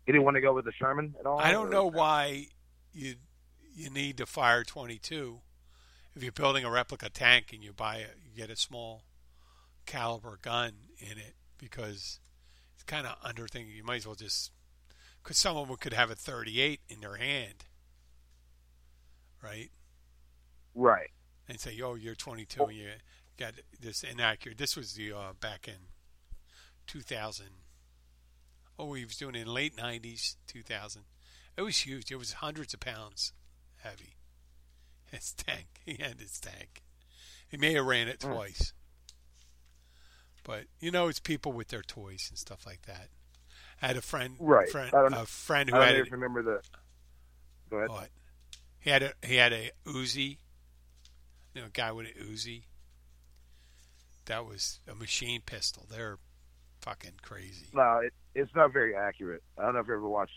You 0.07 0.13
didn't 0.13 0.25
want 0.25 0.37
to 0.37 0.41
go 0.41 0.53
with 0.53 0.65
the 0.65 0.73
Sherman 0.73 1.15
at 1.19 1.27
all? 1.27 1.39
I 1.41 1.51
don't 1.51 1.67
or- 1.69 1.71
know 1.71 1.87
why 1.87 2.49
you 2.93 3.17
you 3.75 3.89
need 3.91 4.19
to 4.19 4.27
fire 4.27 4.65
22 4.65 5.41
if 6.15 6.23
you're 6.23 6.31
building 6.31 6.63
a 6.65 6.71
replica 6.71 7.09
tank 7.09 7.53
and 7.55 7.65
you 7.65 7.73
buy 7.73 7.97
a, 7.97 8.09
you 8.23 8.37
get 8.37 8.51
a 8.51 8.57
small 8.57 9.03
caliber 9.87 10.39
gun 10.43 10.73
in 10.99 11.17
it 11.19 11.35
because 11.59 12.21
it's 12.75 12.85
kind 12.85 13.07
of 13.07 13.17
under 13.23 13.49
thing. 13.49 13.67
You 13.69 13.83
might 13.83 13.97
as 13.97 14.07
well 14.07 14.15
just 14.15 14.51
because 15.23 15.39
someone 15.39 15.75
could 15.79 15.95
have 15.95 16.11
a 16.11 16.15
38 16.15 16.81
in 16.89 17.01
their 17.01 17.17
hand, 17.17 17.65
right? 19.43 19.71
Right. 20.75 21.11
and 21.49 21.59
say, 21.61 21.79
"Oh, 21.83 21.95
you're 21.95 22.15
22 22.15 22.65
and 22.65 22.77
you 22.77 22.89
got 23.39 23.55
this 23.81 24.03
inaccurate." 24.05 24.59
This 24.59 24.77
was 24.77 24.95
the 24.95 25.13
uh, 25.13 25.33
back 25.41 25.69
in 25.69 25.89
2000. 26.87 27.47
Oh, 28.79 28.93
he 28.95 29.05
was 29.05 29.17
doing 29.17 29.35
it 29.35 29.43
in 29.43 29.49
late 29.49 29.77
90s, 29.77 30.37
2000. 30.47 31.03
It 31.57 31.63
was 31.63 31.79
huge. 31.79 32.11
It 32.11 32.17
was 32.17 32.33
hundreds 32.35 32.73
of 32.75 32.81
pounds 32.81 33.33
heavy. 33.83 34.17
His 35.11 35.33
tank. 35.35 35.67
He 35.85 36.03
had 36.03 36.19
his 36.21 36.41
tank. 36.41 36.83
He 37.49 37.59
may 37.59 37.75
have 37.75 37.85
ran 37.85 38.09
it 38.09 38.23
Hmm. 38.23 38.33
twice. 38.33 38.73
But 40.45 40.65
you 40.81 40.91
know, 40.91 41.09
it's 41.09 41.21
people 41.21 41.53
with 41.53 41.69
their 41.69 41.83
toys 41.83 42.27
and 42.31 42.39
stuff 42.39 42.65
like 42.67 42.83
that. 42.87 43.09
I 43.81 43.89
had 43.89 43.97
a 43.97 44.03
friend, 44.03 44.37
Right. 44.41 44.69
friend, 44.71 44.93
I 44.95 45.07
a 45.21 45.27
friend 45.27 45.69
I 45.71 45.73
who 45.73 45.79
don't 45.79 45.87
had 45.87 45.93
know 45.95 45.99
it, 45.99 46.01
if 46.03 46.07
you 46.07 46.13
remember 46.13 46.43
the. 46.43 46.63
Go 47.71 47.77
ahead. 47.79 47.91
what? 47.91 48.09
He 48.81 48.91
had 48.91 49.03
a 49.03 49.13
he 49.25 49.37
had 49.37 49.53
a 49.53 49.71
Uzi. 49.87 50.39
You 51.55 51.61
know, 51.63 51.67
a 51.67 51.71
guy 51.71 51.93
with 51.93 52.07
an 52.07 52.13
Uzi. 52.25 52.63
That 54.27 54.47
was 54.47 54.81
a 54.89 54.95
machine 54.95 55.43
pistol. 55.45 55.87
They're 55.91 56.19
fucking 56.81 57.15
crazy. 57.23 57.67
No, 57.75 58.01
it, 58.05 58.13
it's 58.35 58.55
not 58.55 58.73
very 58.73 58.95
accurate. 58.95 59.43
I 59.59 59.63
don't 59.65 59.75
know 59.75 59.81
if 59.81 59.87
you 59.89 59.95
ever 59.95 60.09
watched 60.09 60.33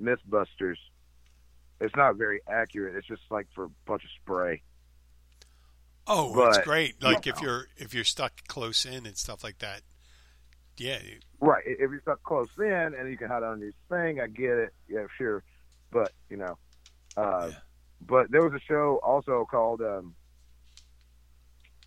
MythBusters. 0.00 0.76
It's 1.80 1.94
not 1.96 2.16
very 2.16 2.40
accurate. 2.48 2.96
It's 2.96 3.06
just 3.06 3.22
like 3.30 3.46
for 3.54 3.64
a 3.64 3.68
bunch 3.86 4.02
of 4.04 4.10
spray. 4.22 4.62
Oh, 6.06 6.48
it's 6.48 6.58
great. 6.58 7.02
Like 7.02 7.26
you 7.26 7.32
if 7.32 7.40
you're 7.42 7.66
if 7.76 7.94
you're 7.94 8.02
stuck 8.04 8.46
close 8.48 8.84
in 8.86 9.06
and 9.06 9.16
stuff 9.16 9.44
like 9.44 9.58
that. 9.58 9.82
Yeah, 10.78 10.98
Right. 11.40 11.62
If 11.66 11.78
you're 11.90 12.00
stuck 12.00 12.22
close 12.22 12.48
in 12.58 12.64
and 12.96 13.10
you 13.10 13.16
can 13.16 13.28
hide 13.28 13.42
under 13.42 13.66
this 13.66 13.74
thing, 13.88 14.20
I 14.20 14.26
get 14.28 14.50
it. 14.58 14.72
Yeah, 14.88 15.06
sure. 15.16 15.42
But 15.90 16.12
you 16.30 16.36
know, 16.36 16.56
uh, 17.16 17.48
Yeah. 17.50 17.56
but 18.00 18.30
there 18.30 18.42
was 18.42 18.52
a 18.54 18.60
show 18.64 19.00
also 19.02 19.44
called 19.50 19.80
um, 19.82 20.14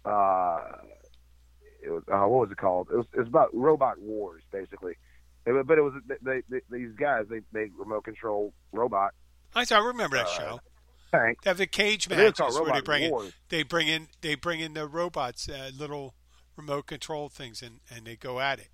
uh, 0.05 0.59
it 1.83 1.89
was 1.89 2.03
uh, 2.11 2.19
what 2.27 2.41
was 2.47 2.51
it 2.51 2.57
called? 2.57 2.89
It 2.91 2.97
was 2.97 3.05
it 3.13 3.19
was 3.19 3.27
about 3.27 3.49
robot 3.53 3.99
wars 3.99 4.43
basically. 4.51 4.93
It 5.45 5.67
but 5.67 5.77
it 5.77 5.81
was 5.81 5.93
they, 6.21 6.41
they, 6.49 6.61
these 6.69 6.91
guys 6.95 7.25
they 7.29 7.41
they 7.51 7.69
remote 7.77 8.03
control 8.03 8.53
robot 8.71 9.13
I, 9.55 9.65
I 9.71 9.79
remember 9.79 10.17
that 10.17 10.27
Uh, 10.27 10.29
show. 10.29 10.59
tank. 11.11 11.39
They 11.43 11.49
have 11.49 11.57
the 11.57 11.67
cage 11.67 12.05
It 12.09 12.19
is 12.19 12.33
called 12.33 12.53
matches 12.53 12.61
where 12.61 12.73
they 12.73 12.81
bring 12.81 13.03
in 13.03 13.31
they 13.49 13.63
bring 13.63 13.87
in 13.87 14.07
they 14.21 14.35
bring 14.35 14.59
in 14.59 14.73
the 14.75 14.87
robots, 14.87 15.49
uh, 15.49 15.71
little 15.77 16.13
remote 16.55 16.85
control 16.85 17.27
things, 17.29 17.61
and 17.61 17.79
and 17.93 18.05
they 18.05 18.15
go 18.15 18.39
at 18.39 18.59
it. 18.59 18.69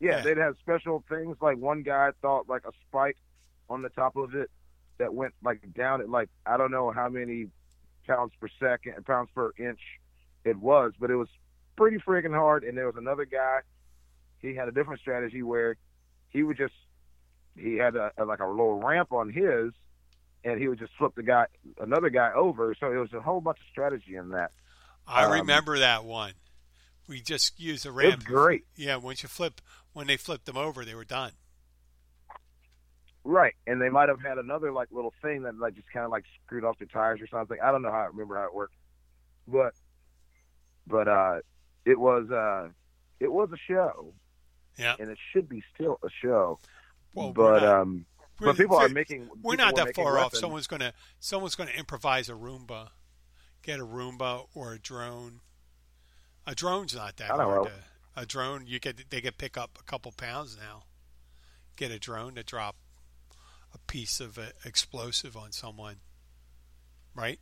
Yeah, 0.00 0.16
Yeah. 0.18 0.22
they'd 0.22 0.36
have 0.38 0.56
special 0.60 1.04
things. 1.08 1.36
Like 1.40 1.56
one 1.56 1.82
guy 1.82 2.10
thought 2.20 2.48
like 2.48 2.62
a 2.66 2.72
spike 2.88 3.16
on 3.70 3.82
the 3.82 3.88
top 3.90 4.16
of 4.16 4.34
it 4.34 4.50
that 4.98 5.14
went 5.14 5.32
like 5.42 5.60
down 5.74 6.00
at 6.02 6.08
like 6.10 6.28
I 6.44 6.56
don't 6.56 6.70
know 6.70 6.90
how 6.92 7.08
many 7.08 7.46
pounds 8.06 8.32
per 8.40 8.48
second, 8.60 9.04
pounds 9.06 9.30
per 9.34 9.52
inch 9.58 9.80
it 10.44 10.56
was, 10.58 10.92
but 10.98 11.10
it 11.10 11.16
was 11.16 11.28
pretty 11.76 11.98
freaking 11.98 12.34
hard. 12.34 12.64
And 12.64 12.76
there 12.76 12.86
was 12.86 12.96
another 12.96 13.24
guy. 13.24 13.60
He 14.40 14.54
had 14.54 14.68
a 14.68 14.72
different 14.72 15.00
strategy 15.00 15.42
where 15.42 15.76
he 16.30 16.42
would 16.42 16.56
just 16.56 16.74
he 17.56 17.76
had 17.76 17.96
a, 17.96 18.10
a 18.18 18.24
like 18.24 18.40
a 18.40 18.46
little 18.46 18.80
ramp 18.80 19.12
on 19.12 19.30
his, 19.30 19.72
and 20.44 20.58
he 20.60 20.68
would 20.68 20.78
just 20.78 20.92
flip 20.98 21.14
the 21.14 21.22
guy 21.22 21.46
another 21.80 22.10
guy 22.10 22.32
over. 22.34 22.74
So 22.78 22.90
it 22.90 22.96
was 22.96 23.12
a 23.12 23.20
whole 23.20 23.40
bunch 23.40 23.58
of 23.60 23.66
strategy 23.70 24.16
in 24.16 24.30
that. 24.30 24.50
I 25.06 25.24
Um, 25.24 25.32
remember 25.32 25.78
that 25.78 26.04
one. 26.04 26.32
We 27.08 27.20
just 27.20 27.60
used 27.60 27.84
a 27.84 27.92
ramp. 27.92 28.24
great. 28.24 28.64
Yeah, 28.76 28.96
once 28.96 29.22
you 29.22 29.28
flip, 29.28 29.60
when 29.92 30.06
they 30.06 30.16
flipped 30.16 30.46
them 30.46 30.56
over, 30.56 30.84
they 30.84 30.94
were 30.94 31.04
done. 31.04 31.32
Right, 33.24 33.54
and 33.68 33.80
they 33.80 33.88
might 33.88 34.08
have 34.08 34.20
had 34.20 34.38
another 34.38 34.72
like 34.72 34.88
little 34.90 35.14
thing 35.22 35.42
that 35.42 35.56
like 35.58 35.74
just 35.76 35.90
kind 35.92 36.04
of 36.04 36.10
like 36.10 36.24
screwed 36.44 36.64
off 36.64 36.78
the 36.78 36.86
tires 36.86 37.20
or 37.20 37.26
something. 37.28 37.56
I 37.62 37.70
don't 37.70 37.82
know 37.82 37.90
how 37.92 37.98
I 38.00 38.06
remember 38.06 38.36
how 38.36 38.46
it 38.46 38.54
worked, 38.54 38.74
but 39.46 39.74
but 40.88 41.06
uh, 41.06 41.38
it 41.84 41.98
was 41.98 42.28
uh, 42.30 42.68
it 43.20 43.30
was 43.32 43.48
a 43.52 43.56
show, 43.68 44.12
Yeah. 44.76 44.96
and 44.98 45.08
it 45.08 45.18
should 45.32 45.48
be 45.48 45.62
still 45.74 45.98
a 46.04 46.08
show. 46.20 46.58
Well, 47.14 47.32
but 47.32 47.62
not- 47.62 47.80
um, 47.80 48.06
but 48.40 48.56
people 48.56 48.76
are 48.76 48.88
making 48.88 49.28
We're 49.40 49.54
not 49.54 49.76
that 49.76 49.94
far 49.94 50.18
off. 50.18 50.24
weapons. 50.32 50.40
Someone's 50.40 50.66
gonna 50.66 50.92
someone's 51.20 51.54
gonna 51.54 51.70
improvise 51.70 52.28
a 52.28 52.32
Roomba, 52.32 52.88
get 53.62 53.78
a 53.78 53.86
Roomba 53.86 54.48
or 54.52 54.72
a 54.72 54.80
drone. 54.80 55.42
A 56.44 56.56
drone's 56.56 56.96
not 56.96 57.18
that 57.18 57.30
hard. 57.30 57.68
To, 57.68 57.72
a 58.16 58.26
drone, 58.26 58.66
you 58.66 58.80
could 58.80 59.04
they 59.10 59.20
could 59.20 59.38
pick 59.38 59.56
up 59.56 59.78
a 59.80 59.84
couple 59.84 60.10
pounds 60.10 60.56
now. 60.60 60.82
Get 61.76 61.92
a 61.92 62.00
drone 62.00 62.34
to 62.34 62.42
drop 62.42 62.74
a 63.74 63.78
piece 63.78 64.20
of 64.20 64.38
uh, 64.38 64.42
explosive 64.64 65.36
on 65.36 65.52
someone, 65.52 65.96
right? 67.14 67.38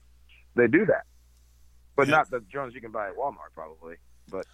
They 0.54 0.66
do 0.66 0.84
that, 0.86 1.04
but 1.96 2.08
Yeah. 2.08 2.16
not 2.16 2.30
the 2.30 2.40
drones 2.40 2.74
you 2.74 2.80
can 2.80 2.90
buy 2.90 3.08
at 3.08 3.16
Walmart 3.16 3.52
probably. 3.54 3.96
But 4.28 4.46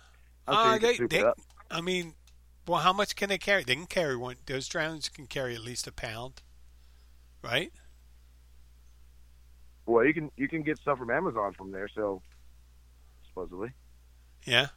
Uh, 0.47 0.79
they, 0.79 0.97
they. 0.99 1.24
I 1.70 1.81
mean, 1.81 2.14
Well, 2.66 2.81
how 2.81 2.93
much 2.93 3.16
can 3.16 3.29
they 3.29 3.39
carry? 3.39 3.64
They 3.64 3.74
can 3.74 3.87
carry 3.87 4.16
one. 4.16 4.37
Those 4.47 4.68
drones 4.68 5.09
can 5.09 5.27
carry 5.27 5.55
at 5.55 5.61
least 5.62 5.87
a 5.87 5.93
pound, 5.93 6.43
right? 7.43 7.72
Well, 9.87 10.05
you 10.05 10.12
can 10.12 10.31
you 10.37 10.49
can 10.49 10.62
get 10.62 10.79
stuff 10.79 10.99
from 10.99 11.11
Amazon 11.11 11.53
from 11.55 11.70
there. 11.70 11.89
So 11.89 12.22
supposedly, 13.29 13.70
Yeah. 14.45 14.68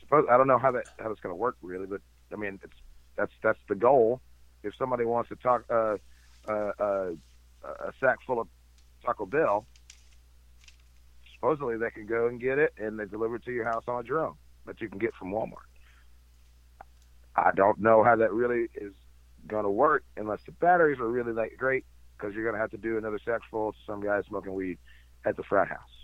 suppose 0.00 0.24
I 0.30 0.36
don't 0.36 0.46
know 0.46 0.58
how 0.58 0.72
that 0.72 0.84
how 0.98 1.08
that's 1.08 1.20
going 1.20 1.32
to 1.32 1.36
work 1.36 1.56
really, 1.62 1.86
but 1.86 2.00
I 2.32 2.36
mean 2.36 2.58
it's 2.62 2.72
that's 3.16 3.32
that's 3.42 3.58
the 3.68 3.74
goal. 3.74 4.20
If 4.66 4.74
somebody 4.76 5.04
wants 5.04 5.28
to 5.30 5.36
talk 5.36 5.64
uh, 5.70 5.96
uh, 6.48 6.70
uh, 6.78 7.10
a 7.64 7.92
sack 8.00 8.18
full 8.26 8.40
of 8.40 8.48
Taco 9.04 9.26
Bell, 9.26 9.66
supposedly 11.34 11.76
they 11.76 11.90
can 11.90 12.06
go 12.06 12.26
and 12.26 12.40
get 12.40 12.58
it 12.58 12.74
and 12.78 12.98
they 12.98 13.04
deliver 13.06 13.36
it 13.36 13.44
to 13.44 13.52
your 13.52 13.64
house 13.64 13.84
on 13.88 14.00
a 14.00 14.02
drone 14.02 14.34
that 14.66 14.80
you 14.80 14.88
can 14.88 14.98
get 14.98 15.14
from 15.14 15.32
Walmart. 15.32 15.66
I 17.36 17.50
don't 17.54 17.78
know 17.78 18.02
how 18.02 18.16
that 18.16 18.32
really 18.32 18.68
is 18.74 18.92
going 19.46 19.64
to 19.64 19.70
work 19.70 20.02
unless 20.16 20.40
the 20.46 20.52
batteries 20.52 20.98
are 20.98 21.08
really 21.08 21.32
that 21.34 21.56
great 21.56 21.84
because 22.16 22.34
you're 22.34 22.44
going 22.44 22.54
to 22.54 22.60
have 22.60 22.70
to 22.70 22.78
do 22.78 22.98
another 22.98 23.20
sack 23.24 23.42
full 23.50 23.72
to 23.72 23.78
some 23.86 24.00
guy 24.02 24.20
smoking 24.28 24.54
weed 24.54 24.78
at 25.24 25.36
the 25.36 25.42
frat 25.42 25.68
house 25.68 25.96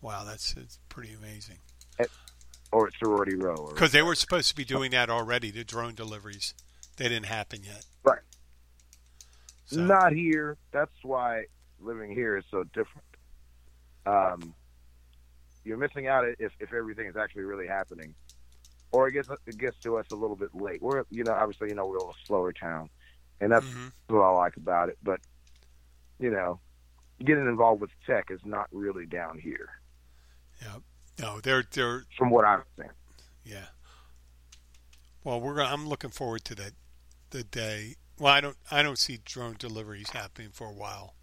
Wow, 0.00 0.24
that's 0.24 0.54
it's 0.56 0.78
pretty 0.88 1.14
amazing. 1.14 1.58
or 2.72 2.88
at 2.88 2.92
sorority 2.98 3.34
row. 3.34 3.70
Because 3.72 3.92
they 3.92 4.02
were 4.02 4.14
supposed 4.14 4.48
to 4.50 4.54
be 4.54 4.64
doing 4.64 4.90
that 4.90 5.08
already, 5.08 5.50
the 5.50 5.64
drone 5.64 5.94
deliveries. 5.94 6.54
They 6.96 7.08
didn't 7.08 7.26
happen 7.26 7.60
yet. 7.62 7.84
Right. 8.04 8.20
So, 9.66 9.80
Not 9.80 10.12
here. 10.12 10.56
That's 10.72 10.92
why 11.02 11.44
living 11.80 12.10
here 12.12 12.36
is 12.36 12.44
so 12.50 12.64
different. 12.64 13.04
Um, 14.06 14.54
you're 15.64 15.76
missing 15.76 16.06
out 16.06 16.24
if, 16.38 16.52
if 16.60 16.72
everything 16.72 17.06
is 17.08 17.16
actually 17.16 17.42
really 17.42 17.66
happening, 17.66 18.14
or 18.92 19.08
it 19.08 19.12
gets 19.12 19.28
it 19.46 19.58
gets 19.58 19.76
to 19.80 19.96
us 19.96 20.06
a 20.12 20.14
little 20.14 20.36
bit 20.36 20.54
late. 20.54 20.80
We're 20.80 21.04
you 21.10 21.24
know 21.24 21.32
obviously 21.32 21.68
you 21.68 21.74
know 21.74 21.86
we're 21.86 21.98
a 21.98 22.12
slower 22.24 22.52
town, 22.52 22.88
and 23.40 23.50
that's 23.50 23.66
Mhm. 23.66 23.92
what 24.06 24.20
I 24.22 24.30
like 24.30 24.56
about 24.56 24.88
it. 24.90 24.98
But 25.02 25.20
you 26.20 26.30
know, 26.30 26.60
getting 27.24 27.46
involved 27.46 27.80
with 27.80 27.90
tech 28.06 28.30
is 28.30 28.40
not 28.44 28.68
really 28.70 29.06
down 29.06 29.38
here, 29.38 29.68
yeah. 30.62 30.76
No, 31.18 31.40
they're 31.40 31.64
they're 31.72 32.04
from 32.16 32.30
what 32.30 32.44
I'm 32.44 32.62
saying. 32.78 32.90
yeah. 33.44 33.66
Well, 35.24 35.40
we're 35.40 35.60
I'm 35.60 35.88
looking 35.88 36.10
forward 36.10 36.44
to 36.44 36.54
that 36.54 36.72
the 37.30 37.44
day. 37.44 37.96
Well, 38.18 38.32
I 38.32 38.40
don't 38.40 38.56
I 38.70 38.82
don't 38.82 38.98
see 38.98 39.18
drone 39.24 39.56
deliveries 39.58 40.10
happening 40.10 40.50
for 40.52 40.66
a 40.68 40.72
while. 40.72 41.14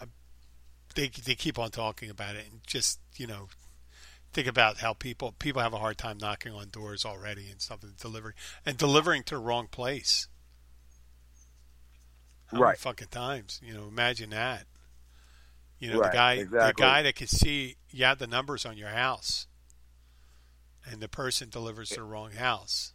I, 0.00 0.06
they 0.94 1.08
they 1.08 1.34
keep 1.34 1.58
on 1.58 1.70
talking 1.70 2.10
about 2.10 2.36
it, 2.36 2.46
and 2.50 2.60
just 2.66 3.00
you 3.16 3.26
know, 3.26 3.48
think 4.32 4.46
about 4.48 4.78
how 4.78 4.94
people 4.94 5.32
people 5.38 5.62
have 5.62 5.74
a 5.74 5.78
hard 5.78 5.98
time 5.98 6.18
knocking 6.18 6.52
on 6.52 6.68
doors 6.70 7.04
already 7.04 7.50
and 7.50 7.60
stuff 7.60 7.82
and 7.82 7.96
delivering 7.96 8.34
and 8.66 8.76
delivering 8.78 9.22
to 9.24 9.34
the 9.36 9.40
wrong 9.40 9.68
place. 9.68 10.28
How 12.46 12.60
many 12.62 12.74
Right. 12.74 12.78
fucking 12.78 13.08
times, 13.08 13.60
you 13.62 13.74
know, 13.74 13.86
imagine 13.88 14.30
that. 14.30 14.66
You 15.78 15.90
know, 15.90 16.00
the 16.00 16.08
Right, 16.08 16.10
guy 16.10 16.44
the 16.60 16.72
guy 16.72 17.02
that 17.02 17.14
can 17.14 17.26
see 17.28 17.76
you 17.90 18.04
have 18.04 18.18
the 18.18 18.26
numbers 18.26 18.66
on 18.66 18.76
your 18.76 18.88
house 18.90 19.46
and 20.84 21.00
the 21.00 21.08
person 21.08 21.50
delivers 21.50 21.90
to 21.90 22.00
the 22.00 22.04
wrong 22.06 22.32
house. 22.32 22.94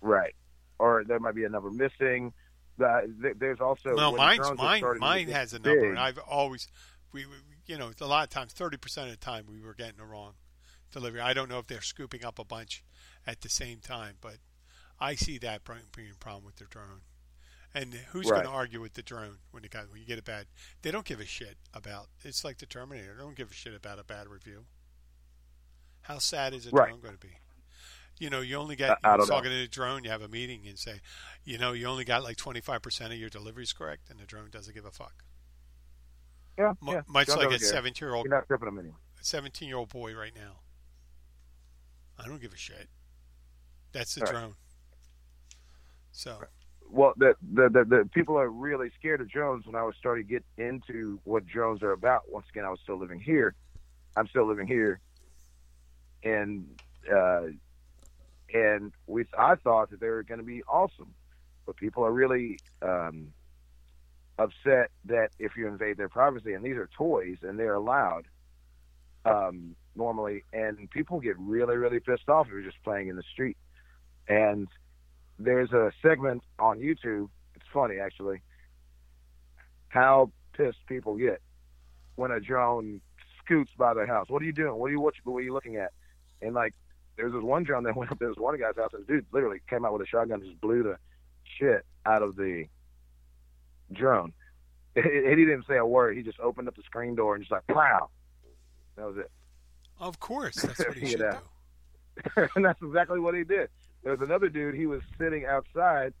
Right. 0.00 0.34
Or 0.80 1.04
there 1.06 1.20
might 1.20 1.34
be 1.34 1.44
a 1.44 1.48
number 1.48 1.70
missing. 1.70 2.32
The, 2.78 3.12
th- 3.22 3.36
there's 3.38 3.60
also 3.60 3.90
no, 3.90 4.12
mine's 4.12 4.50
mine. 4.56 4.82
Mine 4.98 5.28
has 5.28 5.52
a 5.52 5.58
number, 5.58 5.80
big- 5.80 5.90
and 5.90 5.98
I've 5.98 6.18
always, 6.18 6.68
we, 7.12 7.26
we, 7.26 7.34
you 7.66 7.76
know, 7.76 7.90
a 8.00 8.06
lot 8.06 8.24
of 8.24 8.30
times, 8.30 8.52
thirty 8.52 8.78
percent 8.78 9.10
of 9.10 9.12
the 9.18 9.24
time, 9.24 9.44
we 9.46 9.60
were 9.60 9.74
getting 9.74 9.98
the 9.98 10.04
wrong 10.06 10.32
delivery. 10.90 11.20
I 11.20 11.34
don't 11.34 11.50
know 11.50 11.58
if 11.58 11.66
they're 11.66 11.82
scooping 11.82 12.24
up 12.24 12.38
a 12.38 12.44
bunch 12.44 12.82
at 13.26 13.42
the 13.42 13.50
same 13.50 13.80
time, 13.80 14.14
but 14.22 14.36
I 14.98 15.14
see 15.14 15.36
that 15.38 15.60
being 15.94 16.10
a 16.14 16.18
problem 16.18 16.44
with 16.46 16.56
the 16.56 16.64
drone. 16.64 17.02
And 17.74 17.92
who's 18.12 18.26
Right. 18.30 18.38
going 18.42 18.46
to 18.46 18.52
argue 18.52 18.80
with 18.80 18.94
the 18.94 19.02
drone 19.02 19.36
when, 19.50 19.62
the 19.62 19.68
guy, 19.68 19.82
when 19.88 20.00
you 20.00 20.06
get 20.06 20.18
a 20.18 20.22
bad? 20.22 20.46
They 20.82 20.90
don't 20.90 21.04
give 21.04 21.20
a 21.20 21.26
shit 21.26 21.56
about. 21.74 22.06
It's 22.24 22.42
like 22.44 22.58
the 22.58 22.66
Terminator. 22.66 23.14
They 23.16 23.22
don't 23.22 23.36
give 23.36 23.50
a 23.50 23.54
shit 23.54 23.74
about 23.74 23.98
a 24.00 24.04
bad 24.04 24.26
review. 24.26 24.64
How 26.02 26.18
sad 26.18 26.54
is 26.54 26.66
a 26.66 26.70
Right. 26.70 26.88
drone 26.88 27.00
going 27.00 27.14
to 27.14 27.20
be? 27.20 27.34
You 28.20 28.28
know, 28.30 28.42
you 28.42 28.56
only 28.56 28.76
get 28.76 28.90
I- 28.90 28.92
I 28.92 28.96
you're 29.10 29.16
don't 29.16 29.28
know. 29.28 29.34
talking 29.34 29.50
to 29.50 29.56
the 29.56 29.66
drone. 29.66 30.04
You 30.04 30.10
have 30.10 30.20
a 30.22 30.28
meeting 30.28 30.66
and 30.68 30.78
say, 30.78 31.00
you 31.42 31.56
know, 31.58 31.72
you 31.72 31.86
only 31.86 32.04
got 32.04 32.22
like 32.22 32.36
twenty 32.36 32.60
five 32.60 32.82
percent 32.82 33.12
of 33.12 33.18
your 33.18 33.30
deliveries 33.30 33.72
correct, 33.72 34.10
and 34.10 34.20
the 34.20 34.26
drone 34.26 34.50
doesn't 34.50 34.74
give 34.74 34.84
a 34.84 34.90
fuck. 34.92 35.24
Yeah, 36.58 36.74
Mu- 36.82 36.92
yeah. 36.92 37.02
Much 37.08 37.28
like 37.28 37.50
a 37.50 37.58
seventeen 37.58 38.06
year 38.06 38.14
old 38.14 38.26
You're 38.26 38.34
not 38.36 38.46
tripping 38.46 38.66
them 38.66 38.78
anyway. 38.78 38.94
seventeen 39.22 39.68
year 39.68 39.78
old 39.78 39.88
boy 39.88 40.14
right 40.14 40.34
now. 40.36 40.60
I 42.18 42.26
don't 42.26 42.40
give 42.42 42.52
a 42.52 42.56
shit. 42.58 42.90
That's 43.92 44.14
the 44.14 44.20
Right. 44.20 44.30
drone. 44.32 44.54
So 46.12 46.42
Well, 46.90 47.14
the, 47.16 47.34
the 47.54 47.70
the 47.70 47.84
the 47.84 48.10
people 48.12 48.36
are 48.36 48.50
really 48.50 48.90
scared 48.98 49.22
of 49.22 49.30
drones. 49.30 49.64
When 49.64 49.76
I 49.76 49.82
was 49.82 49.94
starting 49.98 50.26
to 50.26 50.30
get 50.30 50.44
into 50.58 51.18
what 51.24 51.46
drones 51.46 51.82
are 51.82 51.92
about, 51.92 52.30
once 52.30 52.46
again, 52.50 52.66
I 52.66 52.68
was 52.70 52.80
still 52.82 52.98
living 52.98 53.20
here. 53.20 53.54
I'm 54.16 54.26
still 54.28 54.46
living 54.46 54.66
here, 54.66 55.00
and 56.22 56.66
uh, 57.10 57.42
and 58.52 58.92
we 59.06 59.24
I 59.38 59.54
thought 59.56 59.90
that 59.90 60.00
they 60.00 60.08
were 60.08 60.22
going 60.22 60.40
to 60.40 60.46
be 60.46 60.62
awesome, 60.64 61.14
but 61.66 61.76
people 61.76 62.04
are 62.04 62.12
really 62.12 62.58
um, 62.82 63.28
upset 64.38 64.90
that 65.06 65.30
if 65.38 65.52
you 65.56 65.68
invade 65.68 65.96
their 65.96 66.08
privacy, 66.08 66.52
and 66.54 66.64
these 66.64 66.76
are 66.76 66.88
toys 66.96 67.38
and 67.42 67.58
they're 67.58 67.74
allowed 67.74 68.26
um, 69.24 69.74
normally, 69.94 70.44
and 70.52 70.90
people 70.90 71.20
get 71.20 71.38
really 71.38 71.76
really 71.76 72.00
pissed 72.00 72.28
off 72.28 72.46
if 72.46 72.52
you're 72.52 72.62
just 72.62 72.82
playing 72.82 73.08
in 73.08 73.16
the 73.16 73.24
street, 73.32 73.56
and 74.28 74.68
there's 75.38 75.72
a 75.72 75.92
segment 76.02 76.42
on 76.58 76.78
YouTube. 76.78 77.28
It's 77.54 77.66
funny 77.72 77.98
actually 77.98 78.42
how 79.88 80.30
pissed 80.52 80.78
people 80.88 81.16
get 81.16 81.40
when 82.16 82.30
a 82.30 82.40
drone 82.40 83.00
scoots 83.44 83.70
by 83.76 83.94
their 83.94 84.06
house. 84.06 84.26
What 84.28 84.40
are 84.42 84.44
you 84.44 84.52
doing? 84.52 84.74
What 84.74 84.86
are 84.86 84.92
you 84.92 85.00
what, 85.00 85.14
what 85.24 85.38
are 85.38 85.42
you 85.42 85.52
looking 85.52 85.76
at? 85.76 85.92
And 86.40 86.54
like, 86.54 86.74
there's 87.20 87.32
this 87.32 87.42
one 87.42 87.64
drone 87.64 87.84
that 87.84 87.96
went 87.96 88.10
up 88.10 88.18
to 88.18 88.28
this 88.28 88.36
one 88.36 88.58
guy's 88.58 88.76
house, 88.76 88.90
and 88.94 89.06
dude 89.06 89.26
literally 89.32 89.60
came 89.68 89.84
out 89.84 89.92
with 89.92 90.02
a 90.02 90.06
shotgun, 90.06 90.40
and 90.40 90.48
just 90.48 90.60
blew 90.60 90.82
the 90.82 90.96
shit 91.58 91.84
out 92.06 92.22
of 92.22 92.36
the 92.36 92.66
drone. 93.92 94.32
And 94.96 95.38
he 95.38 95.44
didn't 95.44 95.66
say 95.68 95.76
a 95.76 95.86
word. 95.86 96.16
He 96.16 96.22
just 96.24 96.40
opened 96.40 96.66
up 96.66 96.74
the 96.74 96.82
screen 96.82 97.14
door 97.14 97.36
and 97.36 97.44
just 97.44 97.52
like, 97.52 97.64
pow. 97.68 98.08
That 98.96 99.06
was 99.06 99.18
it. 99.18 99.30
of 100.00 100.18
course 100.18 100.56
that's 100.62 100.80
what 100.80 100.96
he 100.96 101.06
should 101.06 101.20
do. 101.20 102.48
and 102.56 102.64
that's 102.64 102.82
exactly 102.82 103.20
what 103.20 103.36
he 103.36 103.44
did. 103.44 103.68
There 104.02 104.10
was 104.10 104.20
another 104.20 104.48
dude. 104.48 104.74
He 104.74 104.86
was 104.86 105.00
sitting 105.16 105.46
outside. 105.46 106.12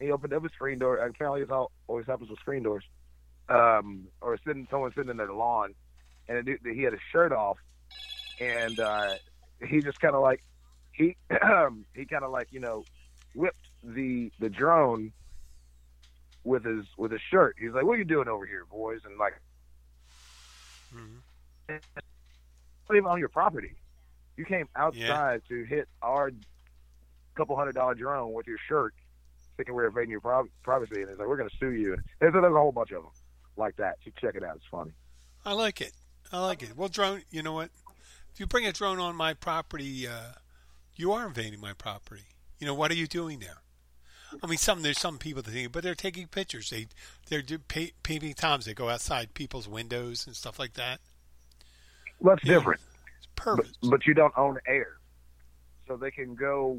He 0.00 0.10
opened 0.10 0.32
up 0.32 0.42
his 0.42 0.52
screen 0.52 0.78
door. 0.78 0.96
and 0.96 1.14
Apparently, 1.14 1.42
it's 1.42 1.50
all 1.50 1.70
always 1.88 2.06
happens 2.06 2.30
with 2.30 2.38
screen 2.38 2.62
doors. 2.62 2.84
Um, 3.50 4.08
or 4.22 4.38
sitting, 4.46 4.66
someone 4.70 4.92
sitting 4.94 5.10
in 5.10 5.18
their 5.18 5.30
lawn, 5.30 5.74
and 6.26 6.38
a 6.38 6.42
dude, 6.42 6.60
he 6.64 6.82
had 6.82 6.94
his 6.94 7.02
shirt 7.12 7.32
off, 7.32 7.58
and 8.40 8.80
uh, 8.80 9.14
he 9.64 9.80
just 9.80 10.00
kind 10.00 10.14
of 10.14 10.22
like 10.22 10.42
he 10.92 11.16
he 11.94 12.04
kind 12.06 12.24
of 12.24 12.30
like 12.30 12.48
you 12.50 12.60
know 12.60 12.84
whipped 13.34 13.68
the 13.82 14.30
the 14.40 14.48
drone 14.48 15.12
with 16.44 16.64
his 16.64 16.86
with 16.96 17.12
his 17.12 17.20
shirt. 17.20 17.56
He's 17.58 17.72
like, 17.72 17.84
"What 17.84 17.94
are 17.94 17.98
you 17.98 18.04
doing 18.04 18.28
over 18.28 18.46
here, 18.46 18.64
boys?" 18.70 19.00
And 19.04 19.18
like, 19.18 19.34
mm-hmm. 20.94 21.74
not 22.88 22.96
even 22.96 23.06
on 23.06 23.18
your 23.18 23.28
property. 23.28 23.74
You 24.36 24.44
came 24.44 24.68
outside 24.76 25.42
to 25.48 25.64
hit 25.64 25.88
our 26.02 26.30
couple 27.34 27.56
hundred 27.56 27.74
dollar 27.74 27.94
drone 27.94 28.32
with 28.32 28.46
your 28.46 28.58
shirt, 28.68 28.94
thinking 29.56 29.74
we're 29.74 29.86
invading 29.86 30.10
your 30.10 30.20
pri- 30.20 30.44
privacy, 30.62 31.00
and 31.02 31.10
he's 31.10 31.18
like 31.18 31.28
we're 31.28 31.36
going 31.36 31.50
to 31.50 31.56
sue 31.58 31.72
you. 31.72 31.92
And 31.92 32.02
there's, 32.20 32.32
there's 32.32 32.44
a 32.44 32.48
whole 32.50 32.72
bunch 32.72 32.92
of 32.92 33.02
them 33.02 33.12
like 33.56 33.76
that. 33.76 33.96
You 34.04 34.12
check 34.18 34.34
it 34.34 34.44
out; 34.44 34.56
it's 34.56 34.66
funny. 34.70 34.92
I 35.44 35.52
like 35.52 35.80
it. 35.80 35.92
I 36.32 36.40
like 36.40 36.62
it. 36.62 36.76
Well, 36.76 36.88
drone. 36.88 37.22
You 37.30 37.42
know 37.42 37.52
what? 37.52 37.70
If 38.36 38.40
you 38.40 38.46
bring 38.46 38.66
a 38.66 38.72
drone 38.72 39.00
on 39.00 39.16
my 39.16 39.32
property, 39.32 40.06
uh, 40.06 40.32
you 40.94 41.10
are 41.10 41.26
invading 41.26 41.58
my 41.58 41.72
property. 41.72 42.24
You 42.58 42.66
know 42.66 42.74
what 42.74 42.90
are 42.90 42.94
you 42.94 43.06
doing 43.06 43.38
there? 43.38 43.62
I 44.42 44.46
mean, 44.46 44.58
some 44.58 44.82
there's 44.82 44.98
some 44.98 45.16
people 45.16 45.40
that 45.40 45.52
think, 45.52 45.72
but 45.72 45.82
they're 45.82 45.94
taking 45.94 46.26
pictures. 46.26 46.68
They 46.68 46.88
they're 47.30 47.40
do, 47.40 47.56
pay, 47.56 47.92
peeping 48.02 48.34
toms. 48.34 48.66
They 48.66 48.74
go 48.74 48.90
outside 48.90 49.32
people's 49.32 49.66
windows 49.66 50.26
and 50.26 50.36
stuff 50.36 50.58
like 50.58 50.74
that. 50.74 51.00
Well, 52.20 52.36
that's 52.36 52.46
different, 52.46 52.82
It's 53.16 53.26
but, 53.34 53.42
perfect. 53.42 53.78
but 53.80 54.06
you 54.06 54.12
don't 54.12 54.34
own 54.36 54.58
air, 54.68 54.98
so 55.88 55.96
they 55.96 56.10
can 56.10 56.34
go. 56.34 56.78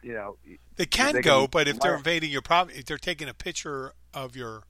You 0.00 0.12
know, 0.12 0.36
They 0.76 0.86
can 0.86 1.12
they 1.16 1.22
go, 1.22 1.40
can- 1.40 1.50
but 1.50 1.66
if 1.66 1.80
they're 1.80 1.96
invading 1.96 2.30
your 2.30 2.42
property, 2.42 2.78
if 2.78 2.84
they're 2.84 2.98
taking 2.98 3.28
a 3.28 3.34
picture 3.34 3.94
of 4.12 4.36
your, 4.36 4.62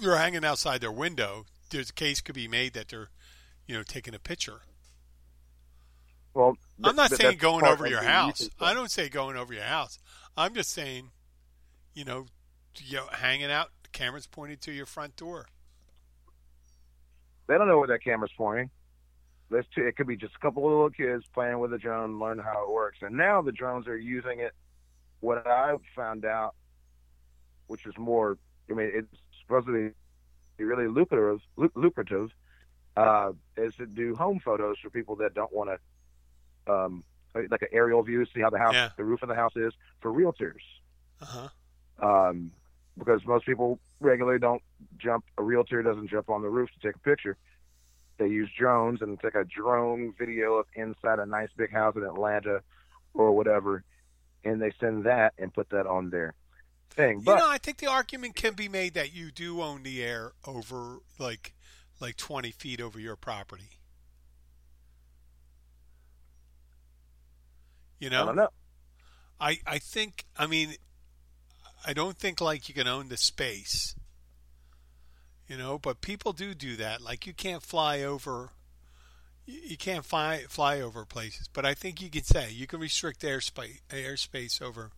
you're 0.00 0.16
hanging 0.16 0.46
outside 0.46 0.80
their 0.80 0.90
window. 0.92 1.44
There's 1.68 1.90
a 1.90 1.92
case 1.92 2.22
could 2.22 2.36
be 2.36 2.48
made 2.48 2.72
that 2.72 2.88
they're, 2.88 3.08
you 3.66 3.76
know, 3.76 3.82
taking 3.82 4.14
a 4.14 4.18
picture. 4.18 4.60
well, 6.34 6.56
I'm 6.82 6.96
not 6.96 7.08
th- 7.10 7.20
saying 7.20 7.38
going 7.38 7.64
over 7.64 7.86
your 7.86 8.02
house. 8.02 8.48
I 8.60 8.74
don't 8.74 8.90
say 8.90 9.08
going 9.08 9.36
over 9.36 9.52
your 9.52 9.64
house. 9.64 9.98
I'm 10.36 10.54
just 10.54 10.70
saying, 10.70 11.10
you 11.94 12.04
know, 12.04 12.26
you 12.78 12.96
know, 12.98 13.06
hanging 13.10 13.50
out, 13.50 13.70
the 13.82 13.88
camera's 13.90 14.26
pointed 14.26 14.60
to 14.62 14.72
your 14.72 14.86
front 14.86 15.16
door. 15.16 15.46
They 17.48 17.56
don't 17.56 17.68
know 17.68 17.78
where 17.78 17.88
that 17.88 18.02
camera's 18.02 18.32
pointing. 18.36 18.70
It 19.50 19.96
could 19.96 20.08
be 20.08 20.16
just 20.16 20.34
a 20.34 20.38
couple 20.40 20.64
of 20.64 20.72
little 20.72 20.90
kids 20.90 21.24
playing 21.32 21.60
with 21.60 21.72
a 21.72 21.78
drone, 21.78 22.18
learn 22.18 22.38
how 22.38 22.64
it 22.64 22.70
works. 22.72 22.98
And 23.02 23.16
now 23.16 23.40
the 23.42 23.52
drones 23.52 23.86
are 23.86 23.96
using 23.96 24.40
it. 24.40 24.52
What 25.20 25.46
I 25.46 25.76
found 25.94 26.24
out, 26.24 26.54
which 27.68 27.86
is 27.86 27.94
more, 27.96 28.36
I 28.68 28.74
mean, 28.74 28.90
it's 28.92 29.08
supposed 29.40 29.66
to 29.68 29.92
be 30.58 30.64
really 30.64 30.88
lucrative, 30.88 31.40
lucrative, 31.76 32.30
uh, 32.96 33.32
is 33.56 33.74
to 33.76 33.86
do 33.86 34.14
home 34.14 34.40
photos 34.40 34.78
for 34.82 34.90
people 34.90 35.16
that 35.16 35.34
don't 35.34 35.52
want 35.52 35.70
to, 36.66 36.72
um, 36.72 37.04
like 37.34 37.62
an 37.62 37.68
aerial 37.72 38.02
view, 38.02 38.24
see 38.34 38.40
how 38.40 38.50
the 38.50 38.58
house, 38.58 38.74
Yeah. 38.74 38.90
the 38.96 39.04
roof 39.04 39.22
of 39.22 39.28
the 39.28 39.34
house 39.34 39.52
is 39.56 39.72
for 40.00 40.10
realtors. 40.10 40.62
Uh-huh. 41.20 41.48
Um, 41.98 42.52
because 42.98 43.24
most 43.26 43.44
people 43.44 43.78
regularly 44.00 44.38
don't 44.38 44.62
jump. 44.98 45.24
A 45.36 45.42
realtor 45.42 45.82
doesn't 45.82 46.08
jump 46.08 46.30
on 46.30 46.40
the 46.42 46.48
roof 46.48 46.70
to 46.72 46.86
take 46.86 46.96
a 46.96 46.98
picture. 47.00 47.36
They 48.18 48.28
use 48.28 48.50
drones 48.56 49.02
and 49.02 49.20
take 49.20 49.34
a 49.34 49.44
drone 49.44 50.14
video 50.18 50.54
of 50.54 50.66
inside 50.74 51.18
a 51.18 51.26
nice 51.26 51.50
big 51.56 51.70
house 51.72 51.96
in 51.96 52.02
Atlanta 52.04 52.62
or 53.12 53.32
whatever, 53.32 53.84
and 54.44 54.60
they 54.60 54.72
send 54.80 55.04
that 55.04 55.34
and 55.38 55.52
put 55.52 55.68
that 55.70 55.86
on 55.86 56.08
their 56.08 56.32
thing. 56.90 57.18
You 57.18 57.24
But 57.24 57.36
know, 57.40 57.48
I 57.50 57.58
think 57.58 57.76
the 57.78 57.88
argument 57.88 58.34
can 58.34 58.54
be 58.54 58.68
made 58.68 58.94
that 58.94 59.12
you 59.14 59.30
do 59.30 59.60
own 59.60 59.82
the 59.82 60.02
air 60.02 60.32
over 60.46 61.00
like 61.18 61.52
like 62.00 62.16
20 62.16 62.50
feet 62.50 62.80
over 62.80 62.98
your 62.98 63.16
property. 63.16 63.78
You 67.98 68.10
know? 68.10 68.22
I 68.22 68.26
don't 68.26 68.36
know. 68.36 68.48
I, 69.40 69.58
I 69.66 69.78
think 69.78 70.24
I 70.36 70.46
mean 70.46 70.74
I 71.86 71.92
don't 71.92 72.16
think 72.16 72.40
like 72.40 72.68
you 72.68 72.74
can 72.74 72.88
own 72.88 73.08
the 73.08 73.16
space. 73.16 73.94
You 75.46 75.56
know, 75.56 75.78
but 75.78 76.00
people 76.00 76.32
do 76.32 76.54
do 76.54 76.76
that. 76.76 77.00
Like 77.00 77.26
you 77.26 77.32
can't 77.32 77.62
fly 77.62 78.02
over 78.02 78.50
you 79.46 79.76
can't 79.76 80.04
fly 80.04 80.44
fly 80.48 80.80
over 80.80 81.04
places, 81.04 81.48
but 81.52 81.64
I 81.64 81.74
think 81.74 82.02
you 82.02 82.10
can 82.10 82.24
say 82.24 82.50
you 82.50 82.66
can 82.66 82.80
restrict 82.80 83.22
airspace 83.22 83.80
airspace 83.90 84.60
over. 84.60 84.90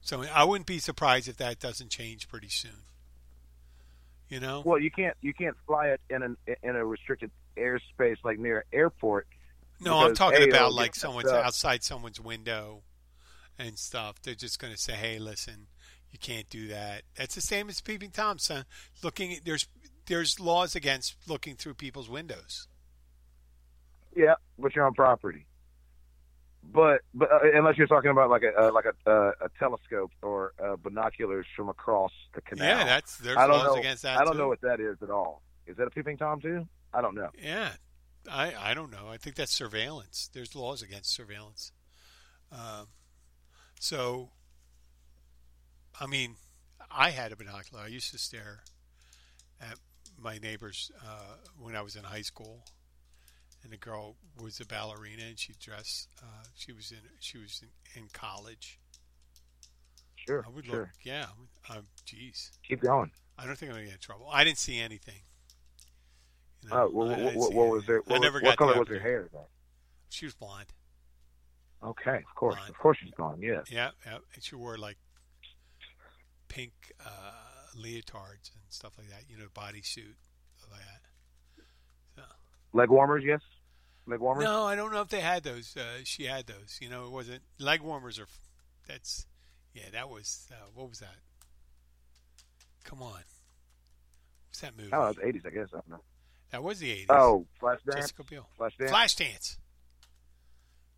So 0.00 0.22
I 0.22 0.44
wouldn't 0.44 0.66
be 0.66 0.78
surprised 0.78 1.28
if 1.28 1.36
that 1.38 1.58
doesn't 1.58 1.90
change 1.90 2.28
pretty 2.28 2.48
soon. 2.48 2.84
You 4.30 4.38
know? 4.38 4.62
Well, 4.64 4.78
you 4.78 4.92
can't 4.92 5.16
you 5.20 5.34
can't 5.34 5.56
fly 5.66 5.88
it 5.88 6.00
in 6.08 6.22
an 6.22 6.36
in 6.62 6.76
a 6.76 6.86
restricted 6.86 7.32
airspace 7.58 8.16
like 8.24 8.38
near 8.38 8.58
an 8.58 8.64
airport. 8.72 9.26
No, 9.80 9.98
I'm 9.98 10.14
talking 10.14 10.42
A, 10.42 10.46
about 10.46 10.72
like 10.72 10.94
someone's 10.94 11.30
up. 11.30 11.44
outside 11.44 11.82
someone's 11.82 12.20
window 12.20 12.82
and 13.58 13.76
stuff. 13.76 14.22
They're 14.22 14.34
just 14.34 14.60
going 14.60 14.72
to 14.72 14.78
say, 14.78 14.92
"Hey, 14.92 15.18
listen, 15.18 15.66
you 16.12 16.18
can't 16.18 16.48
do 16.48 16.68
that." 16.68 17.02
That's 17.16 17.34
the 17.34 17.40
same 17.40 17.68
as 17.68 17.80
peeping 17.80 18.10
tom, 18.10 18.38
son. 18.38 18.66
Looking 19.02 19.32
at, 19.32 19.44
there's 19.44 19.66
there's 20.06 20.38
laws 20.38 20.76
against 20.76 21.16
looking 21.26 21.56
through 21.56 21.74
people's 21.74 22.08
windows. 22.08 22.68
Yeah, 24.14 24.34
but 24.58 24.76
you're 24.76 24.86
on 24.86 24.94
property. 24.94 25.46
But 26.62 27.00
but 27.14 27.32
uh, 27.32 27.38
unless 27.54 27.78
you're 27.78 27.86
talking 27.86 28.10
about 28.10 28.30
like 28.30 28.42
a 28.42 28.52
uh, 28.54 28.72
like 28.72 28.84
a 28.84 29.10
uh, 29.10 29.32
a 29.40 29.48
telescope 29.58 30.12
or 30.22 30.52
uh, 30.62 30.76
binoculars 30.76 31.46
from 31.56 31.68
across 31.68 32.12
the 32.34 32.40
canal. 32.42 32.66
Yeah, 32.78 32.84
that's 32.84 33.16
there's 33.16 33.36
I 33.36 33.46
don't 33.46 33.58
laws 33.58 33.74
know. 33.74 33.80
against 33.80 34.02
that. 34.02 34.20
I 34.20 34.24
don't 34.24 34.34
too. 34.34 34.38
know 34.38 34.48
what 34.48 34.60
that 34.60 34.78
is 34.78 34.96
at 35.02 35.10
all. 35.10 35.42
Is 35.66 35.76
that 35.78 35.86
a 35.86 35.90
peeping 35.90 36.18
tom 36.18 36.40
too? 36.40 36.66
I 36.92 37.00
don't 37.00 37.14
know. 37.14 37.30
Yeah, 37.42 37.70
I 38.30 38.52
I 38.58 38.74
don't 38.74 38.90
know. 38.90 39.08
I 39.08 39.16
think 39.16 39.36
that's 39.36 39.52
surveillance. 39.52 40.28
There's 40.32 40.54
laws 40.54 40.82
against 40.82 41.12
surveillance. 41.12 41.72
Um, 42.52 42.88
so, 43.78 44.30
I 46.00 46.06
mean, 46.06 46.36
I 46.90 47.10
had 47.10 47.32
a 47.32 47.36
binocular. 47.36 47.82
I 47.84 47.86
used 47.86 48.10
to 48.12 48.18
stare 48.18 48.64
at 49.60 49.76
my 50.18 50.38
neighbors 50.38 50.90
uh, 51.02 51.36
when 51.58 51.76
I 51.76 51.82
was 51.82 51.96
in 51.96 52.04
high 52.04 52.22
school, 52.22 52.64
and 53.62 53.72
the 53.72 53.76
girl 53.76 54.16
was 54.40 54.60
a 54.60 54.66
ballerina, 54.66 55.22
and 55.28 55.38
she 55.38 55.52
dressed. 55.60 56.08
Uh, 56.22 56.44
she 56.54 56.72
was 56.72 56.90
in 56.90 56.98
she 57.20 57.38
was 57.38 57.62
in, 57.94 58.02
in 58.02 58.08
college. 58.12 58.78
Sure, 60.16 60.44
I 60.46 60.50
would 60.50 60.66
sure. 60.66 60.78
look. 60.80 60.88
Yeah. 61.02 61.26
Um, 61.68 61.86
geez. 62.04 62.50
Keep 62.66 62.82
going. 62.82 63.10
I 63.38 63.46
don't 63.46 63.56
think 63.56 63.70
I'm 63.70 63.76
gonna 63.76 63.86
get 63.86 63.94
in 63.94 64.00
trouble. 64.00 64.28
I 64.30 64.44
didn't 64.44 64.58
see 64.58 64.78
anything. 64.78 65.22
You 66.62 66.68
know, 66.68 66.76
Oh, 66.76 66.90
well, 66.92 67.06
I 67.08 67.10
what, 67.10 67.16
didn't 67.18 67.34
what, 67.38 67.52
what 67.54 67.68
was 67.68 67.84
anything. 67.84 67.86
there? 67.86 68.02
I 68.06 68.12
What, 68.18 68.22
never 68.22 68.40
what 68.40 68.58
color 68.58 68.78
was 68.78 68.88
her 68.88 68.98
hair? 68.98 69.28
Then? 69.32 69.42
She 70.10 70.26
was 70.26 70.34
blonde. 70.34 70.66
Okay, 71.82 72.16
of 72.18 72.34
course, 72.34 72.56
Blonde. 72.56 72.70
of 72.70 72.78
course 72.78 72.98
she's 73.02 73.14
gone. 73.14 73.40
Yes. 73.40 73.64
Yeah, 73.70 73.90
yeah. 74.04 74.18
And 74.34 74.42
she 74.44 74.54
wore 74.54 74.76
like 74.76 74.98
pink 76.48 76.72
uh, 77.04 77.32
leotards 77.74 78.50
and 78.52 78.62
stuff 78.68 78.92
like 78.98 79.08
that. 79.08 79.24
You 79.28 79.38
know, 79.38 79.46
bodysuit, 79.54 80.16
like 80.70 80.80
that. 80.80 80.99
Leg 82.72 82.88
warmers, 82.90 83.24
yes. 83.26 83.40
Leg 84.06 84.20
warmers. 84.20 84.44
No, 84.44 84.64
I 84.64 84.76
don't 84.76 84.92
know 84.92 85.00
if 85.02 85.08
they 85.08 85.20
had 85.20 85.42
those. 85.42 85.76
Uh, 85.76 86.00
she 86.04 86.24
had 86.24 86.46
those. 86.46 86.78
You 86.80 86.88
know, 86.88 87.04
it 87.06 87.10
wasn't 87.10 87.42
leg 87.58 87.80
warmers 87.82 88.18
are. 88.18 88.26
That's 88.88 89.26
yeah. 89.74 89.84
That 89.92 90.08
was 90.08 90.48
uh, 90.50 90.54
what 90.74 90.88
was 90.88 91.00
that? 91.00 91.16
Come 92.84 93.02
on, 93.02 93.20
what's 94.48 94.60
that 94.60 94.76
movie? 94.76 94.90
Oh, 94.92 95.08
it's 95.08 95.18
eighties, 95.22 95.42
I 95.46 95.50
guess. 95.50 95.68
I 95.72 95.76
don't 95.76 95.88
know. 95.90 96.00
that 96.50 96.62
was 96.62 96.78
the 96.80 96.90
eighties. 96.90 97.06
Oh, 97.10 97.46
Flashdance. 97.62 97.94
Jessica 97.94 98.24
Biel. 98.24 98.48
Flashdance. 98.58 98.88
Flashdance. 98.90 99.56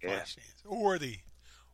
Yeah. 0.02 0.20
Flashdance. 0.20 0.62
Or 0.66 0.98
the, 0.98 1.16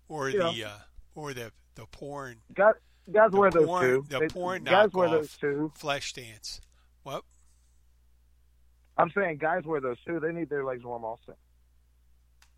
or 0.09 0.31
Yeah. 0.31 0.51
the, 0.53 0.65
uh, 0.65 0.71
or 1.15 1.35
the 1.35 1.53
the 1.75 1.87
porn. 1.87 2.37
Guys, 2.55 2.75
guys 3.13 3.31
The 3.31 3.37
wear 3.37 3.51
those 3.51 3.67
porn- 3.67 3.83
too. 3.85 4.05
the 4.09 4.19
They- 4.21 4.29
porn 4.29 4.65
guys 4.65 4.93
wear 4.93 5.09
knockoff. 5.09 5.13
those 5.13 5.37
too. 5.37 5.73
Flesh 5.77 6.13
dance. 6.15 6.61
What? 7.05 7.25
I'm 8.99 9.11
saying 9.11 9.39
guys 9.39 9.65
wear 9.65 9.81
those 9.81 10.01
too. 10.07 10.19
They 10.21 10.33
need 10.33 10.51
their 10.51 10.65
legs 10.65 10.85
warm 10.85 11.05
also. 11.05 11.35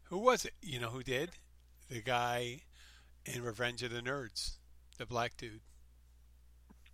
Who 0.05 0.19
was 0.19 0.45
it? 0.45 0.55
You 0.63 0.81
know 0.81 0.89
who 0.89 1.03
did? 1.03 1.31
The 1.89 2.01
guy 2.03 2.63
in 3.27 3.43
Revenge 3.43 3.83
of 3.83 3.91
the 3.93 4.01
Nerds, 4.01 4.53
the 4.99 5.07
black 5.07 5.37
dude, 5.37 5.61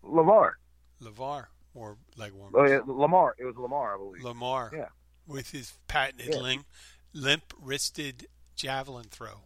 Lamar. 0.02 0.58
Levar, 1.00 1.46
or 1.74 1.96
leg 2.16 2.32
warmers. 2.32 2.54
Oh 2.56 2.66
yeah, 2.66 2.80
Lamar. 2.86 3.34
It 3.38 3.44
was 3.44 3.56
Lamar, 3.56 3.94
I 3.94 3.98
believe. 3.98 4.22
Lamar, 4.24 4.70
Yeah. 4.74 4.88
with 5.26 5.50
his 5.50 5.74
patented 5.88 6.34
Yeah. 6.34 6.40
limp, 6.40 6.66
limp-wristed 7.12 8.26
javelin 8.54 9.04
throw 9.10 9.42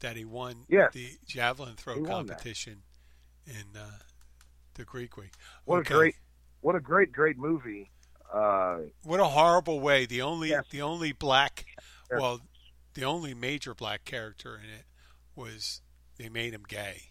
that 0.00 0.16
he 0.16 0.24
won 0.24 0.64
Yes. 0.68 0.92
the 0.92 1.18
javelin 1.24 1.76
throw 1.76 2.00
He 2.00 2.04
competition 2.04 2.82
in 3.46 3.76
uh, 3.76 4.00
the 4.74 4.84
Greek 4.84 5.16
week. 5.16 5.32
What 5.64 5.78
Okay. 5.80 5.94
a 5.94 5.96
great, 5.96 6.14
what 6.60 6.74
a 6.74 6.80
great, 6.80 7.12
great 7.12 7.38
movie. 7.38 7.90
Uh, 8.32 8.78
What 9.02 9.20
a 9.20 9.24
horrible 9.24 9.80
way. 9.80 10.06
The 10.06 10.22
only 10.22 10.50
Yes. 10.50 10.66
the 10.70 10.82
only 10.82 11.12
black 11.12 11.66
Yes. 12.10 12.20
well, 12.20 12.40
the 12.94 13.04
only 13.04 13.34
major 13.34 13.74
black 13.74 14.04
character 14.04 14.56
in 14.56 14.68
it 14.70 14.84
was 15.34 15.82
they 16.16 16.28
made 16.28 16.52
him 16.54 16.64
gay. 16.68 17.10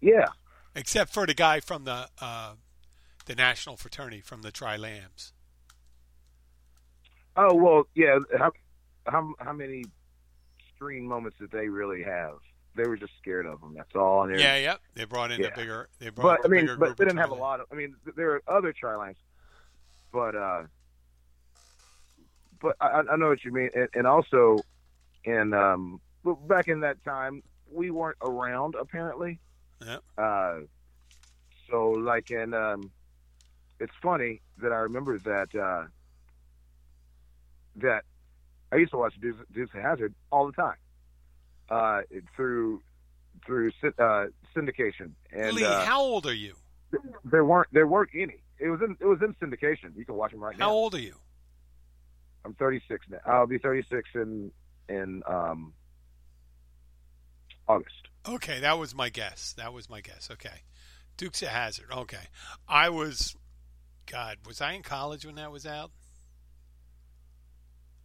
yeah, 0.00 0.28
Except 0.74 1.12
for 1.12 1.26
the 1.26 1.34
guy 1.34 1.60
from 1.60 1.84
the 1.84 2.08
uh, 2.20 2.54
the 3.26 3.34
national 3.34 3.76
fraternity 3.76 4.20
from 4.20 4.42
the 4.42 4.52
Tri 4.52 4.76
Lambs. 4.76 5.32
Oh 7.36 7.54
well, 7.54 7.84
yeah. 7.94 8.18
How 8.38 8.52
how 9.06 9.34
how 9.40 9.52
many 9.52 9.84
screen 10.74 11.06
moments 11.06 11.38
did 11.38 11.50
they 11.50 11.68
really 11.68 12.02
have? 12.02 12.38
They 12.74 12.86
were 12.86 12.96
just 12.96 13.12
scared 13.20 13.46
of 13.46 13.60
them. 13.60 13.74
That's 13.76 13.94
all. 13.96 14.22
And 14.24 14.38
Yeah, 14.38 14.56
yep. 14.56 14.80
They 14.94 15.04
brought 15.04 15.32
in 15.32 15.40
Yeah. 15.40 15.48
a 15.48 15.56
bigger 15.56 15.88
they 15.98 16.10
brought 16.10 16.38
but 16.42 16.46
I 16.46 16.48
mean, 16.48 16.60
bigger 16.62 16.76
but 16.76 16.86
group 16.86 16.98
they 16.98 17.04
didn't 17.06 17.18
have 17.18 17.30
a 17.30 17.34
lot 17.34 17.60
of. 17.60 17.66
I 17.72 17.74
mean, 17.74 17.96
there 18.16 18.32
are 18.34 18.42
other 18.46 18.72
Tri 18.72 18.94
Lambs, 18.96 19.18
but 20.12 20.34
uh, 20.36 20.62
but 22.60 22.76
I, 22.80 23.02
I 23.10 23.16
know 23.16 23.28
what 23.28 23.44
you 23.44 23.52
mean, 23.52 23.70
and, 23.74 23.88
and 23.94 24.06
also, 24.06 24.58
in 25.24 25.54
um, 25.54 26.00
back 26.46 26.68
in 26.68 26.80
that 26.80 27.02
time, 27.04 27.42
we 27.70 27.90
weren't 27.90 28.18
around 28.22 28.74
apparently. 28.74 29.40
Yeah. 29.84 29.98
Uh, 30.16 30.60
so 31.70 31.90
like, 31.90 32.30
and 32.30 32.54
um, 32.54 32.90
it's 33.80 33.92
funny 34.02 34.40
that 34.58 34.72
I 34.72 34.78
remember 34.78 35.18
that 35.18 35.54
uh, 35.54 35.84
that 37.76 38.04
I 38.72 38.76
used 38.76 38.92
to 38.92 38.98
watch 38.98 39.14
Dukes, 39.20 39.38
Dukes 39.52 39.74
of 39.74 39.82
Hazzard 39.82 40.14
all 40.30 40.46
the 40.46 40.52
time 40.52 40.76
uh, 41.70 42.02
through 42.36 42.82
through 43.46 43.70
uh, 43.98 44.26
syndication. 44.56 45.12
And 45.32 45.54
Lee, 45.54 45.64
uh, 45.64 45.84
how 45.84 46.00
old 46.00 46.26
are 46.26 46.34
you? 46.34 46.54
there 47.24 47.44
weren't 47.44 47.68
there 47.72 47.86
weren't 47.86 48.10
any. 48.14 48.42
It 48.58 48.68
was 48.68 48.80
in 48.82 48.96
it 49.00 49.04
was 49.04 49.18
in 49.22 49.34
syndication. 49.34 49.96
You 49.96 50.04
can 50.04 50.16
watch 50.16 50.32
them 50.32 50.40
right 50.40 50.54
How 50.54 50.58
now. 50.58 50.64
How 50.66 50.72
old 50.72 50.94
are 50.94 51.00
you? 51.00 51.14
I'm 52.44 52.54
36 52.54 53.06
now. 53.10 53.18
I'll 53.26 53.46
be 53.46 53.58
36 53.58 54.08
in 54.14 54.50
in 54.88 55.22
um 55.26 55.72
August. 57.68 58.08
Okay, 58.28 58.60
that 58.60 58.78
was 58.78 58.94
my 58.94 59.10
guess. 59.10 59.54
That 59.56 59.72
was 59.72 59.88
my 59.88 60.00
guess. 60.00 60.28
Okay. 60.32 60.62
Dukes 61.16 61.42
of 61.42 61.48
Hazzard. 61.48 61.90
Okay. 61.92 62.28
I 62.68 62.90
was 62.90 63.36
God, 64.06 64.38
was 64.46 64.60
I 64.60 64.72
in 64.72 64.82
college 64.82 65.26
when 65.26 65.34
that 65.34 65.52
was 65.52 65.66
out? 65.66 65.90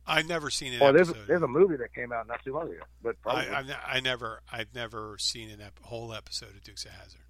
I've 0.06 0.28
never 0.28 0.50
seen 0.50 0.74
it. 0.74 0.82
Well, 0.82 0.92
there's 0.94 1.10
a, 1.10 1.14
there's 1.28 1.42
a 1.42 1.48
movie 1.48 1.78
that 1.78 1.94
came 1.94 2.12
out 2.12 2.28
not 2.28 2.44
too 2.44 2.54
long 2.54 2.68
ago, 2.68 2.84
but 3.02 3.16
I, 3.26 3.48
I've, 3.60 3.68
ne- 3.68 3.76
I 3.88 4.00
never, 4.02 4.42
I've 4.52 4.74
never 4.76 5.16
seen 5.18 5.50
an 5.50 5.62
ep- 5.62 5.80
whole 5.82 6.14
episode 6.14 6.50
of 6.50 6.64
Dukes 6.64 6.84
of 6.86 6.92
Hazzard. 6.92 7.22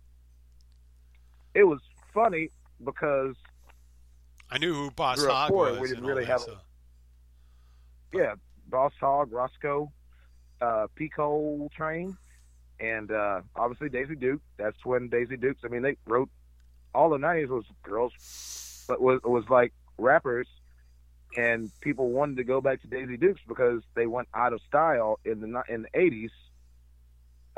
it 1.54 1.64
was 1.66 1.80
funny 2.14 2.50
because 2.84 3.36
I 4.50 4.58
knew 4.58 4.74
who 4.74 4.92
Boss 4.92 5.24
Hogg 5.24 5.52
was. 5.52 5.80
we 5.80 5.88
didn't 5.88 5.98
and 5.98 6.06
all 6.06 6.10
really 6.10 6.26
that, 6.26 6.32
have- 6.32 6.42
so- 6.42 6.58
yeah, 8.14 8.36
Boss 8.68 8.94
Hogg, 9.00 9.32
Roscoe, 9.32 9.92
uh, 10.62 10.88
P. 10.96 11.10
Coltrane, 11.10 12.16
and 12.80 13.12
uh, 13.12 13.42
obviously 13.56 13.90
Daisy 13.90 14.16
Duke. 14.16 14.42
That's 14.58 14.84
when 14.86 15.10
Daisy 15.10 15.38
Dukes. 15.38 15.62
I 15.64 15.68
mean, 15.68 15.82
they 15.84 15.98
wrote 16.08 16.30
all 16.94 17.10
the 17.10 17.18
'90s 17.18 17.50
was 17.50 17.66
girls, 17.84 18.86
but 18.88 19.02
was 19.02 19.20
was 19.24 19.46
like 19.50 19.74
rappers, 19.98 20.48
and 21.36 21.72
people 21.82 22.10
wanted 22.10 22.38
to 22.38 22.44
go 22.44 22.62
back 22.62 22.82
to 22.82 22.88
Daisy 22.88 23.18
Dukes 23.18 23.42
because 23.48 23.82
they 23.96 24.06
went 24.06 24.28
out 24.34 24.54
of 24.54 24.62
style 24.68 25.20
in 25.26 25.40
the 25.42 25.64
in 25.70 25.84
the 25.84 25.90
'80s, 25.98 26.30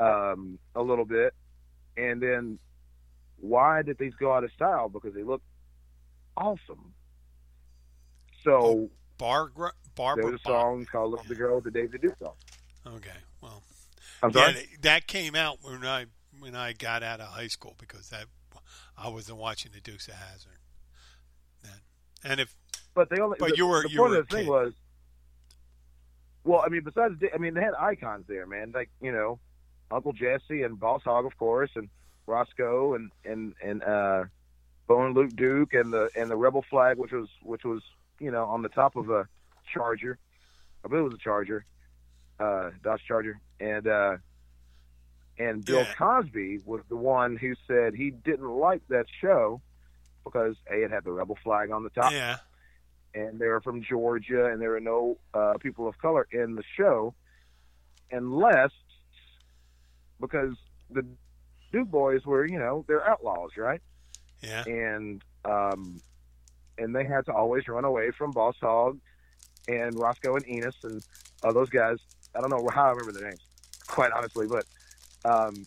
um, 0.00 0.58
a 0.74 0.82
little 0.82 1.04
bit, 1.04 1.34
and 1.96 2.22
then 2.22 2.58
why 3.38 3.82
did 3.82 3.98
these 3.98 4.14
go 4.14 4.32
out 4.32 4.44
of 4.44 4.52
style? 4.52 4.88
Because 4.88 5.14
they 5.14 5.22
look 5.22 5.42
awesome. 6.36 6.94
So 8.44 8.90
Bar 9.18 9.48
Gr- 9.48 9.68
Barbara. 9.94 10.24
there 10.24 10.32
was 10.32 10.40
a 10.40 10.48
song 10.48 10.86
called 10.90 11.12
"Look 11.12 11.26
the 11.26 11.34
Girl" 11.34 11.60
the 11.60 11.70
Daisy 11.70 11.98
Duke 11.98 12.16
song. 12.18 12.34
Okay, 12.86 13.18
well, 13.42 13.62
I'm 14.22 14.30
yeah, 14.34 14.52
that 14.82 15.06
came 15.06 15.34
out 15.34 15.58
when 15.62 15.84
I 15.84 16.06
when 16.38 16.54
I 16.54 16.72
got 16.72 17.02
out 17.02 17.20
of 17.20 17.28
high 17.28 17.48
school 17.48 17.74
because 17.78 18.10
that 18.10 18.26
I 18.96 19.08
wasn't 19.08 19.38
watching 19.38 19.72
the 19.74 19.80
Dukes 19.80 20.08
of 20.08 20.14
Hazzard. 20.14 20.58
Then, 21.62 21.80
and 22.24 22.40
if 22.40 22.54
But 22.96 23.10
they 23.10 23.20
only. 23.20 23.36
But 23.38 23.50
the, 23.50 23.56
you 23.58 23.66
were- 23.68 23.82
the 23.82 23.90
you 23.90 23.98
point 23.98 24.10
were 24.10 24.18
of 24.18 24.28
the 24.28 24.36
thing 24.36 24.46
was. 24.48 24.72
Well, 26.44 26.62
I 26.64 26.68
mean, 26.68 26.82
besides, 26.82 27.14
I 27.34 27.38
mean, 27.38 27.54
they 27.54 27.60
had 27.60 27.74
icons 27.78 28.24
there, 28.28 28.46
man. 28.46 28.72
Like 28.74 28.88
you 29.00 29.12
know, 29.12 29.38
Uncle 29.90 30.12
Jesse 30.12 30.62
and 30.62 30.78
Boss 30.80 31.02
Hogg, 31.04 31.26
of 31.26 31.36
course, 31.38 31.70
and 31.76 31.88
Roscoe 32.26 32.94
and 32.94 33.10
and 33.24 33.54
and 33.62 33.82
uh, 33.84 34.24
Bone 34.88 35.12
Luke 35.14 35.34
Duke 35.36 35.74
and 35.74 35.92
the 35.92 36.08
and 36.16 36.30
the 36.30 36.36
Rebel 36.36 36.64
flag, 36.70 36.98
which 36.98 37.12
was 37.12 37.28
which 37.42 37.64
was 37.64 37.82
you 38.18 38.30
know 38.30 38.44
on 38.46 38.62
the 38.62 38.68
top 38.68 38.96
of 38.96 39.10
a 39.10 39.28
Charger. 39.72 40.18
I 40.84 40.88
believe 40.88 41.02
it 41.02 41.08
was 41.08 41.14
a 41.14 41.18
Charger, 41.18 41.64
uh, 42.38 42.70
Dodge 42.82 43.02
Charger, 43.08 43.40
and 43.58 43.86
uh, 43.88 44.16
and 45.38 45.64
Bill 45.64 45.80
Yeah. 45.80 45.94
Cosby 45.98 46.60
was 46.64 46.80
the 46.88 46.96
one 46.96 47.36
who 47.36 47.54
said 47.66 47.94
he 47.94 48.10
didn't 48.10 48.48
like 48.48 48.82
that 48.88 49.06
show 49.20 49.60
because 50.22 50.54
a 50.70 50.84
it 50.84 50.92
had 50.92 51.02
the 51.02 51.10
Rebel 51.10 51.36
flag 51.42 51.72
on 51.72 51.82
the 51.82 51.90
top 51.90 52.12
yeah, 52.12 52.36
and 53.16 53.38
they 53.38 53.46
were 53.46 53.60
from 53.62 53.82
Georgia, 53.82 54.46
and 54.46 54.60
there 54.60 54.70
were 54.70 54.80
no 54.80 55.16
uh, 55.32 55.54
people 55.58 55.88
of 55.88 55.96
color 55.98 56.28
in 56.30 56.54
the 56.54 56.62
show, 56.76 57.14
unless 58.10 58.70
because 60.20 60.54
the 60.90 61.04
Duke 61.72 61.90
boys 61.90 62.24
were, 62.26 62.46
you 62.46 62.58
know, 62.58 62.84
they're 62.86 63.08
outlaws, 63.08 63.56
right? 63.56 63.80
yeah, 64.42 64.64
And 64.64 65.22
um, 65.46 66.00
and 66.76 66.94
they 66.94 67.04
had 67.04 67.24
to 67.26 67.32
always 67.32 67.66
run 67.68 67.84
away 67.84 68.10
from 68.10 68.32
Boss 68.32 68.56
Hogg 68.60 68.98
and 69.66 69.98
Roscoe 69.98 70.36
and 70.36 70.46
Enos 70.46 70.76
and 70.82 71.02
uh, 71.42 71.52
those 71.52 71.70
guys. 71.70 71.96
I 72.34 72.40
don't 72.40 72.50
know 72.50 72.68
how 72.70 72.88
I 72.88 72.90
remember 72.90 73.12
their 73.12 73.30
names, 73.30 73.40
quite 73.86 74.12
honestly, 74.12 74.46
but 74.46 74.66
um, 75.24 75.64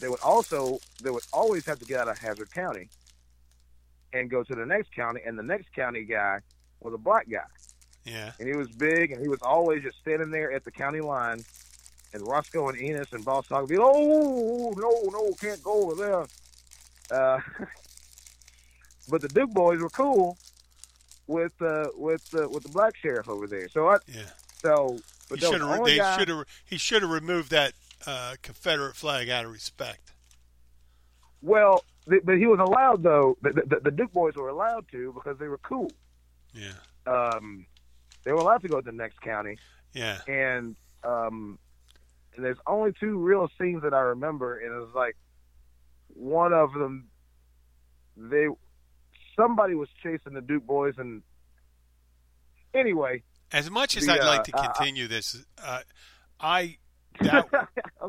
they 0.00 0.08
would 0.08 0.20
also 0.20 0.78
they 1.02 1.10
would 1.10 1.24
always 1.34 1.66
have 1.66 1.78
to 1.80 1.84
get 1.84 2.00
out 2.00 2.08
of 2.08 2.18
Hazzard 2.18 2.50
County 2.50 2.88
and 4.14 4.30
go 4.30 4.42
to 4.42 4.54
the 4.54 4.64
next 4.64 4.94
county, 4.94 5.20
and 5.24 5.38
the 5.38 5.42
next 5.42 5.70
county 5.74 6.04
guy 6.04 6.40
was 6.84 6.94
a 6.94 6.98
black 6.98 7.28
guy 7.30 7.40
yeah. 8.04 8.32
and 8.38 8.48
he 8.48 8.54
was 8.54 8.68
big, 8.68 9.12
and 9.12 9.20
he 9.20 9.28
was 9.28 9.40
always 9.42 9.82
just 9.82 9.98
standing 9.98 10.30
there 10.30 10.52
at 10.52 10.64
the 10.64 10.70
county 10.70 11.00
line. 11.00 11.42
And 12.14 12.26
Roscoe 12.26 12.68
and 12.68 12.78
Enos 12.78 13.12
and 13.12 13.24
Boss 13.24 13.46
Hogg 13.48 13.62
would 13.62 13.70
be, 13.70 13.78
oh 13.78 14.74
no, 14.76 15.10
no, 15.10 15.32
can't 15.40 15.62
go 15.62 15.84
over 15.84 15.94
there. 15.94 17.18
Uh, 17.18 17.40
but 19.08 19.22
the 19.22 19.28
Duke 19.28 19.50
boys 19.50 19.80
were 19.80 19.88
cool 19.88 20.36
with 21.26 21.52
uh, 21.62 21.86
with 21.96 22.28
uh, 22.34 22.48
with 22.50 22.64
the 22.64 22.68
black 22.68 22.96
sheriff 22.96 23.28
over 23.28 23.46
there. 23.46 23.68
So 23.68 23.88
I 23.88 23.96
yeah. 24.06 24.24
so 24.58 24.98
but 25.30 25.38
He 25.38 25.46
should 25.46 25.60
have. 25.62 25.84
They 25.84 25.96
should 25.96 26.28
have. 26.28 26.44
He 26.66 26.76
should 26.76 27.02
have 27.02 27.10
removed 27.10 27.50
that 27.50 27.72
uh, 28.06 28.34
Confederate 28.42 28.94
flag 28.94 29.30
out 29.30 29.46
of 29.46 29.52
respect. 29.52 30.12
well, 31.40 31.82
but 32.06 32.36
he 32.36 32.46
was 32.46 32.60
allowed 32.60 33.02
though. 33.02 33.38
The, 33.40 33.52
the, 33.52 33.80
the 33.84 33.90
Duke 33.90 34.12
boys 34.12 34.34
were 34.34 34.50
allowed 34.50 34.86
to 34.90 35.14
because 35.14 35.38
they 35.38 35.48
were 35.48 35.58
cool. 35.58 35.90
Yeah, 36.54 36.72
Um, 37.06 37.66
they 38.24 38.32
were 38.32 38.38
allowed 38.38 38.62
to 38.62 38.68
go 38.68 38.80
to 38.80 38.84
the 38.84 38.92
next 38.92 39.20
county. 39.20 39.58
yeah, 39.94 40.20
and 40.26 40.76
um, 41.04 41.58
and 42.36 42.44
there's 42.44 42.58
only 42.66 42.92
two 42.98 43.18
real 43.18 43.48
scenes 43.58 43.82
that 43.82 43.94
I 43.94 44.00
remember, 44.00 44.58
and 44.58 44.74
it 44.74 44.78
was 44.78 44.94
like 44.94 45.16
one 46.08 46.52
of 46.52 46.72
them. 46.72 47.08
They 48.16 48.46
somebody 49.36 49.74
was 49.74 49.88
chasing 50.02 50.34
the 50.34 50.40
Duke 50.40 50.66
boys, 50.66 50.94
and 50.98 51.22
anyway, 52.74 53.22
As 53.50 53.70
much 53.70 53.96
as 53.96 54.06
The, 54.06 54.12
I'd 54.12 54.24
like 54.24 54.40
uh, 54.40 54.44
to 54.44 54.56
uh, 54.56 54.72
continue 54.72 55.08
this, 55.08 55.44
uh, 55.62 55.80
I 56.40 56.78
that 57.20 57.46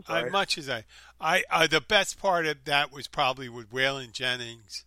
I'm 0.07 0.25
as 0.25 0.31
much 0.31 0.57
as 0.57 0.69
I, 0.69 0.85
I, 1.19 1.43
I, 1.51 1.67
the 1.67 1.81
best 1.81 2.19
part 2.19 2.45
of 2.45 2.63
that 2.65 2.91
was 2.91 3.07
probably 3.07 3.49
when 3.49 3.65
Waylon 3.65 4.11
Jennings 4.11 4.85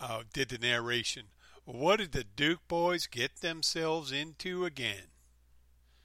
uh, 0.00 0.22
did 0.32 0.48
the 0.48 0.58
narration. 0.58 1.24
What 1.64 1.98
did 1.98 2.12
the 2.12 2.24
Duke 2.24 2.66
boys 2.68 3.06
get 3.06 3.36
themselves 3.36 4.12
into 4.12 4.64
again? 4.64 5.08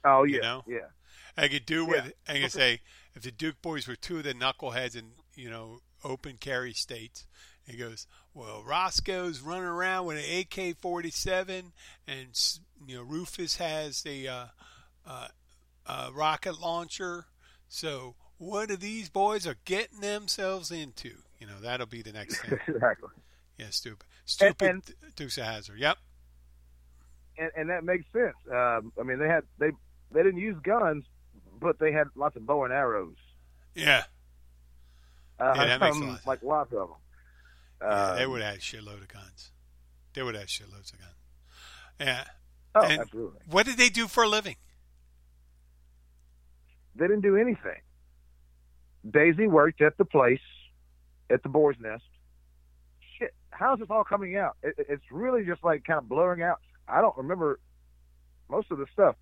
oh 0.04 0.24
yeah, 0.24 0.34
you 0.34 0.42
know? 0.42 0.64
yeah, 0.66 0.88
I 1.36 1.48
could 1.48 1.66
do 1.66 1.84
with 1.84 2.06
Yeah. 2.06 2.34
I 2.34 2.40
could 2.40 2.52
say 2.52 2.80
if 3.14 3.22
the 3.22 3.30
Duke 3.30 3.60
boys 3.60 3.86
were 3.86 3.96
two 3.96 4.18
of 4.18 4.24
the 4.24 4.34
knuckleheads 4.34 4.96
in 4.96 5.12
you 5.34 5.50
know 5.50 5.80
open 6.04 6.36
carry 6.38 6.72
states. 6.72 7.26
He 7.66 7.76
goes, 7.76 8.06
well, 8.34 8.64
Roscoe's 8.64 9.40
running 9.40 9.64
around 9.64 10.06
with 10.06 10.18
an 10.18 10.40
AK-47, 10.40 11.72
and 12.08 12.60
you 12.86 12.96
know 12.96 13.02
Rufus 13.02 13.56
has 13.56 14.02
a 14.06 14.26
uh, 14.26 14.46
uh, 15.06 15.28
uh, 15.86 16.10
rocket 16.12 16.60
launcher. 16.60 17.26
So 17.68 18.16
what 18.38 18.70
are 18.70 18.76
these 18.76 19.08
boys 19.08 19.46
are 19.46 19.56
getting 19.64 20.00
themselves 20.00 20.70
into? 20.70 21.12
You 21.38 21.46
know 21.46 21.60
that'll 21.60 21.86
be 21.86 22.02
the 22.02 22.12
next 22.12 22.40
thing. 22.40 22.58
exactly. 22.68 23.10
Yeah, 23.58 23.70
stupid, 23.70 24.06
stupid 24.30 24.68
and- 24.70 24.94
of 25.20 25.34
Hazzard. 25.34 25.78
Yep. 25.78 25.98
And 27.38 27.50
and 27.56 27.70
that 27.70 27.84
makes 27.84 28.04
sense. 28.12 28.36
Um, 28.50 28.92
I 28.98 29.02
mean, 29.02 29.18
they 29.18 29.28
had 29.28 29.44
they 29.58 29.70
they 30.12 30.22
didn't 30.22 30.40
use 30.40 30.56
guns, 30.62 31.04
but 31.60 31.78
they 31.78 31.92
had 31.92 32.08
lots 32.14 32.36
of 32.36 32.46
bow 32.46 32.64
and 32.64 32.72
arrows. 32.72 33.16
Yeah. 33.74 34.04
Uh, 35.38 35.54
Yeah, 35.56 35.66
that 35.66 35.80
makes 35.80 35.96
um, 35.96 36.08
lot. 36.08 36.26
like 36.26 36.42
lots 36.42 36.72
of 36.72 36.88
them. 36.88 36.96
Yeah, 37.82 38.14
they 38.14 38.24
Um, 38.24 38.30
would 38.32 38.42
have 38.42 38.52
had 38.54 38.60
shitload 38.60 39.00
of 39.00 39.08
guns. 39.08 39.52
They 40.12 40.22
would 40.22 40.34
have 40.34 40.46
shitloads 40.48 40.92
of 40.92 40.98
guns. 41.00 41.14
Yeah. 41.98 42.24
Oh, 42.74 42.82
and 42.82 43.00
absolutely. 43.00 43.40
What 43.46 43.64
did 43.66 43.76
they 43.78 43.88
do 43.88 44.06
for 44.06 44.22
a 44.24 44.28
living? 44.28 44.56
They 46.96 47.06
didn't 47.06 47.22
do 47.22 47.36
anything. 47.36 47.80
Daisy 49.08 49.46
worked 49.46 49.80
at 49.80 49.96
the 49.96 50.04
place, 50.04 50.40
at 51.30 51.42
the 51.42 51.48
boar's 51.48 51.76
nest. 51.80 52.04
How's 53.60 53.78
this 53.78 53.88
all 53.90 54.04
coming 54.04 54.36
out? 54.36 54.56
It, 54.62 54.74
it- 54.78 54.86
it's 54.88 55.04
really 55.10 55.44
just 55.44 55.62
like 55.62 55.84
kind 55.84 55.98
of 55.98 56.08
blurring 56.08 56.42
out. 56.42 56.58
I 56.88 57.00
don't 57.02 57.16
remember 57.16 57.60
most 58.48 58.70
of 58.72 58.78
the 58.78 58.86
stuff. 58.92 59.14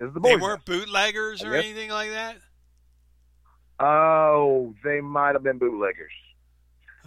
Is 0.00 0.12
the 0.14 0.20
They 0.20 0.36
weren't 0.36 0.64
bootleggers 0.64 1.44
or 1.44 1.54
anything 1.54 1.90
like 1.90 2.10
that? 2.10 2.36
Oh, 3.80 4.74
they 4.82 5.00
might 5.00 5.34
have 5.34 5.42
been 5.42 5.58
bootleggers. 5.58 6.12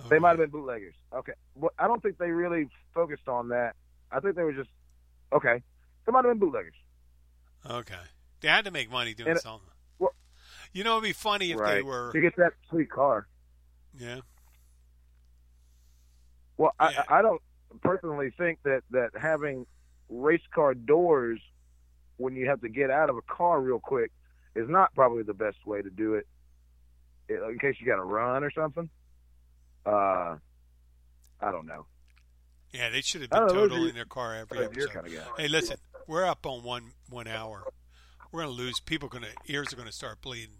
They 0.09 0.19
might 0.19 0.29
have 0.29 0.37
been 0.39 0.49
bootleggers. 0.49 0.95
Okay, 1.13 1.33
well, 1.55 1.71
I 1.77 1.87
don't 1.87 2.01
think 2.01 2.17
they 2.17 2.31
really 2.31 2.69
focused 2.93 3.27
on 3.27 3.49
that. 3.49 3.75
I 4.11 4.19
think 4.19 4.35
they 4.35 4.43
were 4.43 4.53
just 4.53 4.69
okay. 5.33 5.61
They 6.05 6.11
might 6.11 6.25
have 6.25 6.31
been 6.33 6.39
bootleggers. 6.39 6.73
Okay. 7.69 7.93
They 8.39 8.47
had 8.47 8.65
to 8.65 8.71
make 8.71 8.89
money 8.89 9.13
doing 9.13 9.29
And 9.31 9.39
something. 9.39 9.67
well- 9.99 10.15
you 10.73 10.83
know, 10.83 10.93
it'd 10.93 11.03
be 11.03 11.13
funny 11.13 11.51
if 11.51 11.59
they 11.59 11.81
were. 11.83 12.11
to 12.13 12.21
get 12.21 12.35
that 12.37 12.53
sweet 12.69 12.89
car. 12.89 13.27
Yeah. 13.97 14.21
Well, 16.61 16.73
Yeah. 16.79 17.03
I, 17.09 17.19
I 17.19 17.21
don't 17.23 17.41
personally 17.81 18.31
think 18.37 18.59
that 18.63 18.81
that 18.91 19.09
having 19.19 19.65
race 20.09 20.41
car 20.53 20.73
doors 20.73 21.39
when 22.17 22.35
you 22.35 22.47
have 22.49 22.61
to 22.61 22.69
get 22.69 22.91
out 22.91 23.09
of 23.09 23.17
a 23.17 23.21
car 23.23 23.59
real 23.59 23.79
quick 23.79 24.11
is 24.55 24.69
not 24.69 24.93
probably 24.93 25.23
the 25.23 25.33
best 25.33 25.57
way 25.65 25.81
to 25.81 25.89
do 25.89 26.13
it. 26.15 26.27
In 27.29 27.57
case 27.59 27.75
you 27.79 27.87
got 27.87 27.95
to 27.95 28.03
run 28.03 28.43
or 28.43 28.51
something. 28.51 28.89
Uh, 29.85 30.35
I 31.39 31.51
don't 31.51 31.65
know. 31.65 31.85
Yeah, 32.73 32.89
they 32.89 33.01
should 33.01 33.21
have 33.21 33.29
been 33.31 33.39
don't 33.39 33.47
know, 33.47 33.53
those 33.53 33.65
are- 33.65 33.69
totaling 33.69 33.95
their 33.95 34.05
car 34.05 34.35
every 34.35 34.65
episode. 34.65 34.89
kind 34.91 35.07
of. 35.07 35.13
Hey, 35.37 35.47
listen, 35.47 35.77
we're 36.07 36.25
up 36.25 36.45
on 36.45 36.61
one 36.63 36.91
one 37.09 37.27
hour. 37.27 37.63
We're 38.31 38.41
gonna 38.43 38.53
lose. 38.53 38.79
People 38.79 39.09
gonna 39.09 39.27
ears 39.47 39.73
are 39.73 39.77
gonna 39.77 39.91
start 39.91 40.21
bleeding. 40.21 40.55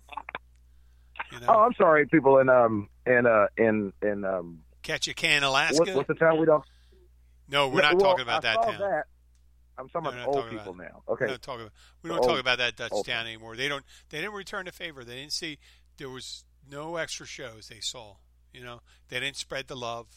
You 1.32 1.40
know, 1.42 1.48
Oh, 1.50 1.60
I'm 1.60 1.74
sorry, 1.76 2.08
people 2.08 2.40
in 2.40 2.50
um 2.50 2.90
in 3.06 3.26
uh 3.28 3.48
in 3.58 3.94
in 4.02 4.26
um 4.26 4.60
Ketchikan, 5.00 5.44
Alaska. 5.44 5.80
what, 5.80 5.96
what's 5.96 6.08
the 6.08 6.16
town 6.16 6.40
we 6.40 6.46
don't. 6.46 6.64
no, 7.50 7.70
we're 7.70 7.82
not 7.82 7.96
well, 7.96 8.10
talking 8.12 8.24
about 8.24 8.44
I 8.46 8.54
that 8.56 8.64
town. 8.64 8.80
That. 8.80 9.04
I'm 9.78 9.90
talking 9.90 10.04
No, 10.12 10.18
about 10.24 10.28
old 10.28 10.36
talking 10.38 10.58
people 10.58 10.74
about 10.74 10.84
now. 10.94 11.04
Okay. 11.14 11.26
talk 11.38 11.60
about 11.60 11.72
we 12.04 12.10
don't 12.10 12.22
talk 12.22 12.40
about 12.40 12.58
that 12.60 12.76
Dutch 12.76 12.92
town 13.06 13.26
anymore. 13.26 13.56
They 13.56 13.68
don't 13.68 13.84
they 14.10 14.20
didn't 14.20 14.34
return 14.34 14.66
the 14.66 14.72
favor. 14.72 15.04
They 15.04 15.16
didn't 15.16 15.32
see 15.34 15.58
there 15.98 16.10
was 16.10 16.44
no 16.70 16.98
extra 16.98 17.26
shows 17.26 17.68
they 17.70 17.80
saw. 17.80 18.16
You 18.54 18.64
know, 18.64 18.82
they 19.10 19.20
didn't 19.20 19.38
spread 19.38 19.68
the 19.68 19.76
love. 19.78 20.08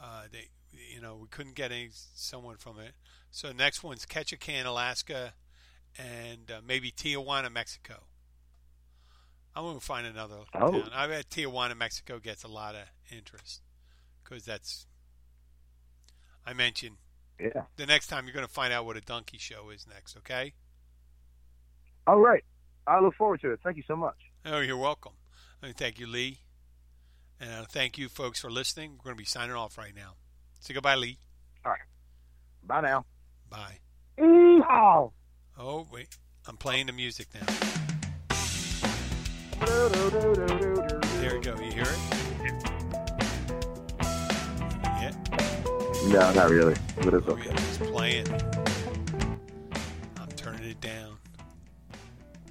Uh, 0.00 0.22
they 0.32 0.48
you 0.70 1.00
know, 1.00 1.16
we 1.20 1.28
couldn't 1.28 1.54
get 1.54 1.70
any 1.72 1.90
someone 1.92 2.56
from 2.56 2.78
it. 2.78 2.92
So 3.30 3.52
next 3.52 3.82
one's 3.82 4.06
Ketchikan, 4.06 4.64
Alaska, 4.64 5.34
and 5.98 6.50
uh, 6.50 6.60
maybe 6.66 6.90
Tijuana, 6.90 7.52
Mexico. 7.52 8.04
I'm 9.54 9.64
going 9.64 9.78
to 9.78 9.84
find 9.84 10.06
another 10.06 10.36
Oh. 10.54 10.70
town. 10.72 10.90
I 10.94 11.06
bet 11.08 11.28
Tijuana, 11.28 11.76
Mexico 11.76 12.18
gets 12.18 12.42
a 12.42 12.48
lot 12.48 12.74
of 12.74 12.82
interest 13.14 13.60
because 14.32 14.46
that's. 14.46 14.86
I 16.46 16.54
mentioned 16.54 16.96
Yeah. 17.38 17.62
the 17.76 17.86
next 17.86 18.06
time 18.08 18.24
you're 18.26 18.34
going 18.34 18.46
to 18.46 18.52
find 18.52 18.72
out 18.72 18.84
what 18.86 18.96
a 18.96 19.00
donkey 19.00 19.38
show 19.38 19.70
is 19.70 19.86
next. 19.86 20.16
Okay. 20.16 20.54
All 22.06 22.18
right. 22.18 22.42
I 22.86 22.98
look 23.00 23.14
forward 23.14 23.40
to 23.42 23.52
it. 23.52 23.60
Thank 23.62 23.76
you 23.76 23.84
so 23.86 23.94
much. 23.94 24.16
Oh, 24.44 24.58
you're 24.60 24.76
welcome. 24.76 25.12
Thank 25.76 26.00
you, 26.00 26.06
Lee. 26.08 26.38
And 27.40 27.50
uh, 27.50 27.64
thank 27.68 27.96
you, 27.96 28.08
folks, 28.08 28.40
for 28.40 28.50
listening. 28.50 28.92
We're 28.98 29.04
going 29.04 29.16
to 29.16 29.20
be 29.20 29.24
signing 29.24 29.54
off 29.54 29.78
right 29.78 29.94
now. 29.94 30.14
Say 30.60 30.74
goodbye, 30.74 30.96
Lee. 30.96 31.18
All 31.64 31.70
right. 31.70 31.80
Bye 32.64 32.80
now. 32.80 33.04
Bye. 33.48 33.78
Yeehaw! 34.18 35.12
Oh, 35.58 35.86
wait. 35.92 36.16
I'm 36.48 36.56
playing 36.56 36.86
the 36.86 36.92
music 36.92 37.28
now. 37.34 37.46
There 41.20 41.34
you 41.36 41.40
go. 41.40 41.54
You 41.60 41.70
hear 41.72 41.82
it? 41.82 42.11
No, 46.12 46.30
not 46.34 46.50
really, 46.50 46.74
but 47.02 47.14
it's 47.14 47.26
okay. 47.26 47.50
It's 47.50 47.78
playing. 47.78 48.26
I'm 50.18 50.28
turning 50.36 50.62
it 50.64 50.78
down. 50.78 51.21